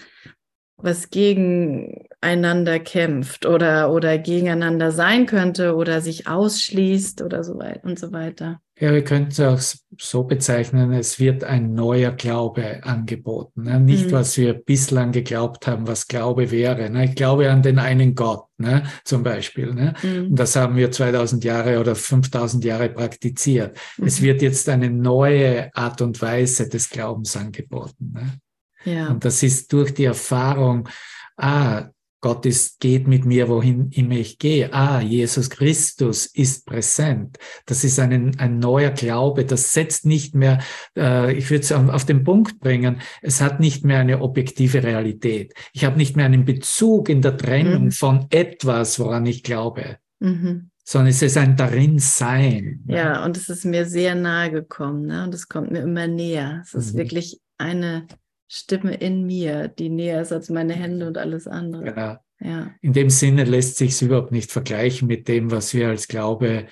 was 0.78 1.10
gegeneinander 1.10 2.80
kämpft 2.80 3.46
oder, 3.46 3.92
oder 3.92 4.18
gegeneinander 4.18 4.92
sein 4.92 5.26
könnte 5.26 5.76
oder 5.76 6.02
sich 6.02 6.28
ausschließt 6.28 7.22
oder 7.22 7.44
so 7.44 7.58
weiter 7.58 7.84
und 7.86 8.00
so 8.00 8.12
weiter. 8.12 8.62
Ja, 8.78 8.92
wir 8.92 9.06
könnten 9.06 9.32
es 9.32 9.40
auch 9.40 9.80
so 9.98 10.26
bezeichnen, 10.26 10.92
es 10.92 11.18
wird 11.18 11.46
ein 11.46 11.74
neuer 11.74 12.12
Glaube 12.12 12.84
angeboten. 12.84 13.64
Ne? 13.64 13.80
Nicht, 13.80 14.08
mhm. 14.08 14.12
was 14.12 14.36
wir 14.38 14.54
bislang 14.54 15.14
geglaubt 15.14 15.66
haben, 15.66 15.88
was 15.88 16.08
Glaube 16.08 16.52
wäre. 16.52 16.90
Ne? 16.90 17.06
Ich 17.06 17.16
glaube 17.16 17.50
an 17.50 17.62
den 17.62 17.80
einen 17.80 18.16
Gott, 18.16 18.44
ne? 18.58 18.84
zum 19.06 19.24
Beispiel. 19.24 19.74
Ne? 19.74 19.94
Mhm. 20.04 20.32
Und 20.32 20.36
das 20.36 20.58
haben 20.58 20.76
wir 20.76 20.92
2000 20.92 21.46
Jahre 21.46 21.80
oder 21.80 21.96
5000 21.96 22.66
Jahre 22.66 22.90
praktiziert. 22.90 23.78
Mhm. 23.98 24.08
Es 24.08 24.22
wird 24.22 24.42
jetzt 24.42 24.68
eine 24.68 24.90
neue 24.90 25.74
Art 25.74 26.02
und 26.02 26.22
Weise 26.22 26.68
des 26.68 26.90
Glaubens 26.90 27.38
angeboten. 27.38 28.14
Ne? 28.14 28.94
Ja. 28.94 29.08
Und 29.08 29.24
das 29.24 29.42
ist 29.42 29.72
durch 29.72 29.94
die 29.94 30.06
Erfahrung, 30.06 30.90
ah, 31.38 31.86
Gott 32.26 32.48
ist, 32.48 32.80
geht 32.80 33.08
mit 33.08 33.24
mir, 33.24 33.50
wohin 33.50 33.92
immer 33.92 34.16
ich 34.16 34.40
gehe. 34.40 34.74
Ah, 34.74 35.00
Jesus 35.00 35.52
Christus 35.52 36.26
ist 36.26 36.66
präsent. 36.66 37.38
Das 37.68 37.84
ist 37.84 38.00
ein, 38.00 38.40
ein 38.40 38.58
neuer 38.58 38.90
Glaube. 38.90 39.46
Das 39.46 39.74
setzt 39.74 40.08
nicht 40.08 40.34
mehr, 40.34 40.58
äh, 40.98 41.32
ich 41.34 41.52
würde 41.52 41.62
es 41.62 41.72
auf 41.72 42.04
den 42.04 42.24
Punkt 42.24 42.60
bringen, 42.62 43.00
es 43.22 43.42
hat 43.42 43.60
nicht 43.60 43.86
mehr 43.86 44.00
eine 44.00 44.22
objektive 44.22 44.82
Realität. 44.82 45.54
Ich 45.72 45.86
habe 45.86 46.00
nicht 46.00 46.16
mehr 46.16 46.26
einen 46.26 46.46
Bezug 46.46 47.10
in 47.10 47.22
der 47.22 47.38
Trennung 47.38 47.84
mhm. 47.84 47.92
von 47.92 48.26
etwas, 48.32 49.00
woran 49.00 49.28
ich 49.28 49.44
glaube. 49.44 50.00
Mhm 50.20 50.72
sondern 50.88 51.10
es 51.10 51.24
ist 51.24 51.36
ein 51.36 51.56
Darin-Sein. 51.56 52.84
Ja, 52.88 53.26
und 53.26 53.38
es 53.38 53.50
ist 53.50 53.66
mir 53.66 53.86
sehr 53.86 54.14
nahe 54.14 54.52
gekommen, 54.52 55.08
ne? 55.08 55.24
und 55.24 55.34
es 55.34 55.48
kommt 55.48 55.72
mir 55.72 55.82
immer 55.82 56.06
näher. 56.06 56.62
Es 56.64 56.76
ist 56.76 56.94
mhm. 56.94 57.00
wirklich 57.00 57.42
eine 57.58 58.06
Stimme 58.48 58.94
in 58.96 59.26
mir, 59.26 59.68
die 59.68 59.90
näher 59.90 60.22
ist 60.22 60.32
als 60.32 60.50
meine 60.50 60.74
Hände 60.74 61.08
und 61.08 61.18
alles 61.18 61.48
andere. 61.48 61.84
Genau. 61.84 62.18
Ja. 62.40 62.76
In 62.82 62.94
dem 62.94 63.10
Sinne 63.10 63.44
lässt 63.44 63.78
sich 63.78 63.92
es 63.92 64.02
überhaupt 64.02 64.32
nicht 64.32 64.52
vergleichen 64.52 65.08
mit 65.08 65.28
dem, 65.28 65.52
was 65.52 65.74
wir 65.74 65.90
als 65.90 66.08
Glaube 66.08 66.68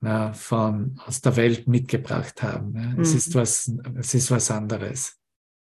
na, 0.00 0.32
von, 0.32 1.00
aus 1.06 1.20
der 1.20 1.36
Welt 1.36 1.66
mitgebracht 1.66 2.42
haben. 2.42 2.72
Ne? 2.72 2.94
Mhm. 2.96 3.00
Es, 3.00 3.14
ist 3.14 3.34
was, 3.34 3.72
es 3.96 4.14
ist 4.14 4.30
was 4.30 4.50
anderes. 4.50 5.18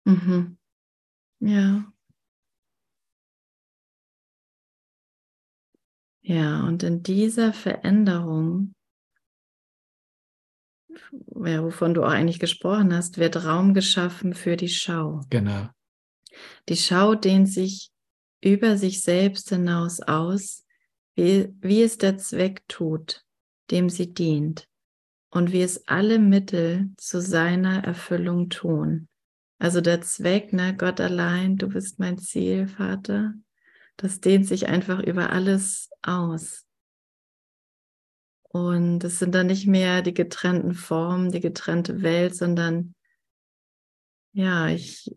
Mhm. 0.06 0.58
Ja. 1.40 1.92
Ja, 6.22 6.66
und 6.66 6.84
in 6.84 7.04
dieser 7.04 7.54
Veränderung 7.54 8.74
ja, 11.46 11.64
wovon 11.64 11.94
du 11.94 12.04
auch 12.04 12.12
eigentlich 12.12 12.40
gesprochen 12.40 12.94
hast, 12.94 13.18
wird 13.18 13.46
Raum 13.46 13.74
geschaffen 13.74 14.34
für 14.34 14.58
die 14.58 14.70
Schau. 14.70 15.22
Genau. 15.30 15.70
Die 16.70 16.78
Schau 16.78 17.16
dehnt 17.16 17.50
sich 17.50 17.92
über 18.42 18.78
sich 18.78 19.02
selbst 19.02 19.50
hinaus 19.50 20.02
aus, 20.02 20.66
wie, 21.16 21.54
wie 21.62 21.82
es 21.82 21.98
der 21.98 22.18
Zweck 22.18 22.62
tut, 22.68 23.24
dem 23.72 23.90
sie 23.90 24.14
dient 24.14 24.68
und 25.32 25.52
wie 25.52 25.62
es 25.62 25.88
alle 25.88 26.20
Mittel 26.20 26.92
zu 26.98 27.22
seiner 27.22 27.84
Erfüllung 27.84 28.50
tun. 28.50 29.08
Also 29.60 29.82
der 29.82 30.02
Zweck, 30.02 30.54
ne, 30.54 30.76
Gott 30.76 31.02
allein, 31.02 31.58
du 31.58 31.70
bist 31.70 32.00
mein 32.00 32.20
Ziel, 32.20 32.68
Vater, 32.68 33.34
das 33.96 34.20
dehnt 34.20 34.46
sich 34.46 34.68
einfach 34.68 35.00
über 35.00 35.32
alles 35.32 35.90
aus. 36.04 36.67
Und 38.66 39.04
es 39.04 39.20
sind 39.20 39.36
dann 39.36 39.48
nicht 39.48 39.68
mehr 39.68 40.02
die 40.02 40.14
getrennten 40.14 40.74
Formen, 40.74 41.32
die 41.32 41.40
getrennte 41.40 42.02
Welt, 42.02 42.36
sondern 42.36 42.96
ja, 44.34 44.70
ich, 44.70 45.16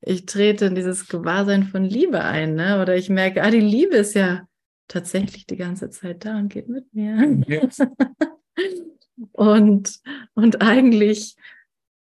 ich 0.00 0.26
trete 0.26 0.66
in 0.66 0.74
dieses 0.74 1.08
Gewahrsein 1.08 1.64
von 1.64 1.84
Liebe 1.84 2.22
ein, 2.22 2.54
ne? 2.54 2.80
Oder 2.80 2.96
ich 2.96 3.08
merke, 3.08 3.42
ah, 3.42 3.50
die 3.50 3.60
Liebe 3.60 3.96
ist 3.96 4.14
ja 4.14 4.46
tatsächlich 4.88 5.46
die 5.46 5.56
ganze 5.56 5.90
Zeit 5.90 6.24
da 6.24 6.38
und 6.38 6.48
geht 6.48 6.68
mit 6.68 6.92
mir. 6.92 7.42
Yes. 7.46 7.78
und, 9.32 10.00
und 10.34 10.62
eigentlich 10.62 11.36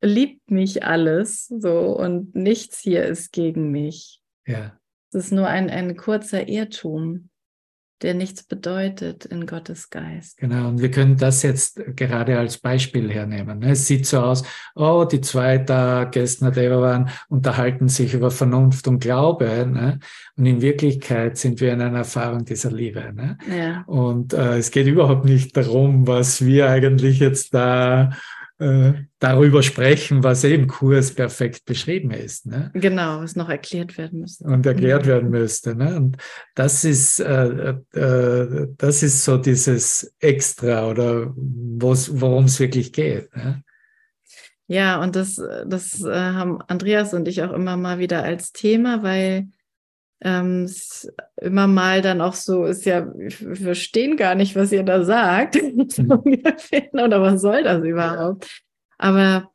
liebt 0.00 0.50
mich 0.50 0.84
alles 0.84 1.46
so 1.46 1.96
und 1.96 2.34
nichts 2.34 2.78
hier 2.78 3.04
ist 3.04 3.32
gegen 3.32 3.70
mich. 3.70 4.20
Ja. 4.46 4.78
Es 5.10 5.26
ist 5.26 5.32
nur 5.32 5.48
ein, 5.48 5.70
ein 5.70 5.96
kurzer 5.96 6.48
Irrtum 6.48 7.30
der 8.04 8.12
nichts 8.12 8.42
bedeutet 8.42 9.24
in 9.24 9.46
Gottes 9.46 9.88
Geist. 9.88 10.36
Genau, 10.36 10.68
und 10.68 10.82
wir 10.82 10.90
können 10.90 11.16
das 11.16 11.42
jetzt 11.42 11.80
gerade 11.96 12.38
als 12.38 12.58
Beispiel 12.58 13.10
hernehmen. 13.10 13.60
Ne? 13.60 13.70
Es 13.70 13.86
sieht 13.86 14.06
so 14.06 14.20
aus, 14.20 14.44
oh, 14.74 15.06
die 15.10 15.22
zwei 15.22 15.56
da, 15.56 16.04
Gestner, 16.04 16.50
Devavan, 16.50 17.08
unterhalten 17.30 17.88
sich 17.88 18.12
über 18.12 18.30
Vernunft 18.30 18.86
und 18.88 19.00
Glaube. 19.00 19.46
Ne? 19.66 20.00
Und 20.36 20.44
in 20.44 20.60
Wirklichkeit 20.60 21.38
sind 21.38 21.62
wir 21.62 21.72
in 21.72 21.80
einer 21.80 21.98
Erfahrung 21.98 22.44
dieser 22.44 22.70
Liebe. 22.70 23.10
Ne? 23.14 23.38
Ja. 23.50 23.84
Und 23.86 24.34
äh, 24.34 24.58
es 24.58 24.70
geht 24.70 24.86
überhaupt 24.86 25.24
nicht 25.24 25.56
darum, 25.56 26.06
was 26.06 26.44
wir 26.44 26.68
eigentlich 26.68 27.20
jetzt 27.20 27.54
da 27.54 28.10
äh, 28.58 28.92
darüber 29.18 29.62
sprechen, 29.62 30.22
was 30.22 30.44
eben 30.44 30.68
Kurs 30.68 31.12
perfekt 31.14 31.64
beschrieben 31.64 32.10
ist. 32.12 32.46
Ne? 32.46 32.70
Genau, 32.74 33.20
was 33.20 33.34
noch 33.34 33.48
erklärt 33.48 33.98
werden 33.98 34.20
müsste. 34.20 34.44
Und 34.44 34.64
erklärt 34.64 35.06
werden 35.06 35.30
müsste. 35.30 35.74
Ne? 35.74 35.96
Und 35.96 36.16
das 36.54 36.84
ist, 36.84 37.18
äh, 37.20 37.74
äh, 37.94 38.68
das 38.76 39.02
ist 39.02 39.24
so 39.24 39.38
dieses 39.38 40.14
Extra 40.20 40.88
oder 40.88 41.32
worum 41.34 42.44
es 42.44 42.60
wirklich 42.60 42.92
geht. 42.92 43.34
Ne? 43.36 43.62
Ja, 44.66 45.02
und 45.02 45.14
das, 45.16 45.40
das 45.66 46.02
äh, 46.02 46.14
haben 46.14 46.60
Andreas 46.62 47.12
und 47.12 47.28
ich 47.28 47.42
auch 47.42 47.52
immer 47.52 47.76
mal 47.76 47.98
wieder 47.98 48.22
als 48.22 48.52
Thema, 48.52 49.02
weil 49.02 49.48
ähm, 50.24 50.68
immer 51.40 51.66
mal 51.66 52.00
dann 52.00 52.20
auch 52.20 52.32
so 52.32 52.64
ist 52.64 52.86
ja, 52.86 53.12
wir 53.14 53.30
verstehen 53.30 54.16
gar 54.16 54.34
nicht, 54.34 54.56
was 54.56 54.72
ihr 54.72 54.82
da 54.82 55.04
sagt. 55.04 55.58
Mhm. 55.96 56.42
Oder 56.92 57.20
was 57.20 57.42
soll 57.42 57.62
das 57.62 57.84
überhaupt? 57.84 58.62
Aber 58.98 59.50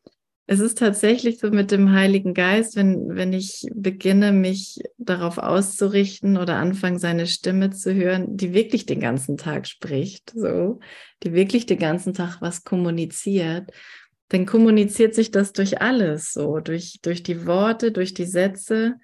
es 0.46 0.60
ist 0.60 0.78
tatsächlich 0.78 1.40
so 1.40 1.50
mit 1.50 1.72
dem 1.72 1.92
Heiligen 1.92 2.34
Geist, 2.34 2.76
wenn, 2.76 3.16
wenn 3.16 3.34
ich 3.34 3.68
beginne, 3.74 4.32
mich 4.32 4.80
darauf 4.98 5.38
auszurichten 5.38 6.38
oder 6.38 6.56
anfange, 6.56 7.00
seine 7.00 7.28
Stimme 7.28 7.70
zu 7.72 7.94
hören, 7.94 8.36
die 8.36 8.54
wirklich 8.54 8.86
den 8.86 9.00
ganzen 9.00 9.38
Tag 9.38 9.68
spricht, 9.68 10.34
so, 10.36 10.80
die 11.24 11.34
wirklich 11.34 11.66
den 11.66 11.80
ganzen 11.80 12.14
Tag 12.14 12.42
was 12.42 12.64
kommuniziert, 12.64 13.72
dann 14.30 14.46
kommuniziert 14.46 15.16
sich 15.16 15.32
das 15.32 15.54
durch 15.54 15.82
alles, 15.82 16.34
so, 16.34 16.60
durch, 16.60 17.00
durch 17.02 17.24
die 17.24 17.46
Worte, 17.46 17.92
durch 17.92 18.14
die 18.14 18.26
Sätze 18.26 18.96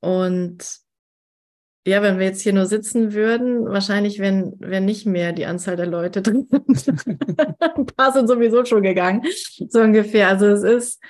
und 0.00 0.85
ja, 1.86 2.02
wenn 2.02 2.18
wir 2.18 2.26
jetzt 2.26 2.40
hier 2.40 2.52
nur 2.52 2.66
sitzen 2.66 3.12
würden, 3.12 3.64
wahrscheinlich 3.66 4.18
wären 4.18 4.54
wär 4.58 4.80
nicht 4.80 5.06
mehr 5.06 5.32
die 5.32 5.46
Anzahl 5.46 5.76
der 5.76 5.86
Leute 5.86 6.20
drin. 6.22 6.48
Ein 6.50 7.86
paar 7.86 8.12
sind 8.12 8.26
sowieso 8.26 8.64
schon 8.64 8.82
gegangen, 8.82 9.22
so 9.68 9.80
ungefähr. 9.80 10.28
Also 10.28 10.46
es 10.46 10.64
ist, 10.64 11.00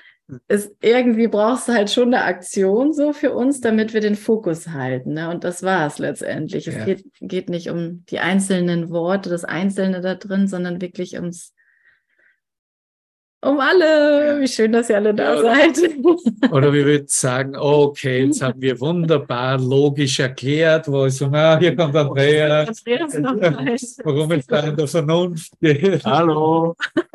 es 0.49 0.70
irgendwie 0.83 1.29
brauchst 1.29 1.68
du 1.68 1.72
halt 1.72 1.91
schon 1.91 2.12
eine 2.12 2.24
Aktion 2.24 2.93
so 2.93 3.14
für 3.14 3.33
uns, 3.33 3.62
damit 3.62 3.95
wir 3.95 4.03
den 4.03 4.16
Fokus 4.16 4.68
halten. 4.68 5.14
Ne? 5.14 5.31
Und 5.31 5.45
das 5.45 5.62
war 5.62 5.87
es 5.87 5.99
letztendlich. 5.99 6.66
Ja. 6.66 6.72
Es 6.74 6.85
geht, 6.85 7.05
geht 7.22 7.49
nicht 7.49 7.70
um 7.70 8.05
die 8.11 8.18
einzelnen 8.18 8.91
Worte, 8.91 9.31
das 9.31 9.45
Einzelne 9.45 10.03
da 10.03 10.14
drin, 10.14 10.47
sondern 10.47 10.83
wirklich 10.83 11.14
ums 11.14 11.55
um 13.47 13.61
alle. 13.61 14.41
Wie 14.41 14.49
schön, 14.49 14.73
dass 14.73 14.91
ihr 14.91 14.97
alle 14.97 15.15
da 15.15 15.35
ja, 15.35 15.43
seid. 15.43 15.79
Oder 16.51 16.73
wir 16.73 16.85
würden 16.85 17.07
sagen, 17.09 17.55
okay, 17.57 18.25
jetzt 18.25 18.43
haben 18.43 18.61
wir 18.61 18.81
wunderbar 18.81 19.61
logisch 19.61 20.19
erklärt, 20.21 20.89
wo 20.89 21.07
ich 21.07 21.15
so, 21.15 21.27
ah, 21.27 21.59
hier 21.59 21.77
kommt 21.77 21.95
Andrea. 21.95 22.65
Andreas 22.65 22.77
Warum 24.05 24.33
es 24.33 24.47
da 24.47 24.61
in 24.61 24.77
der 24.77 24.89
Vernunft 24.89 25.53
geht. 25.61 26.05
Hallo. 26.05 26.75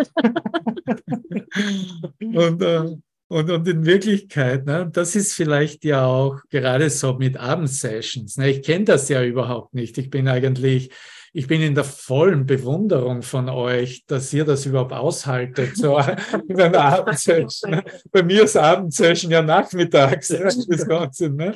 und, 2.20 2.62
äh, 2.62 2.96
und, 3.28 3.50
und 3.50 3.68
in 3.68 3.86
Wirklichkeit, 3.86 4.66
ne, 4.66 4.90
das 4.92 5.16
ist 5.16 5.34
vielleicht 5.34 5.86
ja 5.86 6.06
auch 6.06 6.40
gerade 6.50 6.90
so 6.90 7.14
mit 7.14 7.38
Abendsessions. 7.38 8.38
Ne, 8.38 8.52
ich 8.52 8.62
kenne 8.62 8.86
das 8.86 9.10
ja 9.10 9.24
überhaupt 9.24 9.74
nicht. 9.74 9.98
Ich 9.98 10.10
bin 10.10 10.28
eigentlich 10.28 10.92
ich 11.34 11.48
bin 11.48 11.62
in 11.62 11.76
der 11.76 11.84
vollen 11.84 12.46
Bewunderung 12.46 13.22
von 13.22 13.48
euch, 13.50 14.04
dass 14.06 14.34
ihr 14.34 14.44
das 14.44 14.66
überhaupt 14.66 14.94
aushaltet, 14.94 15.78
so 15.78 15.98
in 16.48 16.60
einer 16.60 16.84
Abendsession. 16.84 17.82
Bei 18.12 18.24
mir 18.24 18.44
ist 18.44 18.58
Abendsession 18.58 19.32
ja 19.32 19.42
nachmittags, 19.42 20.28
das 20.28 20.88
Ganze. 20.88 21.30
Ne? 21.30 21.54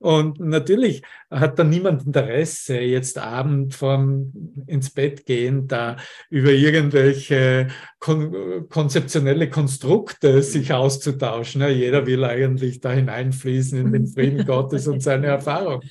Und 0.00 0.38
natürlich 0.38 1.02
hat 1.28 1.58
da 1.58 1.64
niemand 1.64 2.06
Interesse, 2.06 2.78
jetzt 2.78 3.18
Abend 3.18 3.74
vorm 3.74 4.32
ins 4.68 4.90
Bett 4.90 5.26
gehen, 5.26 5.66
da 5.66 5.96
über 6.30 6.50
irgendwelche 6.50 7.66
kon 7.98 8.68
konzeptionelle 8.68 9.50
Konstrukte 9.50 10.42
sich 10.42 10.72
auszutauschen. 10.72 11.60
Ja, 11.62 11.68
jeder 11.68 12.06
will 12.06 12.24
eigentlich 12.24 12.80
da 12.80 12.92
hineinfließen 12.92 13.78
in 13.78 13.92
den 13.92 14.06
Frieden 14.06 14.44
Gottes 14.46 14.86
und 14.86 15.02
seine 15.02 15.26
Erfahrung. 15.26 15.82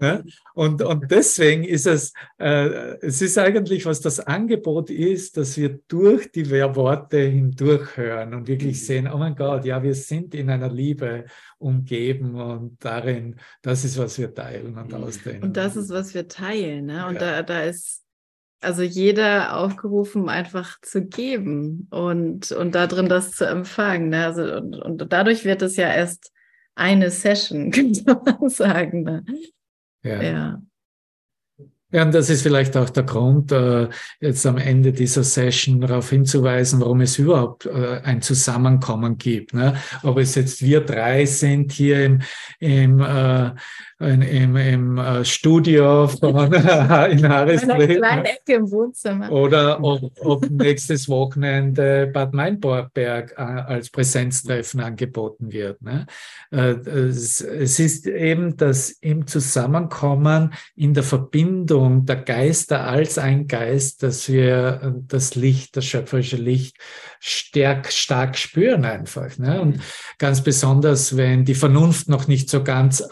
Ja? 0.00 0.22
Und, 0.54 0.82
und 0.82 1.10
deswegen 1.10 1.64
ist 1.64 1.86
es, 1.86 2.12
äh, 2.38 2.96
es 3.00 3.22
ist 3.22 3.38
eigentlich, 3.38 3.86
was 3.86 4.00
das 4.00 4.20
Angebot 4.20 4.90
ist, 4.90 5.36
dass 5.38 5.56
wir 5.56 5.80
durch 5.88 6.30
die 6.30 6.50
Worte 6.50 7.18
hindurch 7.18 7.96
hören 7.96 8.34
und 8.34 8.46
wirklich 8.46 8.84
sehen, 8.84 9.08
oh 9.12 9.16
mein 9.16 9.34
Gott, 9.34 9.64
ja, 9.64 9.82
wir 9.82 9.94
sind 9.94 10.34
in 10.34 10.50
einer 10.50 10.70
Liebe 10.70 11.24
umgeben 11.58 12.34
und 12.34 12.76
darin, 12.84 13.36
das 13.62 13.84
ist, 13.84 13.96
was 13.96 14.18
wir 14.18 14.34
teilen 14.34 14.76
und 14.76 14.92
ausdehnen. 14.92 15.44
Und 15.44 15.56
das 15.56 15.76
ist, 15.76 15.90
was 15.90 16.12
wir 16.12 16.28
teilen. 16.28 16.86
Ne? 16.86 17.06
Und 17.06 17.14
ja. 17.14 17.20
da, 17.20 17.42
da 17.42 17.62
ist 17.62 18.02
also 18.62 18.82
jeder 18.82 19.56
aufgerufen, 19.56 20.28
einfach 20.28 20.80
zu 20.80 21.04
geben 21.04 21.86
und, 21.90 22.52
und 22.52 22.74
darin 22.74 23.08
das 23.08 23.32
zu 23.32 23.46
empfangen. 23.46 24.10
Ne? 24.10 24.24
Also, 24.24 24.56
und, 24.56 24.74
und 24.76 25.12
dadurch 25.12 25.44
wird 25.44 25.62
es 25.62 25.76
ja 25.76 25.92
erst 25.92 26.32
eine 26.74 27.10
Session, 27.10 27.70
könnte 27.72 28.04
man 28.04 28.48
sagen. 28.48 29.02
Ne? 29.02 29.24
Ja. 30.02 30.22
ja. 30.22 30.62
Ja, 31.94 32.04
und 32.04 32.14
das 32.14 32.30
ist 32.30 32.40
vielleicht 32.40 32.74
auch 32.78 32.88
der 32.88 33.02
Grund, 33.02 33.52
äh, 33.52 33.86
jetzt 34.18 34.46
am 34.46 34.56
Ende 34.56 34.94
dieser 34.94 35.24
Session 35.24 35.82
darauf 35.82 36.08
hinzuweisen, 36.08 36.80
warum 36.80 37.02
es 37.02 37.18
überhaupt 37.18 37.66
äh, 37.66 38.00
ein 38.02 38.22
Zusammenkommen 38.22 39.18
gibt. 39.18 39.52
Ne? 39.52 39.76
Ob 40.02 40.16
es 40.16 40.34
jetzt 40.34 40.62
wir 40.62 40.80
drei 40.80 41.26
sind 41.26 41.70
hier 41.70 42.06
im, 42.06 42.22
im 42.60 43.00
äh, 43.00 43.50
in, 44.02 44.22
im, 44.22 44.56
im 44.56 44.98
äh, 44.98 45.24
Studio 45.24 46.08
von, 46.08 46.52
in 46.54 47.28
Harrisburg. 47.28 47.88
im 48.48 48.70
Wohnzimmer. 48.70 49.30
Oder 49.30 49.82
ob, 49.82 50.10
ob 50.20 50.50
nächstes 50.50 51.08
Wochenende 51.08 52.08
Bad 52.12 52.34
Meinberg 52.34 53.32
äh, 53.36 53.40
als 53.40 53.90
Präsenztreffen 53.90 54.80
angeboten 54.80 55.52
wird. 55.52 55.80
Ne? 55.82 56.06
Äh, 56.50 56.72
es, 56.88 57.40
es 57.40 57.78
ist 57.78 58.06
eben 58.06 58.56
das 58.56 58.90
im 58.90 59.26
Zusammenkommen, 59.26 60.54
in 60.74 60.94
der 60.94 61.04
Verbindung 61.04 62.04
der 62.04 62.16
Geister 62.16 62.84
als 62.84 63.18
ein 63.18 63.46
Geist, 63.46 64.02
dass 64.02 64.28
wir 64.28 64.94
das 65.06 65.34
Licht, 65.34 65.76
das 65.76 65.84
schöpferische 65.84 66.36
Licht 66.36 66.76
stark, 67.20 67.92
stark 67.92 68.36
spüren 68.36 68.84
einfach. 68.84 69.38
Ne? 69.38 69.60
Und 69.60 69.80
ganz 70.18 70.42
besonders, 70.42 71.16
wenn 71.16 71.44
die 71.44 71.54
Vernunft 71.54 72.08
noch 72.08 72.26
nicht 72.26 72.50
so 72.50 72.64
ganz 72.64 73.02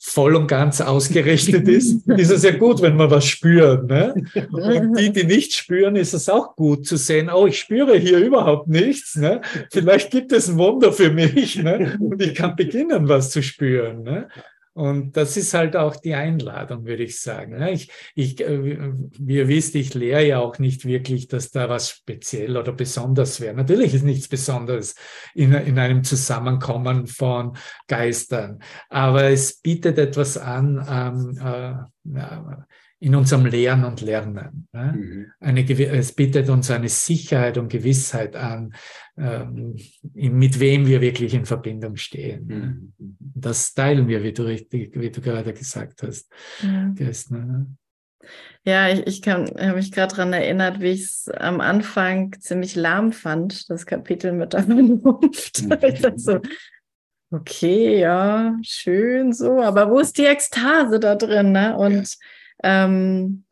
voll 0.00 0.23
voll 0.24 0.36
und 0.36 0.46
ganz 0.46 0.80
ausgerichtet 0.80 1.68
ist, 1.68 2.08
ist 2.16 2.30
es 2.30 2.44
ja 2.44 2.56
gut, 2.56 2.80
wenn 2.80 2.96
man 2.96 3.10
was 3.10 3.26
spürt. 3.26 3.86
Ne? 3.86 4.14
Und 4.50 4.98
die, 4.98 5.12
die 5.12 5.24
nicht 5.24 5.52
spüren, 5.52 5.96
ist 5.96 6.14
es 6.14 6.30
auch 6.30 6.56
gut 6.56 6.86
zu 6.86 6.96
sehen, 6.96 7.28
oh, 7.28 7.46
ich 7.46 7.58
spüre 7.58 7.98
hier 7.98 8.16
überhaupt 8.16 8.66
nichts. 8.66 9.16
Ne? 9.16 9.42
Vielleicht 9.70 10.10
gibt 10.10 10.32
es 10.32 10.48
ein 10.48 10.56
Wunder 10.56 10.94
für 10.94 11.10
mich 11.10 11.62
ne? 11.62 11.98
und 12.00 12.22
ich 12.22 12.34
kann 12.34 12.56
beginnen, 12.56 13.06
was 13.06 13.28
zu 13.28 13.42
spüren. 13.42 14.02
Ne? 14.02 14.28
Und 14.74 15.16
das 15.16 15.36
ist 15.36 15.54
halt 15.54 15.76
auch 15.76 15.94
die 15.94 16.14
Einladung, 16.14 16.84
würde 16.84 17.04
ich 17.04 17.20
sagen. 17.20 17.62
Ich, 17.62 17.90
ich, 18.16 18.40
äh, 18.40 18.92
wie 19.18 19.36
ihr 19.36 19.46
wisst, 19.46 19.76
ich 19.76 19.94
lehre 19.94 20.26
ja 20.26 20.40
auch 20.40 20.58
nicht 20.58 20.84
wirklich, 20.84 21.28
dass 21.28 21.52
da 21.52 21.68
was 21.68 21.90
speziell 21.90 22.56
oder 22.56 22.72
besonders 22.72 23.40
wäre. 23.40 23.54
Natürlich 23.54 23.94
ist 23.94 24.02
nichts 24.02 24.26
Besonderes 24.26 24.96
in, 25.32 25.52
in 25.52 25.78
einem 25.78 26.02
Zusammenkommen 26.02 27.06
von 27.06 27.56
Geistern, 27.86 28.58
aber 28.88 29.30
es 29.30 29.60
bietet 29.60 29.96
etwas 29.96 30.36
an, 30.36 30.84
ähm, 30.90 31.38
äh, 31.40 31.93
in 33.00 33.14
unserem 33.14 33.46
Lehren 33.46 33.84
und 33.84 34.00
Lernen. 34.00 34.68
Ne? 34.72 34.92
Mhm. 34.96 35.26
Eine, 35.40 35.68
es 35.68 36.12
bietet 36.12 36.48
uns 36.48 36.70
eine 36.70 36.88
Sicherheit 36.88 37.58
und 37.58 37.68
Gewissheit 37.68 38.36
an, 38.36 38.74
ähm, 39.16 39.76
mit 40.12 40.60
wem 40.60 40.86
wir 40.86 41.00
wirklich 41.00 41.34
in 41.34 41.44
Verbindung 41.44 41.96
stehen. 41.96 42.46
Ne? 42.46 42.56
Mhm. 42.56 43.16
Das 43.18 43.74
teilen 43.74 44.08
wir, 44.08 44.22
wie 44.22 44.32
du, 44.32 44.44
richtig, 44.44 44.98
wie 44.98 45.10
du 45.10 45.20
gerade 45.20 45.52
gesagt 45.52 46.02
hast. 46.02 46.30
Ja. 46.62 46.92
Gestern, 46.94 47.46
ne? 47.46 47.66
Ja, 48.64 48.88
ich, 48.88 49.06
ich 49.06 49.28
habe 49.28 49.74
mich 49.74 49.92
gerade 49.92 50.14
daran 50.14 50.32
erinnert, 50.32 50.80
wie 50.80 50.92
ich 50.92 51.02
es 51.02 51.28
am 51.28 51.60
Anfang 51.60 52.34
ziemlich 52.40 52.74
lahm 52.74 53.12
fand, 53.12 53.68
das 53.68 53.84
Kapitel 53.84 54.32
mit 54.32 54.52
der 54.52 54.64
Vernunft. 54.64 55.64
Mhm. 55.64 56.18
so, 56.18 56.40
okay, 57.34 58.00
ja, 58.00 58.56
schön 58.62 59.32
so, 59.32 59.60
aber 59.60 59.90
wo 59.90 59.98
ist 59.98 60.18
die 60.18 60.26
Ekstase 60.26 61.00
da 61.00 61.14
drin? 61.14 61.52
Ne? 61.52 61.76
Und 61.76 62.16
ähm, 62.62 63.44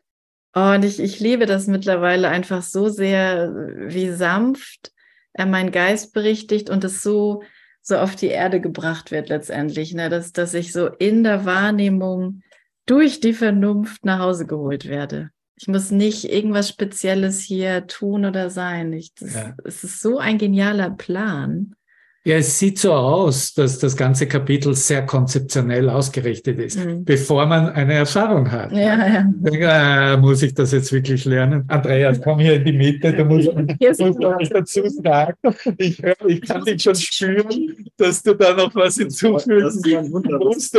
und 0.55 0.85
ich, 0.85 1.01
ich 1.01 1.19
liebe 1.19 1.47
das 1.47 1.67
mittlerweile 1.67 2.29
einfach 2.29 2.63
so 2.63 2.89
sehr, 2.89 3.53
wie 3.89 4.11
sanft 4.11 4.93
er 5.33 5.47
mein 5.47 5.71
Geist 5.73 6.13
berichtigt 6.13 6.69
und 6.69 6.85
es 6.85 7.03
so, 7.03 7.43
so 7.81 7.97
auf 7.97 8.17
die 8.17 8.27
Erde 8.27 8.61
gebracht 8.61 9.11
wird 9.11 9.31
letztendlich, 9.31 9.95
ne? 9.95 10.11
dass, 10.11 10.33
dass 10.33 10.53
ich 10.53 10.73
so 10.73 10.89
in 10.89 11.25
der 11.25 11.47
Wahrnehmung 11.47 12.43
durch 12.85 13.21
die 13.21 13.33
Vernunft 13.33 14.05
nach 14.05 14.19
Hause 14.19 14.47
geholt 14.47 14.89
werde. 14.89 15.31
Ich 15.57 15.69
muss 15.69 15.91
nicht 15.91 16.31
irgendwas 16.31 16.69
Spezielles 16.69 17.41
hier 17.41 17.87
tun 17.87 18.25
oder 18.27 18.51
sein. 18.51 18.93
Ich, 18.93 19.15
das, 19.15 19.35
ja. 19.35 19.55
Es 19.65 19.85
ist 19.85 20.01
so 20.01 20.19
ein 20.19 20.37
genialer 20.37 20.91
Plan. 20.91 21.75
Ja, 22.25 22.37
es 22.37 22.57
sieht 22.57 22.79
so 22.79 22.93
aus, 22.93 23.53
dass 23.53 23.81
das 23.81 23.97
ganze 23.97 24.29
Kapitel 24.29 24.75
sehr 24.77 25.05
konzeptionell 25.05 25.91
ausgerichtet 25.91 26.61
ist, 26.61 26.79
mhm. 26.79 27.05
bevor 27.05 27.47
man 27.47 27.71
eine 27.71 27.95
Erfahrung 27.95 28.49
hat. 28.49 28.71
Ja, 28.71 29.07
ja. 29.07 29.25
Denke, 29.27 29.67
äh, 29.69 30.17
muss 30.17 30.41
ich 30.43 30.55
das 30.55 30.71
jetzt 30.71 30.93
wirklich 30.93 31.25
lernen? 31.25 31.65
Andreas, 31.67 32.21
komm 32.21 32.39
hier 32.39 32.55
in 32.55 32.65
die 32.65 32.73
Mitte, 32.73 33.13
du 33.13 33.25
musst, 33.25 33.53
musst 33.57 34.01
was 34.01 34.49
dazu 34.51 34.89
sagen. 34.89 35.37
Ich, 35.79 36.01
ich 36.27 36.41
kann 36.43 36.65
dich 36.65 36.81
schon 36.81 36.95
spüren, 36.95 37.89
dass 37.97 38.23
du 38.23 38.35
da 38.35 38.55
noch 38.55 38.73
was 38.77 38.95
hinzufügen 38.97 39.65
musst. 40.39 40.77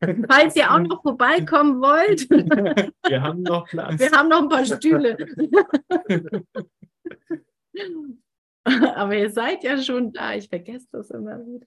Falls 0.28 0.56
ihr 0.56 0.72
auch 0.72 0.78
noch 0.78 1.02
vorbeikommen 1.02 1.80
wollt. 1.80 2.28
Wir 3.08 3.22
haben 3.22 3.42
noch 3.42 3.66
Platz. 3.68 3.98
Wir 3.98 4.10
haben 4.10 4.28
noch 4.28 4.42
ein 4.42 4.48
paar 4.48 4.64
Stühle. 4.64 5.16
Aber 8.96 9.16
ihr 9.16 9.30
seid 9.30 9.62
ja 9.62 9.80
schon 9.80 10.12
da. 10.12 10.34
Ich 10.34 10.48
vergesse 10.48 10.86
das 10.90 11.10
immer 11.10 11.38
wieder. 11.38 11.66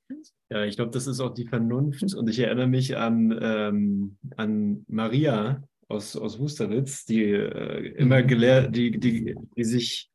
Ja, 0.50 0.66
ich 0.66 0.76
glaube, 0.76 0.92
das 0.92 1.08
ist 1.08 1.20
auch 1.22 1.34
die 1.34 1.48
Vernunft. 1.48 2.14
Und 2.14 2.30
ich 2.30 2.40
erinnere 2.40 2.68
mich 2.68 2.98
an, 2.98 3.38
ähm, 3.42 4.18
an 4.36 4.84
Maria 4.88 5.64
aus, 5.88 6.18
aus 6.18 6.40
Wusterwitz, 6.40 7.06
die 7.06 7.24
äh, 7.24 7.94
immer 7.96 8.22
gelehrt, 8.22 8.76
die, 8.76 8.92
die, 8.92 9.36
die 9.56 9.64
sich 9.64 10.10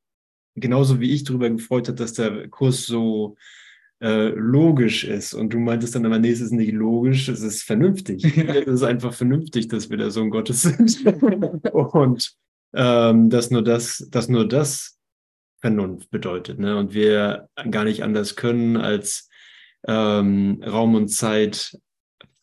genauso 0.57 1.01
wie 1.01 1.11
ich 1.11 1.25
darüber 1.25 1.49
gefreut 1.49 1.89
hat, 1.89 2.01
dass 2.01 2.13
der 2.13 2.49
Kurs 2.49 2.85
so 2.85 3.37
äh, 4.03 4.29
logisch 4.29 5.05
ist. 5.05 5.33
Und 5.33 5.55
du 5.55 5.59
meintest 5.59 5.95
dann 5.95 6.05
immer, 6.05 6.19
nee, 6.19 6.31
es 6.31 6.43
ist 6.43 6.53
nicht 6.53 6.73
logisch, 6.73 7.29
es 7.29 7.41
ist 7.41 7.63
vernünftig. 7.63 8.25
es 8.37 8.67
ist 8.67 8.83
einfach 8.83 9.15
vernünftig, 9.15 9.69
dass 9.69 9.89
wir 9.89 9.97
der 9.97 10.11
Sohn 10.11 10.29
Gottes 10.29 10.63
sind. 10.63 11.05
Und 11.73 12.35
ähm, 12.75 13.31
dass 13.31 13.51
nur 13.51 13.63
das, 13.63 14.07
dass 14.11 14.29
nur 14.29 14.47
das 14.47 14.99
Vernunft 15.65 16.11
bedeutet. 16.11 16.59
Ne? 16.59 16.77
Und 16.77 16.93
wir 16.93 17.49
gar 17.71 17.85
nicht 17.85 18.03
anders 18.03 18.37
können, 18.37 18.77
als 18.77 19.31
ähm, 19.89 20.63
Raum 20.63 20.95
und 20.95 21.09
Zeit 21.09 21.79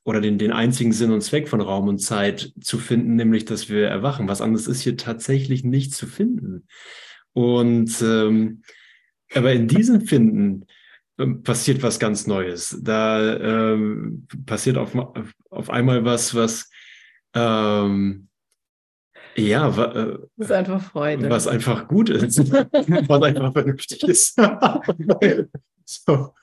oder 0.03 0.21
den, 0.21 0.39
den 0.39 0.51
einzigen 0.51 0.91
Sinn 0.91 1.11
und 1.11 1.21
Zweck 1.21 1.47
von 1.47 1.61
Raum 1.61 1.87
und 1.87 1.99
Zeit 1.99 2.51
zu 2.59 2.79
finden, 2.79 3.15
nämlich 3.15 3.45
dass 3.45 3.69
wir 3.69 3.87
erwachen. 3.87 4.27
Was 4.27 4.41
anderes 4.41 4.65
ist 4.65 4.81
hier 4.81 4.97
tatsächlich 4.97 5.63
nicht 5.63 5.93
zu 5.93 6.07
finden. 6.07 6.65
Und 7.33 8.01
ähm, 8.01 8.63
aber 9.35 9.53
in 9.53 9.67
diesem 9.67 10.01
Finden 10.01 10.65
ähm, 11.19 11.43
passiert 11.43 11.83
was 11.83 11.99
ganz 11.99 12.25
Neues. 12.25 12.79
Da 12.81 13.37
ähm, 13.37 14.25
passiert 14.47 14.79
auf, 14.79 14.95
auf 15.51 15.69
einmal 15.69 16.05
was, 16.05 16.33
was 16.33 16.71
ähm, 17.35 18.29
ja, 19.35 19.67
äh, 19.69 20.17
das 20.37 20.47
ist 20.47 20.51
einfach 20.51 20.81
Freude. 20.81 21.29
Was 21.29 21.47
einfach 21.47 21.87
gut 21.87 22.09
ist, 22.09 22.39
was 22.51 23.21
einfach 23.23 23.53
vernünftig 23.53 24.03
ist. 24.03 24.35
so. 25.85 26.33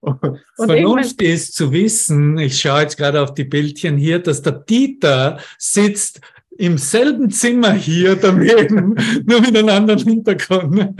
Und 0.00 0.38
Vernunft 0.56 1.20
ist 1.22 1.54
zu 1.54 1.72
wissen, 1.72 2.38
ich 2.38 2.60
schaue 2.60 2.82
jetzt 2.82 2.96
gerade 2.96 3.20
auf 3.20 3.34
die 3.34 3.44
Bildchen 3.44 3.96
hier, 3.96 4.20
dass 4.20 4.42
der 4.42 4.52
Dieter 4.52 5.40
sitzt 5.58 6.20
im 6.58 6.76
selben 6.76 7.30
Zimmer 7.30 7.72
hier 7.72 8.16
daneben, 8.16 8.96
nur 9.26 9.40
mit 9.40 9.56
einem 9.56 9.68
anderen 9.68 10.00
Hintergrund. 10.00 10.94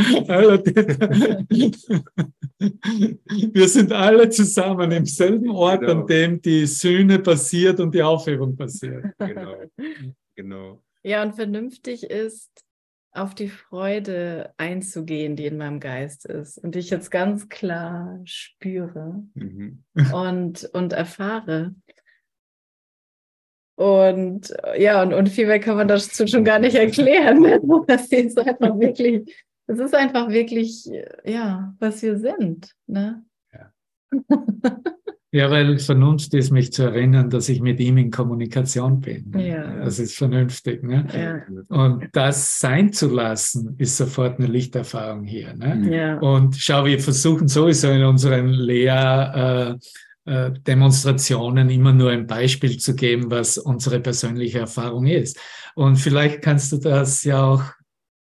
Wir 3.52 3.68
sind 3.68 3.92
alle 3.92 4.30
zusammen 4.30 4.92
im 4.92 5.04
selben 5.04 5.50
Ort, 5.50 5.80
genau. 5.80 5.92
an 6.00 6.06
dem 6.06 6.40
die 6.40 6.64
Sühne 6.66 7.18
passiert 7.18 7.80
und 7.80 7.92
die 7.94 8.02
Aufhebung 8.02 8.56
passiert. 8.56 9.04
Genau, 9.18 9.54
genau. 10.36 10.82
Ja, 11.02 11.22
und 11.22 11.34
vernünftig 11.34 12.04
ist, 12.04 12.64
auf 13.12 13.34
die 13.34 13.48
Freude 13.48 14.52
einzugehen, 14.56 15.36
die 15.36 15.46
in 15.46 15.56
meinem 15.56 15.80
Geist 15.80 16.26
ist 16.26 16.58
und 16.58 16.74
die 16.74 16.80
ich 16.80 16.90
jetzt 16.90 17.10
ganz 17.10 17.48
klar 17.48 18.20
spüre 18.24 19.22
mhm. 19.34 19.84
und, 20.12 20.64
und 20.72 20.92
erfahre. 20.92 21.74
Und 23.76 24.54
ja, 24.76 25.02
und, 25.02 25.14
und 25.14 25.28
viel 25.28 25.46
mehr 25.46 25.60
kann 25.60 25.76
man 25.76 25.88
dazu 25.88 26.26
schon 26.26 26.44
gar 26.44 26.58
nicht 26.58 26.74
erklären. 26.74 27.44
Das 27.86 28.08
ist 28.08 28.38
einfach 28.38 28.78
wirklich, 28.78 29.34
es 29.66 29.78
ist 29.78 29.94
einfach 29.94 30.28
wirklich, 30.30 30.90
ja, 31.24 31.74
was 31.78 32.02
wir 32.02 32.18
sind. 32.18 32.74
Ne? 32.86 33.24
Ja. 33.52 33.72
Ja, 35.30 35.50
weil 35.50 35.78
Vernunft 35.78 36.32
ist, 36.32 36.50
mich 36.50 36.72
zu 36.72 36.84
erinnern, 36.84 37.28
dass 37.28 37.50
ich 37.50 37.60
mit 37.60 37.80
ihm 37.80 37.98
in 37.98 38.10
Kommunikation 38.10 39.00
bin. 39.00 39.30
Ja. 39.38 39.84
Das 39.84 39.98
ist 39.98 40.16
vernünftig. 40.16 40.82
Ne? 40.82 41.06
Ja. 41.12 41.76
Und 41.76 42.08
das 42.12 42.58
sein 42.60 42.94
zu 42.94 43.08
lassen, 43.08 43.74
ist 43.76 43.98
sofort 43.98 44.38
eine 44.38 44.48
Lichterfahrung 44.48 45.24
hier. 45.24 45.54
Ne? 45.54 45.94
Ja. 45.94 46.18
Und 46.18 46.56
schau, 46.56 46.86
wir 46.86 46.98
versuchen 46.98 47.46
sowieso 47.46 47.90
in 47.90 48.04
unseren 48.04 48.48
Lehr- 48.48 49.76
äh, 49.76 49.78
äh, 50.28 50.52
Demonstrationen 50.66 51.70
immer 51.70 51.92
nur 51.92 52.10
ein 52.10 52.26
Beispiel 52.26 52.78
zu 52.78 52.94
geben, 52.94 53.30
was 53.30 53.56
unsere 53.56 54.00
persönliche 54.00 54.60
Erfahrung 54.60 55.06
ist. 55.06 55.38
Und 55.74 55.96
vielleicht 55.96 56.42
kannst 56.42 56.72
du 56.72 56.76
das 56.76 57.24
ja 57.24 57.42
auch 57.42 57.62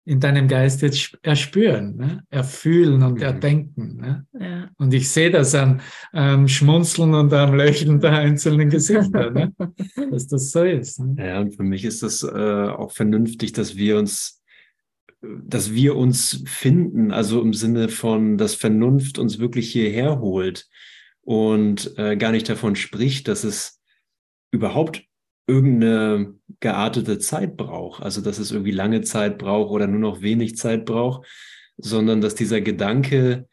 in 0.04 0.18
deinem 0.18 0.48
Geist 0.48 0.82
jetzt 0.82 1.18
erspüren, 1.22 1.96
ne? 1.96 2.24
erfühlen 2.30 3.02
und 3.02 3.14
mhm. 3.14 3.22
erdenken. 3.22 3.96
Ne? 3.96 4.26
Ja. 4.38 4.70
Und 4.78 4.94
ich 4.94 5.08
sehe 5.10 5.30
das 5.30 5.54
an 5.54 5.82
ähm, 6.14 6.48
Schmunzeln 6.48 7.14
und 7.14 7.32
am 7.32 7.54
Lächeln 7.54 8.00
der 8.00 8.12
einzelnen 8.12 8.70
Gesichter, 8.70 9.30
ne? 9.30 9.52
dass 10.10 10.26
das 10.26 10.50
so 10.50 10.64
ist. 10.64 11.00
Ne? 11.00 11.14
Ja, 11.18 11.40
und 11.40 11.54
für 11.54 11.62
mich 11.62 11.84
ist 11.84 12.02
das 12.02 12.22
äh, 12.22 12.28
auch 12.68 12.92
vernünftig, 12.92 13.52
dass 13.52 13.76
wir 13.76 13.98
uns 13.98 14.38
dass 15.22 15.74
wir 15.74 15.96
uns 15.96 16.42
finden, 16.46 17.12
also 17.12 17.42
im 17.42 17.52
Sinne 17.52 17.90
von, 17.90 18.38
dass 18.38 18.54
Vernunft 18.54 19.18
uns 19.18 19.38
wirklich 19.38 19.70
hierher 19.70 20.18
holt 20.18 20.66
und 21.20 21.92
äh, 21.98 22.16
gar 22.16 22.32
nicht 22.32 22.48
davon 22.48 22.74
spricht, 22.74 23.28
dass 23.28 23.44
es 23.44 23.82
überhaupt 24.50 25.04
irgendeine 25.50 26.34
geartete 26.60 27.18
Zeit 27.18 27.56
braucht, 27.56 28.02
also 28.02 28.20
dass 28.20 28.38
es 28.38 28.52
irgendwie 28.52 28.70
lange 28.70 29.02
Zeit 29.02 29.38
braucht 29.38 29.70
oder 29.70 29.86
nur 29.86 30.00
noch 30.00 30.22
wenig 30.22 30.56
Zeit 30.56 30.84
braucht, 30.84 31.26
sondern 31.76 32.20
dass 32.20 32.34
dieser 32.34 32.60
Gedanke, 32.60 33.48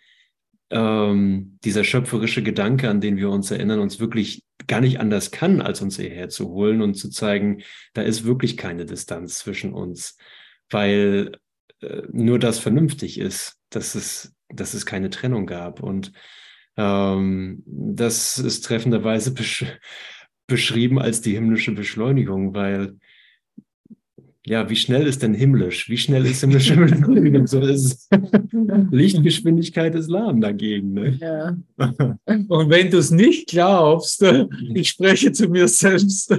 ähm, 0.70 1.58
dieser 1.64 1.84
schöpferische 1.84 2.44
Gedanke, 2.44 2.90
an 2.90 3.02
den 3.02 3.18
wir 3.18 3.30
uns 3.30 3.50
erinnern, 3.50 3.80
uns 3.80 4.00
wirklich 4.00 4.44
gar 4.68 4.82
nicht 4.82 5.00
anders 5.00 5.32
kann, 5.32 5.62
als 5.62 5.82
uns 5.82 5.98
hierher 5.98 6.30
zu 6.30 6.50
holen 6.50 6.82
und 6.82 6.96
zu 6.96 7.10
zeigen, 7.10 7.64
da 7.94 8.02
ist 8.02 8.26
wirklich 8.26 8.58
keine 8.58 8.86
Distanz 8.86 9.40
zwischen 9.40 9.74
uns, 9.74 10.18
weil 10.70 11.32
äh, 11.82 12.04
nur 12.12 12.38
das 12.38 12.60
vernünftig 12.60 13.18
ist, 13.20 13.56
dass 13.70 13.96
es, 13.96 14.36
dass 14.50 14.74
es 14.74 14.86
keine 14.86 15.10
Trennung 15.10 15.46
gab. 15.46 15.82
Und 15.82 16.12
ähm, 16.76 17.64
das 17.66 18.38
ist 18.38 18.66
treffenderweise 18.66 19.34
besch 19.34 19.66
beschrieben 20.48 21.00
als 21.00 21.22
die 21.22 21.34
himmlische 21.34 21.74
Beschleunigung, 21.74 22.54
weil 22.56 23.00
ja, 24.50 24.70
wie 24.70 24.78
schnell 24.78 25.06
ist 25.08 25.24
denn 25.24 25.34
himmlisch? 25.34 25.90
Wie 25.90 25.98
schnell 25.98 26.26
ist 26.26 26.50
Beschleunigung? 26.50 27.46
So 27.48 27.60
ist 27.60 28.10
Lichtgeschwindigkeit 28.92 29.94
ist 29.94 30.10
lahm 30.10 30.40
dagegen. 30.40 30.94
Ne? 30.94 31.18
Ja. 31.20 31.58
Und 32.48 32.70
wenn 32.70 32.90
du 32.90 33.00
es 33.00 33.12
nicht 33.12 33.50
glaubst, 33.50 34.24
ich 34.74 34.88
spreche 34.88 35.34
zu 35.34 35.50
mir 35.50 35.68
selbst 35.68 36.34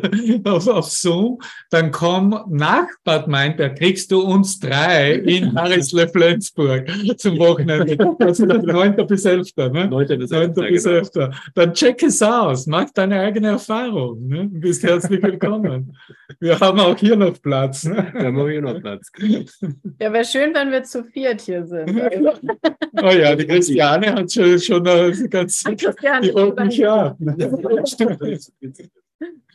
auf, 0.44 0.66
auf 0.68 0.90
Zoom, 0.90 1.38
dann 1.70 1.90
komm 1.90 2.38
nach 2.48 2.86
Bad 3.04 3.28
Meinberg, 3.28 3.76
kriegst 3.76 4.10
du 4.10 4.22
uns 4.22 4.58
drei 4.58 5.12
in 5.16 5.54
Harrisle-Flensburg 5.54 6.90
zum 7.18 7.38
Wochenende. 7.38 8.16
Also 8.20 8.46
9. 8.46 9.06
bis 9.06 9.26
11. 9.26 9.54
Ne? 9.56 9.86
9. 9.88 10.18
bis 10.18 10.30
11. 10.30 10.56
9. 10.56 10.72
Bis 10.72 10.86
11. 10.86 11.10
Genau. 11.12 11.30
Dann 11.54 11.74
check 11.74 12.02
es 12.02 12.22
aus, 12.22 12.66
mach 12.66 12.90
deine 12.90 13.20
eigene 13.20 13.48
Erfahrung. 13.48 14.26
Ne? 14.28 14.48
Du 14.50 14.60
bist 14.60 14.82
herzlich 14.82 15.22
willkommen. 15.22 15.94
Wir 16.40 16.58
haben 16.58 16.80
auch 16.80 16.96
hier 16.96 17.14
noch 17.14 17.40
Platz. 17.42 17.84
Ne? 17.84 17.97
Da 18.14 18.24
haben 18.24 18.36
wir 18.36 18.50
hier 18.50 18.62
noch 18.62 18.80
Platz. 18.80 19.10
Ja, 19.18 20.12
wäre 20.12 20.24
schön, 20.24 20.54
wenn 20.54 20.70
wir 20.70 20.84
zu 20.84 21.04
viert 21.04 21.40
hier 21.40 21.66
sind. 21.66 21.90
oh 23.02 23.10
ja, 23.10 23.34
die 23.34 23.46
Christiane 23.46 24.14
hat 24.14 24.32
schon, 24.32 24.58
schon 24.58 24.84
ganz 25.30 25.64
die 25.64 26.30
roten 26.30 26.70
Schafen. 26.70 27.36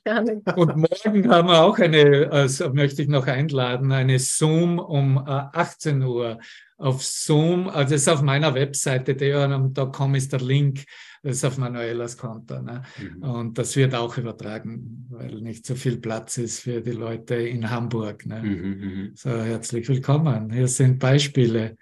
Und 0.55 0.75
morgen 0.75 1.29
haben 1.29 1.47
wir 1.47 1.63
auch 1.63 1.79
eine, 1.79 2.27
also 2.29 2.73
möchte 2.73 3.01
ich 3.01 3.07
noch 3.07 3.25
einladen, 3.25 3.93
eine 3.93 4.19
Zoom 4.19 4.77
um 4.79 5.17
18 5.17 6.01
äh, 6.01 6.05
Uhr 6.05 6.39
auf 6.77 7.01
Zoom. 7.01 7.69
Also 7.69 7.95
es 7.95 8.01
ist 8.01 8.09
auf 8.09 8.21
meiner 8.21 8.53
Webseite, 8.53 9.15
deonam.com 9.15 10.15
ist 10.15 10.33
der 10.33 10.41
Link 10.41 10.83
das 11.23 11.37
ist 11.37 11.45
auf 11.45 11.57
Manuelas 11.57 12.17
Konto. 12.17 12.61
Ne? 12.61 12.83
Mhm. 12.99 13.23
Und 13.23 13.57
das 13.57 13.75
wird 13.77 13.95
auch 13.95 14.17
übertragen, 14.17 15.07
weil 15.09 15.39
nicht 15.41 15.65
so 15.65 15.73
viel 15.73 15.97
Platz 15.97 16.37
ist 16.37 16.59
für 16.59 16.81
die 16.81 16.91
Leute 16.91 17.35
in 17.35 17.69
Hamburg. 17.69 18.25
Ne? 18.25 18.43
Mhm, 18.43 18.69
mhm. 18.69 19.11
so, 19.15 19.29
herzlich 19.29 19.87
willkommen. 19.87 20.51
Hier 20.51 20.67
sind 20.67 20.99
Beispiele 20.99 21.77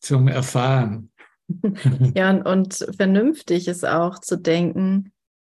zum 0.00 0.28
Erfahren. 0.28 1.10
Ja, 2.14 2.28
und, 2.28 2.42
und 2.42 2.94
vernünftig 2.94 3.68
ist 3.68 3.86
auch 3.86 4.18
zu 4.18 4.36
denken, 4.36 5.12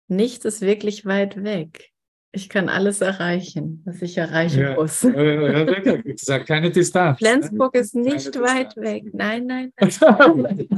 nichts 0.07 0.45
ist 0.45 0.61
wirklich 0.61 1.05
weit 1.05 1.43
weg. 1.43 1.90
Ich 2.33 2.47
kann 2.47 2.69
alles 2.69 3.01
erreichen, 3.01 3.81
was 3.83 4.01
ich 4.01 4.17
erreichen 4.17 4.61
ja, 4.61 4.75
muss. 4.75 5.01
Ja, 5.01 5.21
ja, 5.21 5.95
gesagt, 5.97 6.47
keine 6.47 6.71
Distanz. 6.71 7.17
Flensburg 7.17 7.75
ist 7.75 7.93
nicht 7.93 8.31
keine 8.31 8.45
weit 8.45 8.67
Distanz. 8.67 8.87
weg. 8.87 9.03
Nein, 9.13 9.47
nein. 9.47 9.73
nein. 9.79 10.69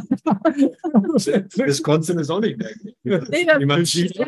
Wisconsin 1.56 2.18
ist 2.18 2.32
auch 2.32 2.40
nicht 2.40 2.60
weg. 2.60 2.76
Nee, 3.04 3.46
dann 3.46 3.60
Niemand 3.60 3.88
fliegst, 3.88 4.20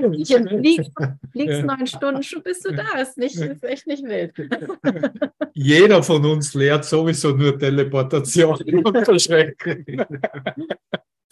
fliegst 1.32 1.66
neun 1.66 1.88
Stunden, 1.88 2.22
schon 2.22 2.44
bist 2.44 2.64
du 2.64 2.72
da. 2.74 3.00
Ist, 3.02 3.18
nicht, 3.18 3.38
ist 3.38 3.64
echt 3.64 3.88
nicht 3.88 4.04
wild. 4.04 4.34
Jeder 5.54 6.04
von 6.04 6.24
uns 6.26 6.54
lehrt 6.54 6.86
sowieso 6.86 7.32
nur 7.32 7.58
Teleportation 7.58 8.60
und 8.84 9.04
Verschrecken. 9.04 9.84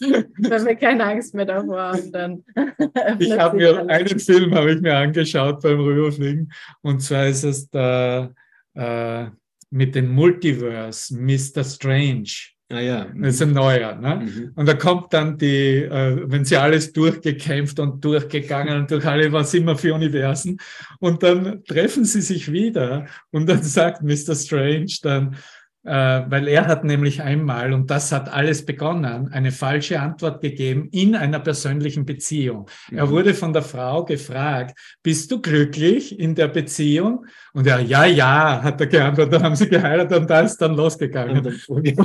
Wenn 0.00 0.66
wir 0.66 0.74
keine 0.74 1.04
Angst 1.04 1.34
mehr 1.34 1.46
davor 1.46 1.80
haben, 1.80 2.12
dann. 2.12 2.44
ich 3.18 3.38
habe 3.38 3.56
mir 3.56 3.88
einen 3.88 4.18
Film 4.18 4.54
habe 4.54 4.72
ich 4.72 4.80
mir 4.80 4.96
angeschaut 4.96 5.62
beim 5.62 5.80
Rüberfliegen 5.80 6.52
und 6.82 7.00
zwar 7.00 7.26
ist 7.26 7.44
es 7.44 7.70
da 7.70 8.30
äh, 8.74 9.26
mit 9.70 9.94
dem 9.94 10.12
Multiverse, 10.12 11.16
Mr. 11.16 11.64
Strange. 11.64 12.54
Ah 12.70 12.80
ja. 12.80 13.06
Das 13.14 13.34
ist 13.34 13.42
ein 13.42 13.52
neuer. 13.52 13.94
Ne? 13.94 14.16
Mhm. 14.24 14.52
Und 14.54 14.66
da 14.66 14.74
kommt 14.74 15.12
dann 15.12 15.36
die, 15.36 15.82
äh, 15.82 16.22
wenn 16.24 16.44
sie 16.44 16.56
alles 16.56 16.92
durchgekämpft 16.92 17.78
und 17.78 18.02
durchgegangen 18.04 18.78
und 18.78 18.90
durch 18.90 19.04
alle, 19.04 19.30
was 19.32 19.52
immer 19.52 19.76
für 19.76 19.94
Universen. 19.94 20.58
Und 20.98 21.22
dann 21.22 21.62
treffen 21.64 22.04
sie 22.04 22.22
sich 22.22 22.50
wieder 22.50 23.06
und 23.30 23.48
dann 23.48 23.62
sagt 23.62 24.02
Mr. 24.02 24.34
Strange 24.34 24.92
dann, 25.02 25.36
weil 25.84 26.48
er 26.48 26.66
hat 26.66 26.82
nämlich 26.84 27.22
einmal, 27.22 27.72
und 27.72 27.90
das 27.90 28.10
hat 28.10 28.32
alles 28.32 28.64
begonnen, 28.64 29.28
eine 29.32 29.52
falsche 29.52 30.00
Antwort 30.00 30.40
gegeben 30.40 30.88
in 30.90 31.14
einer 31.14 31.40
persönlichen 31.40 32.06
Beziehung. 32.06 32.70
Mhm. 32.90 32.98
Er 32.98 33.10
wurde 33.10 33.34
von 33.34 33.52
der 33.52 33.62
Frau 33.62 34.04
gefragt, 34.04 34.78
bist 35.02 35.30
du 35.30 35.42
glücklich 35.42 36.18
in 36.18 36.34
der 36.34 36.48
Beziehung? 36.48 37.26
Und 37.54 37.68
er, 37.68 37.78
ja, 37.78 38.04
ja, 38.04 38.60
hat 38.62 38.80
er 38.80 38.88
geantwortet, 38.88 39.34
da 39.34 39.42
haben 39.42 39.54
sie 39.54 39.68
geheiratet 39.68 40.18
und 40.18 40.28
da 40.28 40.40
ist 40.40 40.58
dann 40.58 40.74
losgegangen. 40.74 41.60
Und, 41.68 41.98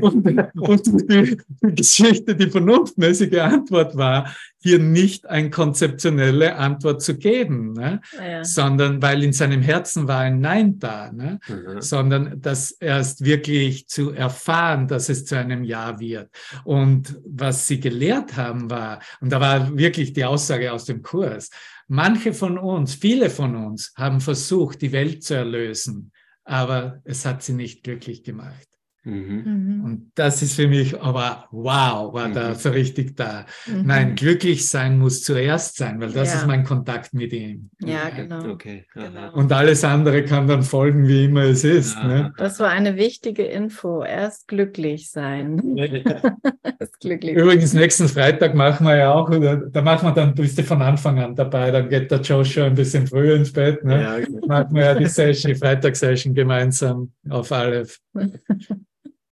und, 0.00 0.54
und 0.54 1.10
die, 1.10 1.36
die 1.62 1.74
Geschichte, 1.74 2.34
die 2.34 2.48
vernunftmäßige 2.50 3.38
Antwort 3.38 3.96
war, 3.96 4.30
hier 4.62 4.78
nicht 4.78 5.26
eine 5.26 5.50
konzeptionelle 5.50 6.56
Antwort 6.56 7.02
zu 7.02 7.16
geben, 7.16 7.72
ne? 7.72 8.00
Ja. 8.18 8.44
sondern 8.44 9.00
weil 9.00 9.24
in 9.24 9.32
seinem 9.32 9.62
Herzen 9.62 10.06
war 10.06 10.20
ein 10.20 10.40
Nein 10.40 10.78
da, 10.78 11.10
ne? 11.10 11.40
Mhm. 11.48 11.80
sondern 11.80 12.40
das 12.40 12.70
erst 12.72 13.24
wirklich 13.24 13.88
zu 13.88 14.12
erfahren, 14.12 14.86
dass 14.86 15.08
es 15.08 15.24
zu 15.24 15.36
einem 15.36 15.64
Ja 15.64 15.98
wird. 15.98 16.28
Und 16.64 17.18
was 17.24 17.66
sie 17.66 17.80
gelehrt 17.80 18.36
haben 18.36 18.70
war, 18.70 19.00
und 19.20 19.30
da 19.32 19.40
war 19.40 19.76
wirklich 19.76 20.12
die 20.12 20.24
Aussage 20.24 20.72
aus 20.72 20.84
dem 20.84 21.02
Kurs, 21.02 21.50
manche 21.90 22.32
von 22.32 22.56
uns, 22.56 22.94
viele 22.94 23.30
von 23.30 23.56
uns 23.56 23.92
haben 23.96 24.20
versucht, 24.20 24.80
die 24.80 24.92
Welt 24.92 25.24
zu 25.24 25.34
erlösen, 25.34 26.12
aber 26.44 27.00
es 27.04 27.26
hat 27.26 27.42
sie 27.42 27.52
nicht 27.52 27.82
glücklich 27.82 28.22
gemacht. 28.22 28.68
Mhm. 29.04 29.42
mhm. 29.44 29.84
Und 29.84 30.12
das 30.14 30.42
ist 30.42 30.54
für 30.54 30.68
mich, 30.68 31.00
aber 31.00 31.46
wow, 31.50 32.12
war 32.12 32.28
mhm. 32.28 32.34
da 32.34 32.54
so 32.54 32.70
richtig 32.70 33.16
da. 33.16 33.46
Mhm. 33.66 33.86
Nein, 33.86 34.14
glücklich 34.14 34.68
sein 34.68 34.98
muss 34.98 35.22
zuerst 35.22 35.76
sein, 35.76 36.00
weil 36.00 36.12
das 36.12 36.32
ja. 36.32 36.40
ist 36.40 36.46
mein 36.46 36.64
Kontakt 36.64 37.14
mit 37.14 37.32
ihm. 37.32 37.70
Ja, 37.80 38.10
genau. 38.10 38.50
Okay. 38.50 38.86
genau. 38.92 39.32
Und 39.32 39.52
alles 39.52 39.84
andere 39.84 40.24
kann 40.24 40.46
dann 40.46 40.62
folgen, 40.62 41.08
wie 41.08 41.24
immer 41.24 41.44
es 41.44 41.64
ist. 41.64 41.96
Ja. 41.96 42.06
Ne? 42.06 42.34
Das 42.36 42.60
war 42.60 42.68
eine 42.68 42.96
wichtige 42.96 43.44
Info. 43.44 44.04
Erst 44.04 44.48
glücklich 44.48 45.10
sein. 45.10 45.76
Erst 45.76 47.00
glücklich 47.00 47.36
Übrigens, 47.36 47.72
nächsten 47.72 48.08
Freitag 48.08 48.54
machen 48.54 48.86
wir 48.86 48.96
ja 48.96 49.14
auch, 49.14 49.30
da 49.30 49.82
machen 49.82 50.08
wir 50.08 50.12
dann, 50.12 50.34
bist 50.34 50.58
du 50.58 50.62
von 50.62 50.82
Anfang 50.82 51.18
an 51.18 51.34
dabei, 51.34 51.70
dann 51.70 51.88
geht 51.88 52.10
der 52.10 52.20
Joe 52.20 52.44
schon 52.44 52.64
ein 52.64 52.74
bisschen 52.74 53.06
früher 53.06 53.36
ins 53.36 53.52
Bett. 53.52 53.82
Ne? 53.82 54.02
Ja, 54.02 54.16
okay. 54.16 54.46
Machen 54.46 54.74
wir 54.74 54.84
ja 54.84 54.94
die 54.94 55.06
Session, 55.06 55.52
die 55.52 55.58
Freitagssession 55.58 56.34
gemeinsam 56.34 57.12
auf 57.28 57.50
Aleph. 57.50 57.98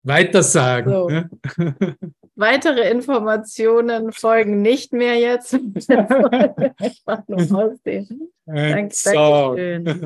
Weitersagen. 0.04 0.92
So. 0.92 1.08
Ne? 1.08 1.30
Weitere 2.36 2.90
Informationen 2.90 4.12
folgen 4.12 4.60
nicht 4.60 4.92
mehr 4.92 5.18
jetzt. 5.18 5.54
Einfach 5.88 7.26
nur 7.26 7.64
ausdehnen. 7.64 8.32
Dank, 8.46 8.92
Dankeschön. 9.02 9.96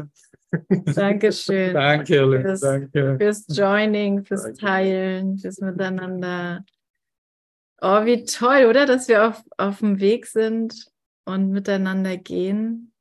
Dankeschön. 0.94 1.74
Danke, 1.74 2.40
fürs, 2.42 2.60
danke. 2.60 3.16
Fürs 3.18 3.44
Joining, 3.48 4.24
fürs 4.24 4.42
danke. 4.42 4.58
Teilen, 4.58 5.38
fürs 5.38 5.58
Miteinander. 5.58 6.64
Oh, 7.80 8.04
wie 8.04 8.24
toll, 8.24 8.66
oder? 8.66 8.86
Dass 8.86 9.08
wir 9.08 9.28
auf, 9.28 9.42
auf 9.56 9.78
dem 9.80 10.00
Weg 10.00 10.26
sind 10.26 10.86
und 11.24 11.50
miteinander 11.50 12.16
gehen. 12.16 12.92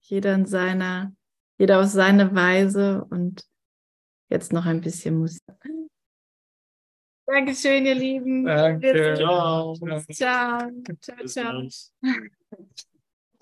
Jeder 0.00 0.34
in 0.34 0.46
seiner, 0.46 1.12
jeder 1.58 1.80
auf 1.80 1.86
seine 1.86 2.34
Weise 2.34 3.04
und 3.10 3.44
jetzt 4.30 4.52
noch 4.52 4.66
ein 4.66 4.80
bisschen 4.80 5.18
Musik. 5.18 5.42
Dankeschön, 7.30 7.84
ihr 7.84 7.94
Lieben. 7.94 8.44
Danke. 8.44 9.14
Ciao. 9.14 9.74
Ciao. 10.10 10.70
Ciao, 10.98 11.26
ciao. 11.26 11.68